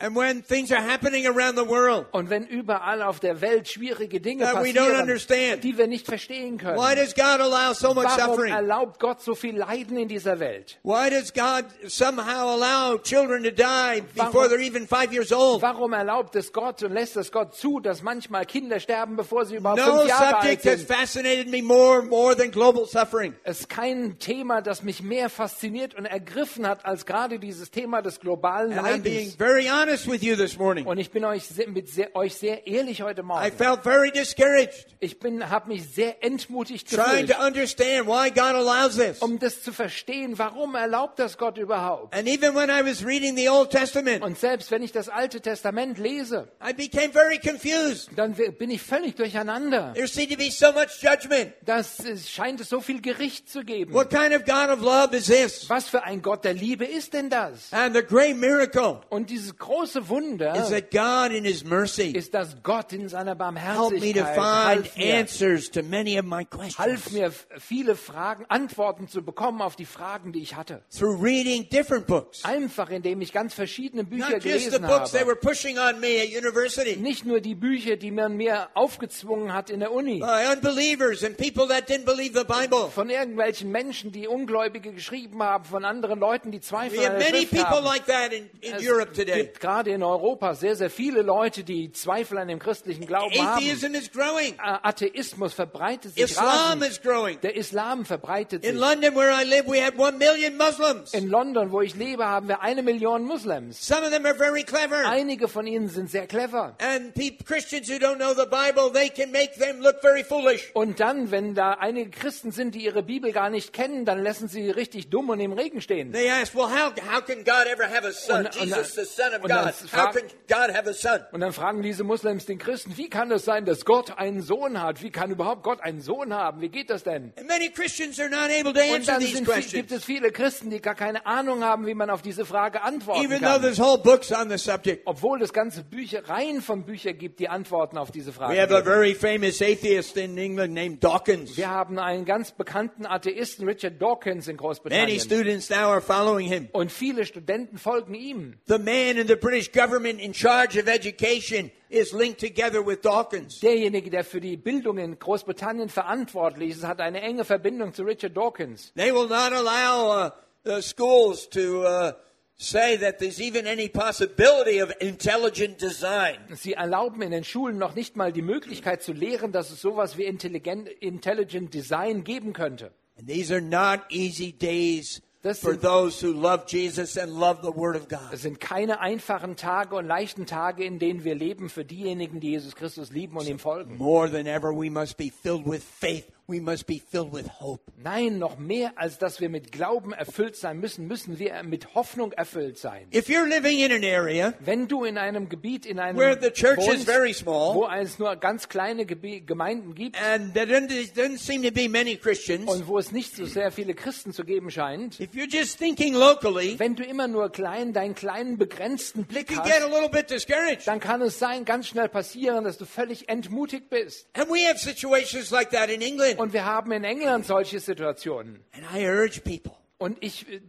and 0.00 0.16
when 0.16 0.42
things 0.42 0.72
are 0.72 0.82
happening 0.82 1.24
around 1.26 1.56
the 1.56 1.66
world 1.66 2.06
und 2.12 2.28
wenn 2.28 2.44
überall 2.46 3.00
auf 3.00 3.20
der 3.20 3.40
Welt 3.40 3.68
schwierige 3.68 4.20
Dinge 4.20 4.42
that 4.44 4.54
we 4.56 4.70
don't 4.70 4.74
passieren, 4.74 5.00
understand, 5.02 5.62
die 5.64 5.78
wir 5.78 5.86
nicht 5.86 6.04
verstehen 6.06 6.58
können. 6.58 6.76
why 6.76 6.96
does 6.96 7.14
God 7.14 7.40
allow 7.40 7.72
so 7.72 7.94
much 7.94 8.04
Warum 8.04 8.30
suffering? 8.34 8.52
erlaubt 8.52 8.98
Gott 8.98 9.22
so 9.22 9.36
viel 9.36 9.56
Leiden 9.56 9.96
in 9.96 10.08
dieser 10.08 10.40
Welt? 10.40 10.80
Why 10.82 11.10
does 11.10 11.32
God 11.32 11.66
somehow 11.86 12.48
allow 12.56 12.98
children 12.98 13.44
to 13.44 13.52
die 13.52 14.00
before 14.14 14.32
Warum- 14.32 14.50
they're 14.50 14.60
even 14.66 14.88
five 14.88 15.12
years 15.12 15.32
old? 15.32 15.62
Warum 15.62 15.92
erlaubt 15.92 16.34
es 16.34 16.52
Gott 16.52 16.82
und 16.82 16.92
lässt 16.92 17.16
es 17.16 17.30
Gott 17.30 17.54
zu, 17.54 17.78
dass 17.78 18.02
manchmal 18.02 18.46
Kinder 18.46 18.80
sterben, 18.80 19.14
bevor 19.14 19.44
sie 19.46 19.54
überhaupt 19.56 19.80
No 19.80 19.98
fünf 19.98 20.08
Jahre 20.08 20.36
alt 20.38 20.42
subject 20.42 20.64
has 20.66 20.78
sind? 20.80 20.88
fascinated 20.90 21.48
me 21.48 21.62
more, 21.62 22.02
more 22.02 22.36
than 22.36 22.50
global 22.50 22.84
suffering. 22.86 23.34
Es 23.44 23.60
ist 23.60 23.68
kein 23.68 24.18
Thema, 24.18 24.60
das 24.60 24.82
mich 24.82 25.02
mehr 25.02 25.30
fasziniert 25.30 25.94
und 25.94 26.04
ergriffen 26.06 26.66
hat, 26.66 26.84
als 26.84 27.06
gerade 27.06 27.38
dieses 27.38 27.70
Thema 27.70 28.02
des 28.02 28.18
globalen 28.18 28.72
And 28.76 28.84
I'm 28.86 29.00
being 29.02 29.16
Leidens. 29.28 29.36
very 29.36 29.66
honest 29.68 29.83
with 29.88 30.22
you 30.22 30.34
this 30.36 30.56
morning. 30.58 30.86
Und 30.86 30.98
ich 30.98 31.10
bin 31.10 31.24
euch 31.24 31.44
sehr, 31.44 31.68
mit 31.68 31.88
sehr, 31.88 32.14
euch 32.16 32.34
sehr 32.34 32.66
ehrlich 32.66 33.02
heute 33.02 33.20
I 33.20 33.24
Morgen. 33.24 33.52
felt 33.52 33.82
very 33.82 34.10
discouraged 34.10 34.86
Ich 35.00 35.18
bin, 35.18 35.50
habe 35.50 35.68
mich 35.68 35.84
sehr 35.94 36.22
entmutigt 36.24 36.88
trying 36.88 37.26
gefühlt, 37.26 37.30
to 37.38 37.44
understand 37.46 38.06
why 38.06 38.30
God 38.30 38.54
allows 38.54 38.96
this. 38.96 39.18
um 39.20 39.38
das 39.38 39.62
zu 39.62 39.72
verstehen. 39.72 40.38
Warum 40.38 40.74
erlaubt 40.74 41.18
das 41.18 41.36
Gott 41.36 41.58
überhaupt? 41.58 42.14
And 42.16 42.26
even 42.26 42.54
when 42.54 42.70
I 42.70 42.82
was 42.84 43.04
reading 43.04 43.36
the 43.36 43.48
Old 43.50 43.70
Testament, 43.70 44.22
Und 44.24 44.38
selbst 44.38 44.70
wenn 44.70 44.82
ich 44.82 44.92
das 44.92 45.08
Alte 45.08 45.40
Testament 45.40 45.98
lese, 45.98 46.48
I 46.66 46.72
became 46.72 47.12
very 47.12 47.38
confused. 47.38 48.08
dann 48.16 48.34
bin 48.34 48.70
ich 48.70 48.82
völlig 48.82 49.16
durcheinander. 49.16 49.92
There 49.94 50.08
seemed 50.08 50.30
to 50.32 50.36
be 50.38 50.50
so 50.50 50.72
much 50.72 51.02
judgment. 51.02 51.52
Das 51.64 51.98
es 52.00 52.30
scheint 52.30 52.60
es 52.60 52.68
so 52.70 52.80
viel 52.80 53.02
Gericht 53.02 53.50
zu 53.50 53.62
geben. 53.64 53.92
What 53.92 54.08
kind 54.10 54.34
of 54.34 54.44
God 54.46 54.70
of 54.70 54.80
love 54.80 55.14
is 55.14 55.26
this? 55.26 55.68
Was 55.68 55.88
für 55.88 56.02
ein 56.04 56.22
Gott 56.22 56.44
der 56.44 56.54
Liebe 56.54 56.84
ist 56.86 57.12
denn 57.12 57.28
das? 57.28 57.70
And 57.72 57.94
the 57.94 58.02
great 58.02 58.36
miracle 58.36 59.00
Und 59.10 59.28
dieses 59.30 59.56
große 59.58 59.73
Wunder 60.08 60.54
is 60.56 60.68
that 60.70 60.90
God, 60.90 61.32
in 61.36 61.44
His 61.44 61.64
mercy, 61.64 62.12
ist, 62.12 62.32
dass 62.34 62.62
Gott 62.62 62.92
in 62.92 63.08
seiner 63.08 63.36
helped 63.56 64.00
me 64.00 64.12
to 64.12 64.20
Barmherzigkeit 64.20 64.34
find 64.34 64.84
half 64.86 64.96
mir, 64.96 65.14
answers 65.16 65.70
to 65.70 65.82
many 65.82 66.18
of 66.18 66.24
my 66.24 66.38
half 66.44 66.50
questions 66.50 67.10
mir 67.12 67.26
f- 67.26 67.46
viele 67.58 67.96
Fragen, 67.96 68.44
Antworten 68.48 69.08
zu 69.08 69.22
bekommen 69.22 69.60
auf 69.62 69.76
die 69.76 69.84
Fragen, 69.86 70.32
die 70.32 70.40
ich 70.42 70.54
hatte. 70.56 70.82
through 70.96 71.20
reading 71.20 71.68
different 71.70 72.06
books. 72.06 72.44
Einfach 72.44 72.90
indem 72.90 73.20
ich 73.20 73.32
ganz 73.32 73.54
verschiedene 73.54 74.04
Bücher 74.04 74.30
Not 74.30 74.44
just 74.44 74.64
the 74.64 74.70
gelesen 74.70 74.86
books 74.86 75.10
they 75.10 75.20
habe. 75.20 75.30
were 75.30 75.36
pushing 75.40 75.78
on 75.78 76.00
me 76.00 76.20
at 76.22 76.28
university 76.28 76.96
Nicht 76.96 77.24
nur 77.26 77.40
die 77.40 77.54
Bücher, 77.54 77.96
die 77.96 78.10
man 78.10 78.36
mir 78.36 78.68
aufgezwungen 78.74 79.52
hat 79.52 79.70
in 79.70 79.80
der 79.80 79.92
Uni. 79.92 80.20
by 80.20 80.46
unbelievers 80.54 81.24
and 81.24 81.36
people 81.36 81.66
that 81.68 81.88
didn't 81.88 82.04
believe 82.04 82.38
the 82.38 82.44
Bible. 82.44 82.90
Von 82.90 83.10
irgendwelchen 83.10 83.70
Menschen, 83.70 84.12
die 84.12 84.28
Ungläubige 84.28 84.92
geschrieben 84.92 85.42
haben, 85.42 85.64
von 85.64 85.84
anderen 85.84 86.20
Leuten, 86.20 86.50
die 86.50 86.60
Zweifel 86.60 86.98
We 86.98 87.06
an 87.10 87.18
der 87.18 87.30
many 87.30 87.38
Schrift 87.46 87.50
people 87.52 87.76
haben. 87.76 87.84
like 87.84 88.06
that 88.06 88.32
in, 88.32 88.48
in 88.60 88.74
Europe 88.86 89.12
today. 89.12 89.50
Gerade 89.64 89.90
in 89.92 90.02
Europa 90.02 90.54
sehr, 90.54 90.76
sehr 90.76 90.90
viele 90.90 91.22
Leute, 91.22 91.64
die 91.64 91.90
Zweifel 91.90 92.36
an 92.38 92.48
dem 92.48 92.58
christlichen 92.58 93.06
Glauben 93.06 93.34
haben. 93.38 93.56
Atheism 93.64 93.94
is 93.94 94.12
growing. 94.12 94.54
Ä- 94.58 94.78
Atheismus 94.82 95.54
verbreitet 95.54 96.14
sich 96.14 96.22
Islam 96.24 96.46
rasend. 96.78 96.82
is 96.86 97.00
growing. 97.02 97.40
Der 97.40 97.56
Islam 97.56 98.04
verbreitet 98.04 98.64
In 98.64 98.72
sich. 98.72 98.80
London, 98.80 99.14
where 99.14 99.30
I 99.32 99.44
live, 99.44 99.66
we 99.66 99.82
have 99.82 99.96
one 99.98 100.18
million 100.18 100.56
Muslims. 100.58 101.14
In 101.14 101.28
London, 101.28 101.72
wo 101.72 101.80
ich 101.80 101.94
lebe, 101.94 102.26
haben 102.26 102.46
wir 102.48 102.60
eine 102.60 102.82
Million 102.82 103.24
Muslims. 103.24 103.86
Some 103.86 104.02
of 104.04 104.10
them 104.12 104.26
are 104.26 104.34
very 104.34 104.62
clever. 104.64 105.06
Einige 105.08 105.48
von 105.48 105.66
ihnen 105.66 105.88
sind 105.88 106.10
sehr 106.10 106.26
clever. 106.26 106.76
And 106.78 107.14
pe- 107.14 107.36
Christians 107.44 107.88
who 107.88 107.94
don't 107.94 108.16
know 108.16 108.34
the 108.34 108.46
Bible, 108.50 108.90
they 108.92 109.08
can 109.08 109.30
make 109.32 109.52
them 109.58 109.80
look 109.80 110.00
very 110.02 110.22
foolish. 110.24 110.70
Und 110.74 111.00
dann, 111.00 111.30
wenn 111.30 111.54
da 111.54 111.72
einige 111.72 112.10
Christen 112.10 112.50
sind, 112.50 112.74
die 112.74 112.84
ihre 112.84 113.02
Bibel 113.02 113.32
gar 113.32 113.48
nicht 113.48 113.72
kennen, 113.72 114.04
dann 114.04 114.22
lassen 114.22 114.48
sie 114.48 114.68
richtig 114.70 115.08
dumm 115.08 115.30
und 115.30 115.40
im 115.40 115.52
Regen 115.52 115.80
stehen. 115.80 116.12
They 116.12 116.30
ask, 116.30 116.54
well, 116.54 116.64
how, 116.68 116.92
how 117.10 117.24
can 117.24 117.44
God 117.44 117.66
ever 117.72 117.84
have 117.88 118.06
a 118.06 118.12
son? 118.12 118.40
Und, 118.46 118.56
und, 118.60 118.66
Jesus, 118.66 118.94
the 118.94 119.04
Son 119.04 119.32
of 119.34 119.40
God, 119.42 119.50
dann, 119.54 119.64
God? 119.66 119.74
How 119.74 119.88
frag, 119.88 120.12
can 120.14 120.28
God 120.68 120.76
have 120.76 120.88
a 120.88 120.92
son? 120.92 121.20
und 121.32 121.40
dann 121.40 121.52
fragen 121.52 121.82
diese 121.82 122.04
Muslims 122.04 122.46
den 122.46 122.58
Christen, 122.58 122.96
wie 122.96 123.08
kann 123.08 123.30
es 123.32 123.44
sein, 123.44 123.64
dass 123.64 123.84
Gott 123.84 124.16
einen 124.18 124.42
Sohn 124.42 124.80
hat? 124.82 125.02
Wie 125.02 125.10
kann 125.10 125.30
überhaupt 125.30 125.62
Gott 125.62 125.80
einen 125.80 126.00
Sohn 126.00 126.32
haben? 126.34 126.60
Wie 126.60 126.68
geht 126.68 126.90
das 126.90 127.02
denn? 127.02 127.32
And 127.38 127.46
many 127.46 127.70
Christians 127.70 128.18
are 128.20 128.28
not 128.28 128.50
able 128.50 128.72
to 128.72 128.80
Und 128.80 128.96
answer 128.96 129.12
dann 129.12 129.22
sind, 129.22 129.72
gibt 129.72 129.92
es 129.92 130.04
viele 130.04 130.30
Christen, 130.30 130.70
die 130.70 130.80
gar 130.80 130.94
keine 130.94 131.24
Ahnung 131.26 131.62
haben, 131.64 131.86
wie 131.86 131.94
man 131.94 132.10
auf 132.10 132.22
diese 132.22 132.44
Frage 132.44 132.82
antworten 132.82 133.24
Even 133.24 133.38
though 133.40 133.52
kann. 133.52 133.62
there's 133.62 133.78
whole 133.80 133.98
books 133.98 134.32
on 134.32 134.48
the 134.50 134.58
subject. 134.58 135.02
Obwohl 135.06 135.42
es 135.42 135.52
ganze 135.52 135.82
Büchereien 135.84 136.60
von 136.60 136.84
Büchern 136.84 137.16
gibt, 137.18 137.40
die 137.40 137.48
Antworten 137.48 137.98
auf 137.98 138.10
diese 138.10 138.32
Fragen 138.32 138.54
We 138.54 138.60
have 138.60 138.74
a 138.74 138.80
geben. 138.80 138.90
very 138.90 139.14
famous 139.14 139.60
atheist 139.62 140.16
in 140.16 140.36
England 140.38 140.74
named 140.74 141.02
Dawkins. 141.02 141.56
Wir 141.56 141.70
haben 141.70 141.98
einen 141.98 142.24
ganz 142.24 142.52
bekannten 142.52 143.06
Atheisten, 143.06 143.66
Richard 143.66 144.00
Dawkins, 144.00 144.48
in 144.48 144.56
Many 144.56 144.58
Großbritannien. 144.66 145.20
students 145.20 145.70
now 145.70 145.88
are 145.90 146.00
following 146.00 146.48
him. 146.48 146.68
Und 146.72 146.92
viele 146.92 147.24
Studenten 147.26 147.78
folgen 147.78 148.14
ihm. 148.14 148.54
The 148.66 148.78
man 148.78 149.16
in 149.16 149.26
the 149.28 149.36
British 149.44 149.68
government 149.68 150.20
in 150.20 150.32
charge 150.32 150.78
of 150.78 150.88
education 150.88 151.70
is 151.90 152.14
linked 152.14 152.40
together 152.40 152.80
with 152.80 153.02
Dawkins. 153.02 153.60
Derjenige, 153.60 154.10
der 154.10 154.24
für 154.24 154.40
die 154.40 154.56
Bildung 154.56 154.96
in 154.96 155.18
Großbritannien 155.18 155.90
verantwortlich 155.90 156.70
ist, 156.70 156.84
hat 156.84 156.98
eine 156.98 157.20
enge 157.20 157.44
Verbindung 157.44 157.92
zu 157.92 158.04
Richard 158.04 158.34
Dawkins. 158.34 158.90
They 158.96 159.12
will 159.12 159.28
not 159.28 159.52
allow 159.52 160.28
uh, 160.28 160.30
the 160.64 160.80
schools 160.80 161.46
to 161.50 161.82
uh, 161.82 162.12
say 162.56 162.96
that 162.96 163.18
there's 163.18 163.38
even 163.38 163.66
any 163.66 163.86
possibility 163.86 164.82
of 164.82 164.90
intelligent 165.00 165.78
design. 165.78 166.38
Sie 166.54 166.72
erlauben 166.72 167.20
in 167.20 167.30
den 167.30 167.44
Schulen 167.44 167.76
noch 167.76 167.94
nicht 167.94 168.16
mal 168.16 168.32
die 168.32 168.40
Möglichkeit 168.40 169.02
zu 169.02 169.12
lehren, 169.12 169.52
dass 169.52 169.70
es 169.70 169.82
sowas 169.82 170.16
wie 170.16 170.24
Intelligent, 170.24 170.88
Intelligent 170.88 171.74
Design 171.74 172.24
geben 172.24 172.54
könnte. 172.54 172.92
And 173.18 173.28
these 173.28 173.52
are 173.52 173.60
not 173.60 174.00
easy 174.08 174.52
days 174.52 175.20
Das 175.44 175.60
for 175.60 175.72
sind- 175.72 175.82
those 175.82 176.20
who 176.26 176.32
love 176.32 176.64
Jesus 176.68 177.18
and 177.18 177.30
love 177.38 177.58
the 177.62 177.68
Word 177.76 177.96
of 177.96 178.08
God. 178.08 178.32
Es 178.32 178.42
sind 178.42 178.60
keine 178.60 179.00
einfachen 179.00 179.56
Tage 179.56 179.94
und 179.94 180.06
leichten 180.06 180.46
Tage, 180.46 180.84
in 180.84 180.98
denen 180.98 181.22
wir 181.22 181.34
leben 181.34 181.68
für 181.68 181.84
diejenigen, 181.84 182.40
die 182.40 182.50
Jesus 182.52 182.74
Christus 182.74 183.10
lieben 183.12 183.36
und 183.36 183.46
ihm 183.46 183.58
folgen. 183.58 183.98
More 183.98 184.30
than 184.30 184.46
ever, 184.46 184.70
we 184.70 184.90
must 184.90 185.18
be 185.18 185.30
filled 185.30 185.66
with 185.66 185.84
faith. 185.84 186.26
We 186.46 186.60
must 186.60 186.86
be 186.86 187.00
filled 187.00 187.32
with 187.32 187.46
hope. 187.60 187.80
Nein, 187.96 188.38
noch 188.38 188.58
mehr 188.58 188.92
als 188.96 189.16
dass 189.16 189.40
wir 189.40 189.48
mit 189.48 189.72
Glauben 189.72 190.12
erfüllt 190.12 190.56
sein 190.56 190.78
müssen, 190.78 191.06
müssen 191.08 191.38
wir 191.38 191.62
mit 191.62 191.94
Hoffnung 191.94 192.32
erfüllt 192.32 192.76
sein. 192.76 193.06
If 193.14 193.28
you're 193.28 193.46
living 193.46 193.78
in 193.78 193.90
an 193.90 194.04
area 194.04 194.52
Wenn 194.60 194.86
du 194.86 195.04
in 195.04 195.16
einem 195.16 195.48
Gebiet, 195.48 195.86
in 195.86 195.98
einem 195.98 196.18
Where 196.18 196.38
the 196.38 196.50
church 196.50 196.80
is 196.80 196.86
wohnst, 196.86 197.04
very 197.06 197.32
small. 197.32 197.74
wo 197.74 197.88
es 197.88 198.18
nur 198.18 198.36
ganz 198.36 198.68
kleine 198.68 199.06
Gebe 199.06 199.40
Gemeinden 199.40 199.94
gibt 199.94 200.20
and 200.22 200.52
there 200.52 200.66
doesn't, 200.66 201.38
seem 201.38 201.62
to 201.62 201.70
be 201.70 201.88
many 201.88 202.16
Christians, 202.16 202.70
und 202.70 202.86
wo 202.88 202.98
es 202.98 203.10
nicht 203.10 203.34
so 203.34 203.46
sehr 203.46 203.72
viele 203.72 203.94
Christen 203.94 204.34
zu 204.34 204.44
geben 204.44 204.70
scheint, 204.70 205.18
if 205.20 205.30
you're 205.32 205.50
just 205.50 205.78
thinking 205.78 206.12
locally, 206.12 206.78
wenn 206.78 206.94
du 206.94 207.04
immer 207.04 207.26
nur 207.26 207.50
klein, 207.52 207.94
deinen 207.94 208.14
kleinen 208.14 208.58
begrenzten 208.58 209.24
Blick 209.24 209.50
you 209.50 209.62
get 209.62 209.80
a 209.80 209.86
hast, 209.86 209.90
little 209.90 210.10
bit 210.10 210.28
discouraged. 210.28 210.86
dann 210.86 211.00
kann 211.00 211.22
es 211.22 211.38
sein, 211.38 211.64
ganz 211.64 211.88
schnell 211.88 212.10
passieren, 212.10 212.64
dass 212.64 212.76
du 212.76 212.84
völlig 212.84 213.30
entmutigt 213.30 213.88
bist. 213.88 214.26
And 214.34 214.50
we 214.50 214.68
have 214.68 214.78
situations 214.78 215.50
like 215.50 215.70
that 215.70 215.88
in 215.88 216.02
England. 216.02 216.33
Und 216.38 216.52
wir 216.52 216.64
haben 216.64 216.92
in 216.92 217.04
England 217.04 217.46
solche 217.46 217.80
Situationen. 217.80 218.64
And 218.74 218.84
I 218.94 219.06
urge 219.06 219.40
people 219.40 219.72
Und 219.98 220.16
ich 220.22 220.48
äh, 220.50 220.60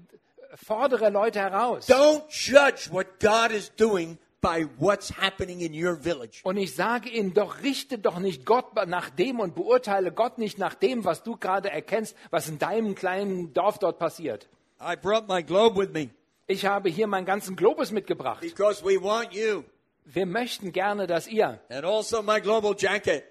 fordere 0.55 1.09
Leute 1.09 1.39
heraus. 1.39 1.87
don't 1.89 2.23
judge 2.29 2.89
what 2.91 3.19
God 3.19 3.51
is 3.51 3.71
doing 3.75 4.17
by 4.41 4.67
what's 4.77 5.11
happening 5.19 5.59
in 5.61 5.73
your 5.73 5.95
village. 5.95 6.41
Und 6.43 6.57
ich 6.57 6.75
sage 6.75 7.09
ihnen, 7.09 7.33
doch 7.33 7.63
richte 7.63 7.97
doch 7.97 8.19
nicht 8.19 8.45
Gott 8.45 8.75
nach 8.87 9.09
dem 9.09 9.39
und 9.39 9.55
beurteile 9.55 10.11
Gott 10.11 10.37
nicht 10.37 10.59
nach 10.59 10.75
dem, 10.75 11.03
was 11.03 11.23
du 11.23 11.35
gerade 11.37 11.71
erkennst, 11.71 12.15
was 12.29 12.47
in 12.47 12.59
deinem 12.59 12.93
kleinen 12.95 13.53
Dorf 13.53 13.79
dort 13.79 13.97
passiert. 13.97 14.47
I 14.79 14.95
brought 14.95 15.27
my 15.27 15.41
globe 15.41 15.79
with 15.79 15.89
me 15.93 16.09
Ich 16.47 16.65
habe 16.65 16.89
hier 16.89 17.07
meinen 17.07 17.25
ganzen 17.25 17.55
Globus 17.55 17.91
mitgebracht. 17.91 18.41
because 18.41 18.83
we 18.85 19.01
want 19.01 19.33
you. 19.33 19.63
Wir 20.07 20.27
möchten 20.27 20.71
gerne, 20.71 21.07
dass 21.07 21.25
ihr 21.27 21.59
also 21.67 22.21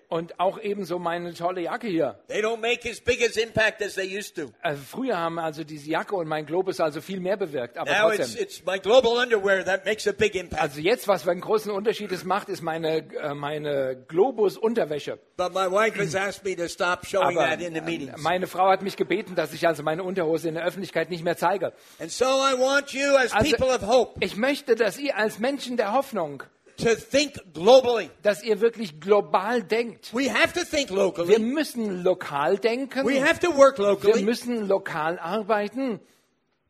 und 0.09 0.41
auch 0.41 0.59
ebenso 0.61 0.99
meine 0.99 1.33
tolle 1.33 1.61
Jacke 1.61 1.87
hier. 1.87 2.19
They 2.27 2.43
don't 2.43 2.57
make 2.61 2.89
as 2.91 3.01
big 3.01 3.23
as 3.25 3.37
impact 3.37 3.81
as 3.81 3.95
they 3.95 4.07
used 4.19 4.35
to. 4.35 4.51
Äh, 4.63 4.75
früher 4.75 5.17
haben 5.17 5.39
also 5.39 5.63
diese 5.63 5.89
Jacke 5.89 6.17
und 6.17 6.27
mein 6.27 6.47
Globus 6.47 6.81
also 6.81 7.01
viel 7.01 7.21
mehr 7.21 7.37
bewirkt, 7.37 7.79
aber 7.79 7.91
Now 7.91 8.09
it's, 8.11 8.17
trotzdem. 8.19 8.43
it's 8.43 8.65
my 8.67 8.81
global 8.81 9.17
underwear 9.23 9.65
that 9.65 9.85
makes 9.85 10.07
a 10.09 10.13
big 10.13 10.35
impact. 10.35 10.61
Also 10.61 10.81
jetzt, 10.81 11.07
was 11.07 11.27
einen 11.29 11.41
großen 11.41 11.71
Unterschied 11.71 12.11
es 12.11 12.25
macht, 12.25 12.49
ist 12.49 12.61
meine, 12.63 12.99
äh, 13.15 13.35
meine 13.35 13.97
Globus-Unterwäsche. 14.09 15.19
But 15.37 15.55
my 15.55 15.71
wife 15.71 15.97
has 16.01 16.15
asked 16.17 16.45
me 16.45 16.57
to 16.57 16.69
stop 16.69 17.07
showing 17.07 17.39
Aber 17.39 17.49
that 17.49 17.61
in 17.61 17.73
the 17.75 17.79
äh, 17.81 17.83
meetings. 17.85 18.21
meine 18.21 18.49
Frau 18.49 18.69
hat 18.69 18.83
mich 18.83 18.97
gebeten, 18.97 19.37
dass 19.37 19.53
ich 19.53 19.67
also 19.69 19.85
meine 19.85 20.03
Unterhose 20.03 20.49
in 20.49 20.55
der 20.55 20.65
Öffentlichkeit 20.65 21.09
nicht 21.09 21.23
mehr 21.23 21.37
zeige. 21.37 21.73
And 22.01 22.11
so 22.11 22.25
I 22.25 22.59
want 22.59 22.91
you 22.93 23.15
as 23.17 23.33
Also- 23.33 23.57
people 23.57 23.73
of 23.75 23.83
hope 23.87 24.19
Ich 24.25 24.37
möchte, 24.37 24.75
dass 24.75 24.99
ihr 24.99 25.17
als 25.17 25.39
Menschen 25.39 25.77
der 25.77 25.93
Hoffnung, 25.93 26.43
to 26.77 26.95
think 26.95 27.35
globally. 27.53 28.11
dass 28.23 28.43
ihr 28.43 28.61
wirklich 28.61 29.01
global 29.01 29.63
denkt. 29.63 30.13
We 30.15 30.33
have 30.33 30.53
to 30.53 30.65
think 30.65 30.91
Wir 30.91 30.97
locally. 30.97 31.39
müssen 31.39 32.03
lokal 32.03 32.59
denken. 32.59 33.07
We 33.07 33.23
have 33.25 33.41
to 33.41 33.57
work 33.57 33.79
Wir 33.79 33.87
locally. 33.87 34.23
müssen 34.23 34.69
lokal 34.69 35.19
arbeiten. 35.19 36.01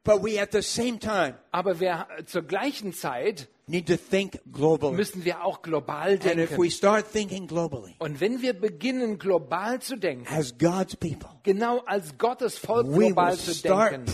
But 0.05 0.23
we 0.23 0.39
at 0.41 0.53
the 0.53 0.61
same 0.63 0.99
time 0.99 1.35
Aber 1.51 1.81
wir 1.81 2.07
zur 2.27 2.43
gleichen 2.43 2.93
Zeit 2.93 3.49
need 3.67 3.87
to 3.89 3.97
think 3.97 4.39
globally. 4.53 4.95
müssen 4.95 5.25
wir 5.25 5.43
auch 5.43 5.63
global 5.63 6.11
And 6.13 6.25
if 6.27 6.51
denken. 6.51 6.59
we 6.63 6.71
start 6.71 7.11
thinking 7.11 7.47
globally 7.47 7.95
Und 7.99 8.21
wenn 8.21 8.43
wir 8.43 8.53
beginnen, 8.53 9.19
global 9.19 9.81
zu 9.81 9.97
denken, 9.97 10.27
as 10.29 10.59
God's 10.59 10.95
people, 10.97 11.34
genau 11.45 11.83
als 11.87 12.19
Gottes 12.19 12.59
Volk 12.59 12.93
global 12.93 13.37
zu 13.37 13.55
denken, 13.63 14.07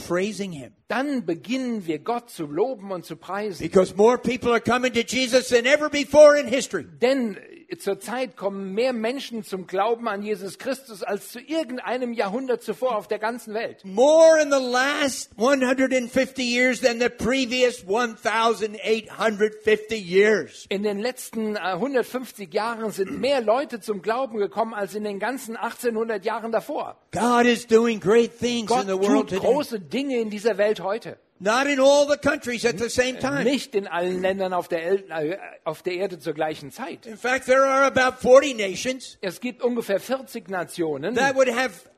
dann 0.88 1.25
beginnen 1.25 1.87
wir 1.87 2.01
Gott 2.01 2.29
zu 2.31 2.47
loben 2.47 2.90
und 2.90 3.07
zu 3.07 3.16
preisen. 3.16 3.62
Because 3.62 3.95
more 3.97 4.19
people 4.19 4.51
are 4.51 4.61
coming 4.61 4.93
to 4.93 5.01
Jesus 5.01 5.49
than 5.49 5.64
ever 5.64 5.88
before 5.88 6.38
in 6.38 6.47
history. 6.47 6.85
Denn 7.01 7.38
zurzeit 7.79 8.37
kommen 8.37 8.75
mehr 8.75 8.93
Menschen 8.93 9.45
zum 9.45 9.66
Glauben 9.66 10.09
an 10.09 10.23
Jesus 10.23 10.59
Christus 10.59 11.05
als 11.05 11.31
zu 11.31 11.40
irgendeinem 11.40 12.12
Jahrhundert 12.12 12.62
zuvor 12.62 12.97
auf 12.97 13.07
der 13.07 13.19
ganzen 13.19 13.55
Welt. 13.55 13.83
More 13.85 14.43
in 14.43 14.51
the 14.51 14.59
last 14.59 15.31
150 15.38 16.43
years 16.43 16.81
than 16.81 17.01
the 17.01 17.09
previous 17.09 17.87
1,850 17.87 19.97
years. 19.97 20.66
In 20.69 20.83
den 20.83 20.99
letzten 20.99 21.57
äh, 21.57 21.61
150 21.61 22.53
Jahren 22.53 22.90
sind 22.90 23.21
mehr 23.21 23.40
Leute 23.40 23.81
zum 23.81 24.03
Glauben 24.03 24.38
gekommen 24.38 24.75
als 24.75 24.95
in 24.95 25.05
den 25.05 25.21
ganzen 25.21 25.57
1800 25.57 26.25
Jahren 26.25 26.51
davor. 26.51 26.97
God 27.20 27.46
is 27.46 27.66
doing 27.66 28.00
great 28.00 28.33
things 28.33 28.68
Gott 28.68 28.83
in 28.83 28.87
the 28.87 28.96
world 28.96 29.28
tut 29.28 29.40
today. 29.40 29.46
große 29.46 29.80
Dinge 29.80 30.20
in 30.20 30.30
dieser 30.30 30.56
Welt 30.56 30.80
heute. 30.80 31.18
Not 31.42 31.66
in 31.66 31.80
all 31.80 32.06
the 32.06 32.18
countries 32.18 32.66
at 32.66 32.78
the 32.78 32.90
same 32.90 33.18
time. 33.18 33.44
Nicht 33.44 33.74
in 33.74 33.87
allen 33.87 34.20
Ländern 34.20 34.52
auf 34.52 34.68
der, 34.68 34.85
El 34.85 35.04
äh, 35.11 35.38
auf 35.64 35.83
der 35.83 35.94
Erde 35.94 36.18
zur 36.18 36.35
gleichen 36.35 36.70
Zeit. 36.70 37.06
In 37.06 37.16
fact, 37.16 37.46
there 37.46 37.64
are 37.64 37.85
about 37.87 38.18
40 38.20 38.54
nations 38.56 39.16
Es 39.22 39.40
gibt 39.40 39.62
ungefähr 39.62 40.00
40 40.00 40.48
Nationen, 40.50 41.14
that 41.14 41.35
would 41.35 41.48
have 41.48 41.88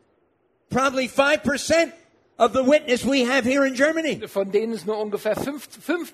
probably 0.70 1.08
5% 1.08 1.92
of 2.38 2.52
the 2.52 2.64
witness 2.64 3.04
we 3.04 3.24
have 3.24 3.44
here 3.44 3.66
in 3.66 3.74
Germany. 3.74 4.26
von 4.26 4.50
denen 4.50 4.72
es 4.72 4.84
nur 4.86 4.98
ungefähr 4.98 5.36
5, 5.36 5.68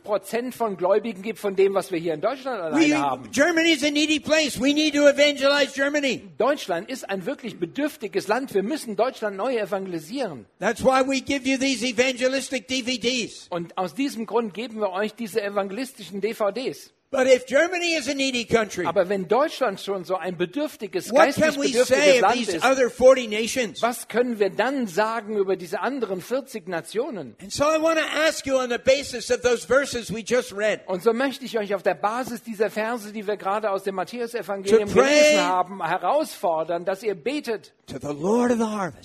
5% 0.05 0.53
von 0.53 0.77
Gläubigen 0.77 1.23
gibt 1.23 1.39
von 1.39 1.57
dem, 1.57 1.75
was 1.75 1.91
wir 1.91 1.99
hier 1.99 2.15
in 2.15 2.21
Deutschland 2.21 2.59
We, 2.75 2.95
alleine 2.95 2.99
haben. 2.99 3.31
Germany 3.31 3.71
is 3.73 3.85
a 3.85 3.91
needy 3.91 4.21
place. 4.21 4.61
We 4.61 4.75
need 4.75 4.95
to 4.95 5.09
evangelize 5.09 5.73
Germany. 5.75 6.23
Deutschland 6.39 6.91
ist 6.91 7.09
ein 7.09 7.25
wirklich 7.27 7.59
bedürftiges 7.59 8.29
Land. 8.29 8.55
Wir 8.55 8.63
müssen 8.63 8.97
Deutschland 8.97 9.37
neu 9.37 9.57
evangelisieren. 9.57 10.47
That's 10.59 10.85
why 10.85 11.07
we 11.07 11.21
give 11.21 11.49
you 11.49 11.59
these 11.59 11.85
evangelistic 11.87 12.69
DVDs. 12.69 13.47
Und 13.51 13.77
aus 13.79 13.95
diesem 13.95 14.27
Grund 14.27 14.55
geben 14.55 14.81
wir 14.81 14.91
euch 14.91 15.15
diese 15.15 15.43
evangelistischen 15.43 16.21
DVDs. 16.21 16.93
But 17.11 17.27
if 17.27 17.47
Germany 17.47 17.95
is 17.95 18.07
a 18.07 18.13
needy 18.13 18.45
country, 18.45 18.85
Aber 18.85 19.09
wenn 19.09 19.29
Deutschland 19.29 19.81
schon 19.81 20.05
so 20.05 20.17
ein 20.17 20.37
bedürftiges, 20.37 21.11
what 21.11 21.25
geistig 21.25 21.45
can 21.45 21.55
we 21.63 21.69
bedürftiges 21.69 21.87
say 21.87 22.17
of 22.17 22.21
Land 22.21 22.35
these 22.35 22.57
ist, 22.57 22.65
other 22.67 22.91
40 22.91 23.29
nations? 23.29 23.81
was 23.81 24.09
können 24.09 24.39
wir 24.39 24.51
dann 24.51 24.87
sagen 24.87 25.39
über 25.39 25.57
diese 25.57 25.81
anderen 25.81 26.21
40 26.21 26.69
Nationen? 26.69 27.35
And 27.41 27.51
so 27.51 27.65
I 27.65 27.81
want 27.81 27.99
to 27.99 28.05
ask 28.29 28.47
you 28.47 28.59
on 28.59 28.69
the 28.69 28.77
basis 28.77 29.31
of 29.31 29.41
those 29.41 29.67
verses 29.67 30.13
we 30.13 30.21
just 30.21 30.53
read 30.55 30.81
Und 30.87 31.03
so 31.03 31.15
möchte 31.15 31.47
ich 31.47 31.59
euch 31.59 31.75
auf 31.75 31.83
der 31.83 31.95
Basis 31.95 32.43
dieser 32.43 32.69
Verse, 32.69 33.11
die 33.11 33.27
wir 33.27 33.39
gerade 33.39 33.71
aus 33.71 33.85
dem 33.85 33.95
Matthäus-Evangelium 33.95 34.93
gelesen 34.93 35.41
haben, 35.41 35.83
herausfordern, 35.83 36.85
dass 36.85 37.03
ihr 37.03 37.15
betet, 37.15 37.73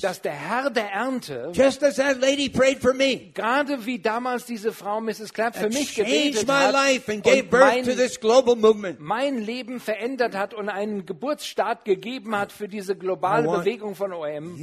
dass 0.01 0.21
der 0.21 0.33
Herr 0.33 0.69
der 0.69 0.91
Ernte, 0.91 1.51
Just 1.53 1.81
as 1.83 1.95
that 1.95 2.19
lady 2.19 2.49
prayed 2.49 2.79
for 2.81 2.93
me, 2.93 3.31
gerade 3.33 3.85
wie 3.85 3.99
damals 3.99 4.45
diese 4.45 4.73
Frau 4.73 4.99
Mrs. 4.99 5.33
Clapp 5.33 5.55
für 5.55 5.69
mich 5.69 5.95
gebetet 5.95 6.45
my 6.47 6.53
hat 6.53 6.73
life 6.73 7.09
and 7.09 7.23
gave 7.23 7.43
und 7.43 7.49
birth 7.49 7.92
mein, 8.99 9.37
Leben 9.37 9.79
verändert 9.79 10.35
hat 10.35 10.53
und 10.53 10.69
einen 10.69 11.05
Geburtsstart 11.05 11.85
gegeben 11.85 12.35
hat 12.35 12.51
für 12.51 12.67
diese 12.67 12.95
globale 12.95 13.47
Bewegung 13.47 13.95
von 13.95 14.13
OM, 14.13 14.57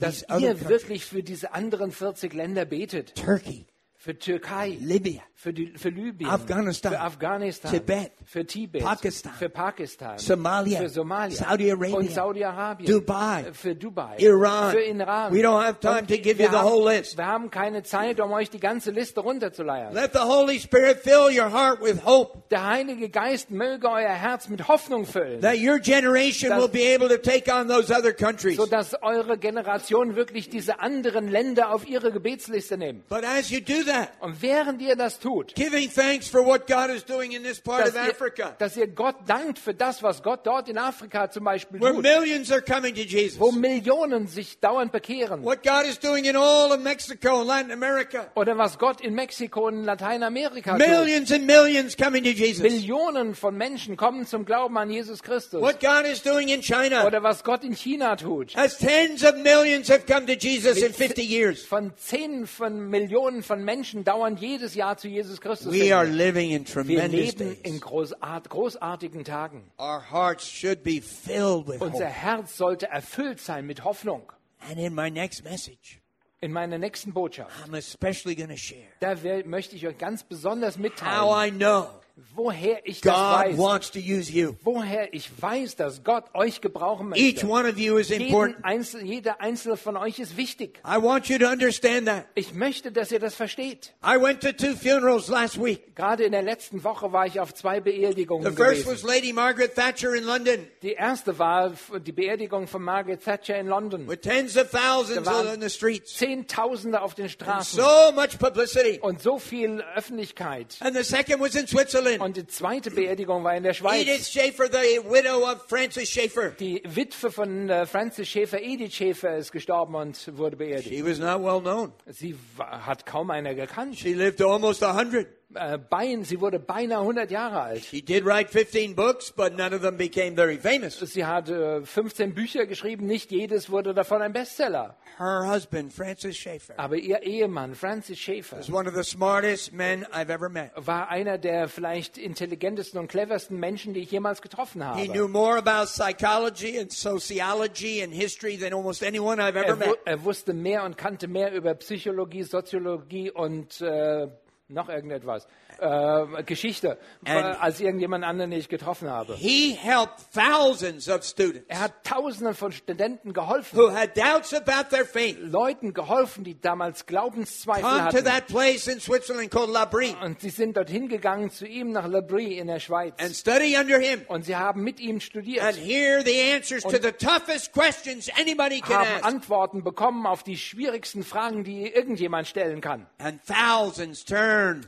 dass 0.00 0.24
ihr 0.38 0.68
wirklich 0.68 1.04
für 1.04 1.22
diese 1.22 1.52
anderen 1.52 1.92
40 1.92 2.32
Länder 2.32 2.64
betet. 2.64 3.14
Turkey, 3.14 3.66
für 4.04 4.18
Türkei, 4.18 4.76
Libya, 4.82 5.22
für, 5.34 5.54
für 5.76 5.88
Libyen, 5.88 6.28
Afghanistan, 6.28 6.92
für 6.92 7.00
Afghanistan, 7.00 7.70
Tibet, 7.70 8.12
für 8.26 8.44
Tibet, 8.44 8.84
Pakistan, 8.84 9.32
für 9.32 9.48
Pakistan, 9.48 10.18
Somalia, 10.18 10.78
für 10.78 10.90
Somalia, 10.90 11.34
Saudi 11.34 11.70
Arabia, 11.72 11.96
und 11.96 12.10
Saudi-Arabien, 12.10 12.86
Dubai, 12.86 13.46
für 13.54 13.74
Dubai, 13.74 14.16
Iran. 14.18 14.72
für 14.72 14.82
Iran. 14.82 15.32
We 15.32 15.40
don't 15.40 15.58
have 15.64 15.80
time 15.80 16.06
to 16.06 16.18
give 16.18 16.36
wir 16.36 16.44
you 16.44 16.50
the 16.50 16.58
haben, 16.58 16.68
whole 16.68 16.94
list. 16.94 17.16
Wir 17.16 17.24
haben 17.24 17.50
keine 17.50 17.82
Zeit, 17.82 18.20
um 18.20 18.30
euch 18.32 18.50
die 18.50 18.60
ganze 18.60 18.90
Liste 18.90 19.20
runterzuleiern. 19.20 19.94
Let 19.94 20.12
the 20.12 20.18
Holy 20.18 20.60
Spirit 20.60 20.98
fill 20.98 21.30
your 21.34 21.50
heart 21.50 21.80
with 21.80 22.04
hope 22.04 22.42
Der 22.50 22.66
Heilige 22.66 23.08
Geist 23.08 23.50
möge 23.50 23.88
euer 23.88 24.10
Herz 24.10 24.50
mit 24.50 24.68
Hoffnung 24.68 25.06
füllen, 25.06 25.40
that 25.40 25.56
your 25.56 25.78
generation 25.78 26.50
will 26.58 26.68
be 26.68 26.94
able 26.94 27.08
to 27.08 27.16
take 27.16 27.50
on 27.50 27.68
those 27.68 27.90
other 27.90 28.12
countries. 28.12 28.58
sodass 28.58 28.94
eure 29.00 29.38
Generation 29.38 30.14
wirklich 30.14 30.50
diese 30.50 30.80
anderen 30.80 31.28
Länder 31.28 31.72
auf 31.72 31.88
ihre 31.88 32.12
Gebetsliste 32.12 32.76
nimmt. 32.76 33.08
But 33.08 33.24
as 33.24 33.48
you 33.48 33.60
do 33.60 33.82
that, 33.86 33.93
Und 34.20 34.40
während 34.42 34.80
ihr 34.82 34.96
das 34.96 35.18
tut, 35.18 35.54
giving 35.54 35.90
thanks 35.90 36.28
for 36.28 36.44
what 36.44 36.66
God 36.66 36.90
is 36.94 37.04
doing 37.04 37.32
in 37.32 37.42
this 37.42 37.60
part 37.60 37.80
dass 37.86 37.90
of 37.94 37.96
ihr, 38.06 38.10
Africa, 38.12 38.54
dass 38.58 38.76
ihr 38.76 38.86
Gott 38.88 39.16
dankt 39.26 39.58
für 39.58 39.74
das, 39.74 40.02
was 40.02 40.22
Gott 40.22 40.46
dort 40.46 40.68
in 40.68 40.78
Afrika 40.78 41.30
zum 41.30 41.44
Beispiel 41.44 41.80
where 41.80 41.92
tut, 41.94 42.02
millions 42.02 42.50
are 42.52 42.62
coming 42.62 42.94
to 42.94 43.02
Jesus, 43.02 43.38
wo 43.38 43.50
Millionen 43.52 44.26
sich 44.26 44.58
dauernd 44.60 44.92
bekehren. 44.92 45.44
what 45.44 45.62
God 45.62 45.84
is 45.88 45.98
doing 45.98 46.24
in 46.24 46.36
all 46.36 46.72
of 46.72 46.80
Mexico 46.80 47.38
and 47.40 47.46
Latin 47.48 47.70
America, 47.72 48.26
Oder 48.34 48.56
was 48.58 48.78
Gott 48.78 49.00
in 49.00 49.14
Mexiko 49.14 49.66
und 49.68 49.84
Lateinamerika 49.84 50.72
tut. 50.76 50.86
millions 50.86 51.30
and 51.32 51.46
millions 51.46 51.96
coming 51.96 52.22
to 52.24 52.30
Jesus, 52.30 52.62
Millionen 52.62 53.34
von 53.34 53.56
Menschen 53.56 53.96
kommen 53.96 54.26
zum 54.26 54.44
Glauben 54.44 54.76
an 54.78 54.90
Jesus 54.90 55.22
Christus. 55.22 55.60
what 55.60 55.80
God 55.80 56.06
is 56.06 56.22
doing 56.22 56.48
in 56.48 56.62
China, 56.62 57.06
Oder 57.06 57.22
was 57.22 57.42
Gott 57.44 57.64
in 57.64 57.74
China 57.74 58.16
tut. 58.16 58.56
as 58.56 58.78
tens 58.78 59.22
of 59.24 59.36
millions 59.36 59.88
have 59.88 60.06
come 60.06 60.26
to 60.26 60.34
Jesus 60.34 60.78
in 60.82 60.92
50 60.92 61.22
years. 61.22 61.64
Von 61.64 61.92
Zehnten 61.96 62.46
von 62.46 62.88
Millionen 62.90 63.42
von 63.42 63.64
Menschen 63.64 63.83
dauern 64.04 64.36
jedes 64.36 64.74
Jahr 64.74 64.96
zu 64.96 65.08
Jesus 65.08 65.40
Christus. 65.40 65.72
We 65.72 65.94
are 65.94 66.06
living 66.06 66.50
in 66.52 66.64
Wir 66.64 66.72
tremendous 66.72 67.36
leben 67.36 67.56
in 67.62 67.72
days. 67.72 67.80
großart, 67.82 68.48
großartigen 68.48 69.24
Tagen. 69.24 69.70
Our 69.78 70.00
hearts 70.10 70.48
should 70.48 70.82
be 70.82 71.00
filled 71.02 71.68
with 71.68 71.80
Unser. 71.80 72.06
Herz 72.06 72.56
sollte 72.56 72.86
erfüllt 72.88 73.40
sein 73.40 73.66
mit 73.66 73.84
Hoffnung. 73.84 74.32
And 74.70 74.78
in 74.78 74.94
my 74.94 75.10
next 75.10 75.44
message, 75.44 76.00
In 76.40 76.52
meiner 76.52 76.78
nächsten 76.78 77.12
Botschaft, 77.12 77.50
I'm 77.66 77.74
especially 77.76 78.34
share 78.56 78.82
da 79.00 79.14
möchte 79.44 79.76
ich 79.76 79.86
euch 79.86 79.96
ganz 79.98 80.22
besonders 80.24 80.76
how 80.76 80.82
mitteilen, 80.82 81.54
I 81.54 81.58
know 81.58 81.88
woher 82.36 82.86
ich 82.86 83.00
das 83.00 83.12
God 83.12 83.22
weiß. 83.52 83.58
wants 83.58 83.90
to 83.90 83.98
use 83.98 84.30
you. 84.30 84.54
Woher 84.62 85.12
ich 85.12 85.30
weiß, 85.40 85.74
dass 85.76 86.04
Gott 86.04 86.24
euch 86.34 86.60
gebrauchen 86.60 87.12
Each 87.14 87.42
möchte. 87.42 87.48
one 87.48 87.68
of 87.68 87.76
you 87.76 87.96
is 87.96 88.10
important. 88.10 88.56
Jeden 88.58 88.64
Einzel, 88.64 89.02
jeder 89.04 89.40
einzelne 89.40 89.76
von 89.76 89.96
euch 89.96 90.20
ist 90.20 90.36
wichtig. 90.36 90.80
I 90.86 91.02
want 91.02 91.26
you 91.28 91.38
to 91.38 91.46
understand 91.46 92.06
that. 92.06 92.26
Ich 92.36 92.54
möchte, 92.54 92.92
dass 92.92 93.10
ihr 93.10 93.18
das 93.18 93.34
versteht. 93.34 93.94
I 94.04 94.20
went 94.20 94.40
to 94.42 94.52
two 94.52 94.76
funerals 94.76 95.26
last 95.28 95.60
week. 95.62 95.96
Gerade 95.96 96.22
in 96.24 96.30
der 96.32 96.42
letzten 96.42 96.84
Woche 96.84 97.12
war 97.12 97.26
ich 97.26 97.40
auf 97.40 97.52
zwei 97.52 97.80
Beerdigungen 97.80 98.48
The 98.48 98.56
first 98.56 98.84
gewesen. 98.84 98.92
was 98.92 99.02
Lady 99.02 99.32
Margaret 99.32 99.74
Thatcher 99.74 100.14
in 100.14 100.22
London 100.24 100.68
Die 100.82 100.92
erste 100.92 101.36
war 101.38 101.72
die 102.06 102.12
Beerdigung 102.12 102.68
von 102.68 102.82
Margaret 102.82 103.24
Thatcher 103.24 103.58
in 103.58 103.66
London. 103.66 104.06
with 104.08 104.20
tens 104.20 104.56
of 104.56 104.70
thousands 104.70 105.28
in 105.52 105.60
the 105.60 105.68
streets. 105.70 106.14
Zehntausende 106.14 107.00
auf 107.02 107.14
den 107.14 107.28
Straßen 107.28 107.76
So 107.80 108.12
much 108.12 108.38
publicity. 108.38 109.00
und 109.00 109.20
so 109.20 109.38
viel 109.40 109.82
Öffentlichkeit. 109.96 110.76
And 110.80 110.96
the 110.96 111.02
second 111.02 111.40
was 111.40 111.56
in 111.56 111.66
Switzerland. 111.66 112.03
Und 112.20 112.36
die 112.36 112.46
zweite 112.46 112.90
Beerdigung 112.90 113.44
war 113.44 113.56
in 113.56 113.62
der 113.62 113.74
Schweiz. 113.74 114.02
Edith 114.02 114.28
Schaefer, 114.30 114.66
the 114.66 115.00
widow 115.08 115.50
of 115.50 115.62
Francis 115.68 116.08
Schaefer. 116.10 116.50
Die 116.50 116.82
Witwe 116.84 117.30
von 117.30 117.68
äh, 117.68 117.86
Francis 117.86 118.28
Schäfer, 118.28 118.60
Edith 118.62 118.94
Schäfer, 118.94 119.36
ist 119.36 119.52
gestorben 119.52 119.94
und 119.94 120.36
wurde 120.38 120.56
beerdigt. 120.56 120.88
She 120.88 121.04
was 121.04 121.18
not 121.18 121.42
well 121.42 121.60
known. 121.60 121.92
Sie 122.06 122.34
wa- 122.56 122.84
hat 122.86 123.06
kaum 123.06 123.30
einer 123.30 123.54
gekannt. 123.54 123.96
She 123.98 124.12
lived 124.14 124.38
to 124.38 124.50
almost 124.50 124.82
100. 124.82 125.26
Äh, 125.54 125.78
bein, 125.78 126.24
sie 126.24 126.40
wurde 126.40 126.58
beinahe 126.58 127.00
100 127.00 127.30
Jahre 127.30 127.60
alt. 127.62 127.84
She 127.84 128.02
did 128.02 128.24
write 128.24 128.50
15 128.50 128.94
books, 128.94 129.30
but 129.32 129.56
none 129.56 129.74
of 129.74 129.82
them 129.82 129.96
became 129.96 130.34
very 130.36 130.58
famous. 130.58 130.98
Sie 130.98 131.24
hat 131.24 131.48
äh, 131.48 131.82
15 131.82 132.34
Bücher 132.34 132.66
geschrieben, 132.66 133.06
nicht 133.06 133.30
jedes 133.30 133.70
wurde 133.70 133.94
davon 133.94 134.22
ein 134.22 134.32
Bestseller. 134.32 134.96
Her 135.18 135.46
husband, 135.48 135.92
Francis 135.92 136.36
Schaefer, 136.36 136.74
Aber 136.76 136.96
ihr 136.96 137.22
Ehemann, 137.22 137.74
Francis 137.76 138.18
Schäfer, 138.18 138.58
was 138.58 138.68
one 138.72 138.88
of 138.88 138.96
the 138.96 139.04
smartest 139.04 139.72
men 139.72 140.04
I've 140.12 140.28
ever 140.28 140.48
met. 140.48 140.72
war 140.74 141.08
einer 141.08 141.38
der 141.38 141.68
vielleicht 141.68 142.18
intelligentesten 142.18 142.98
und 142.98 143.06
cleversten 143.08 143.60
Menschen, 143.60 143.94
die 143.94 144.00
ich 144.00 144.10
jemals 144.10 144.42
getroffen 144.42 144.82
He 144.96 145.06
knew 145.08 145.22
habe. 145.22 145.28
more 145.28 145.56
about 145.58 145.86
psychology 145.86 146.78
and 146.80 146.90
sociology 146.92 148.02
and 148.02 148.12
history 148.12 148.56
than 148.56 148.72
almost 148.74 149.04
anyone 149.04 149.40
I've 149.40 149.54
ever 149.56 149.68
Er, 149.68 149.76
met. 149.76 149.98
er 150.04 150.24
wusste 150.24 150.52
mehr 150.52 150.82
und 150.84 150.96
kannte 150.98 151.28
mehr 151.28 151.52
über 151.52 151.74
Psychologie, 151.74 152.42
Soziologie 152.42 153.30
und 153.30 153.80
äh, 153.80 154.26
noch 154.68 154.88
irgendetwas, 154.88 155.46
äh, 155.78 156.42
Geschichte, 156.44 156.98
And- 157.26 157.60
als 157.60 157.80
irgendjemand 157.80 158.24
anderen, 158.24 158.50
den 158.50 158.60
ich 158.60 158.68
getroffen 158.70 159.10
habe. 159.10 159.34
He 159.36 159.72
helped 159.74 160.14
thousands 160.32 161.08
of 161.10 161.22
students 161.22 161.66
Er 161.68 161.80
hat 161.80 161.92
Tausenden 162.04 162.54
von 162.54 162.72
Studenten 162.72 163.34
geholfen, 163.34 163.78
who 163.78 163.92
had 163.92 164.16
doubts 164.16 164.54
about 164.54 164.88
their 164.88 165.04
faith 165.04 165.36
Leuten 165.38 165.92
geholfen, 165.92 166.44
die 166.44 166.58
damals 166.58 167.04
Glaubenszweifel 167.04 167.82
come 167.82 167.98
to 167.98 168.04
hatten. 168.16 168.24
that 168.24 168.46
place 168.46 168.86
in 168.86 169.00
Switzerland 169.00 169.50
called 169.50 169.70
La 169.70 169.84
Brie 169.84 170.14
Und 170.22 170.40
sie 170.40 170.48
sind 170.50 170.76
dorthin 170.78 171.08
gegangen 171.08 171.50
zu 171.50 171.66
ihm 171.66 171.92
nach 171.92 172.06
Le 172.08 172.22
Brie 172.22 172.56
in 172.56 172.66
der 172.68 172.80
Schweiz. 172.80 173.12
and 173.18 173.34
study 173.36 173.76
under 173.78 173.98
him 173.98 174.22
Und 174.28 174.46
sie 174.46 174.56
haben 174.56 174.82
mit 174.82 174.98
ihm 174.98 175.16
and 175.16 175.22
studiert, 175.22 175.76
hear 175.76 176.22
the 176.24 176.52
answers 176.54 176.82
to 176.84 176.90
the 177.02 177.12
toughest 177.12 177.72
questions 177.74 178.30
anybody 178.40 178.80
can 178.80 178.96
haben 178.96 179.08
ask. 179.16 179.24
Antworten 179.26 179.84
bekommen 179.84 180.26
auf 180.26 180.42
die 180.42 180.56
schwierigsten 180.56 181.22
Fragen, 181.22 181.64
die 181.64 181.86
irgendjemand 181.92 182.48
stellen 182.48 182.80
kann. 182.80 183.06
And 183.18 183.40
thousands 183.46 184.24
turn 184.54 184.86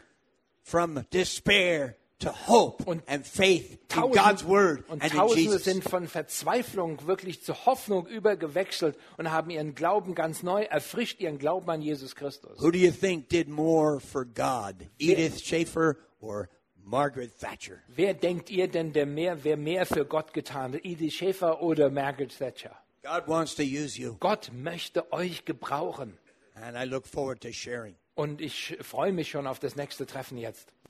from 0.63 1.05
despair 1.13 1.97
to 2.19 2.31
hope 2.31 2.83
Und 2.87 3.03
and 3.07 3.27
faith 3.27 3.79
in 3.95 4.11
God's 4.13 4.43
word 4.45 4.85
und 4.89 5.03
and 5.03 5.13
in 5.13 5.19
Tausende 5.19 5.43
Jesus. 5.43 5.65
sind 5.65 5.85
von 5.85 6.09
Verzweiflung 6.09 7.07
wirklich 7.07 7.43
zu 7.43 7.67
Hoffnung 7.67 8.07
übergewechselt 8.07 8.97
und 9.19 9.31
haben 9.31 9.51
ihren 9.51 9.75
Glauben 9.75 10.15
ganz 10.15 10.43
neu 10.43 10.63
erfrischt, 10.63 11.21
ihren 11.21 11.39
Glauben 11.39 11.69
an 11.71 11.83
Jesus 11.83 12.15
Christus. 12.15 12.59
Who 12.61 12.71
do 12.71 12.79
you 12.79 12.91
think 12.91 13.29
did 13.29 13.49
more 13.49 14.01
for 14.01 14.25
God, 14.25 14.77
Edith 14.99 15.43
Schaefer 15.45 15.97
or 16.21 16.49
Margaret 16.83 17.39
Thatcher? 17.39 17.83
Wer 17.89 18.15
denkt 18.15 18.49
ihr 18.51 18.69
denn, 18.69 18.93
der 18.95 19.05
mehr, 19.07 19.45
wer 19.45 19.57
mehr 19.59 19.85
für 19.85 20.07
Gott 20.07 20.33
getan 20.33 20.73
hat? 20.73 20.85
Edith 20.85 21.13
Schäfer 21.15 21.61
oder 21.61 21.91
Margaret 21.91 22.37
Thatcher? 22.37 22.75
God 23.03 23.29
wants 23.29 23.55
to 23.57 23.63
use 23.63 24.01
you, 24.01 24.17
Gott 24.21 24.51
möchte 24.55 25.13
euch 25.13 25.45
gebrauchen. 25.45 26.17
and 26.55 26.77
I 26.79 26.85
look 26.85 27.07
forward 27.07 27.43
to 27.43 27.53
sharing. 27.53 27.95
Und 28.17 28.41
ich 28.41 28.79
freue 28.81 29.13
mich 29.13 29.31
schon 29.31 29.47
auf 29.47 29.59
das 29.59 29.77
nächste 29.77 30.07
Treffen 30.07 30.39
jetzt. 30.39 30.73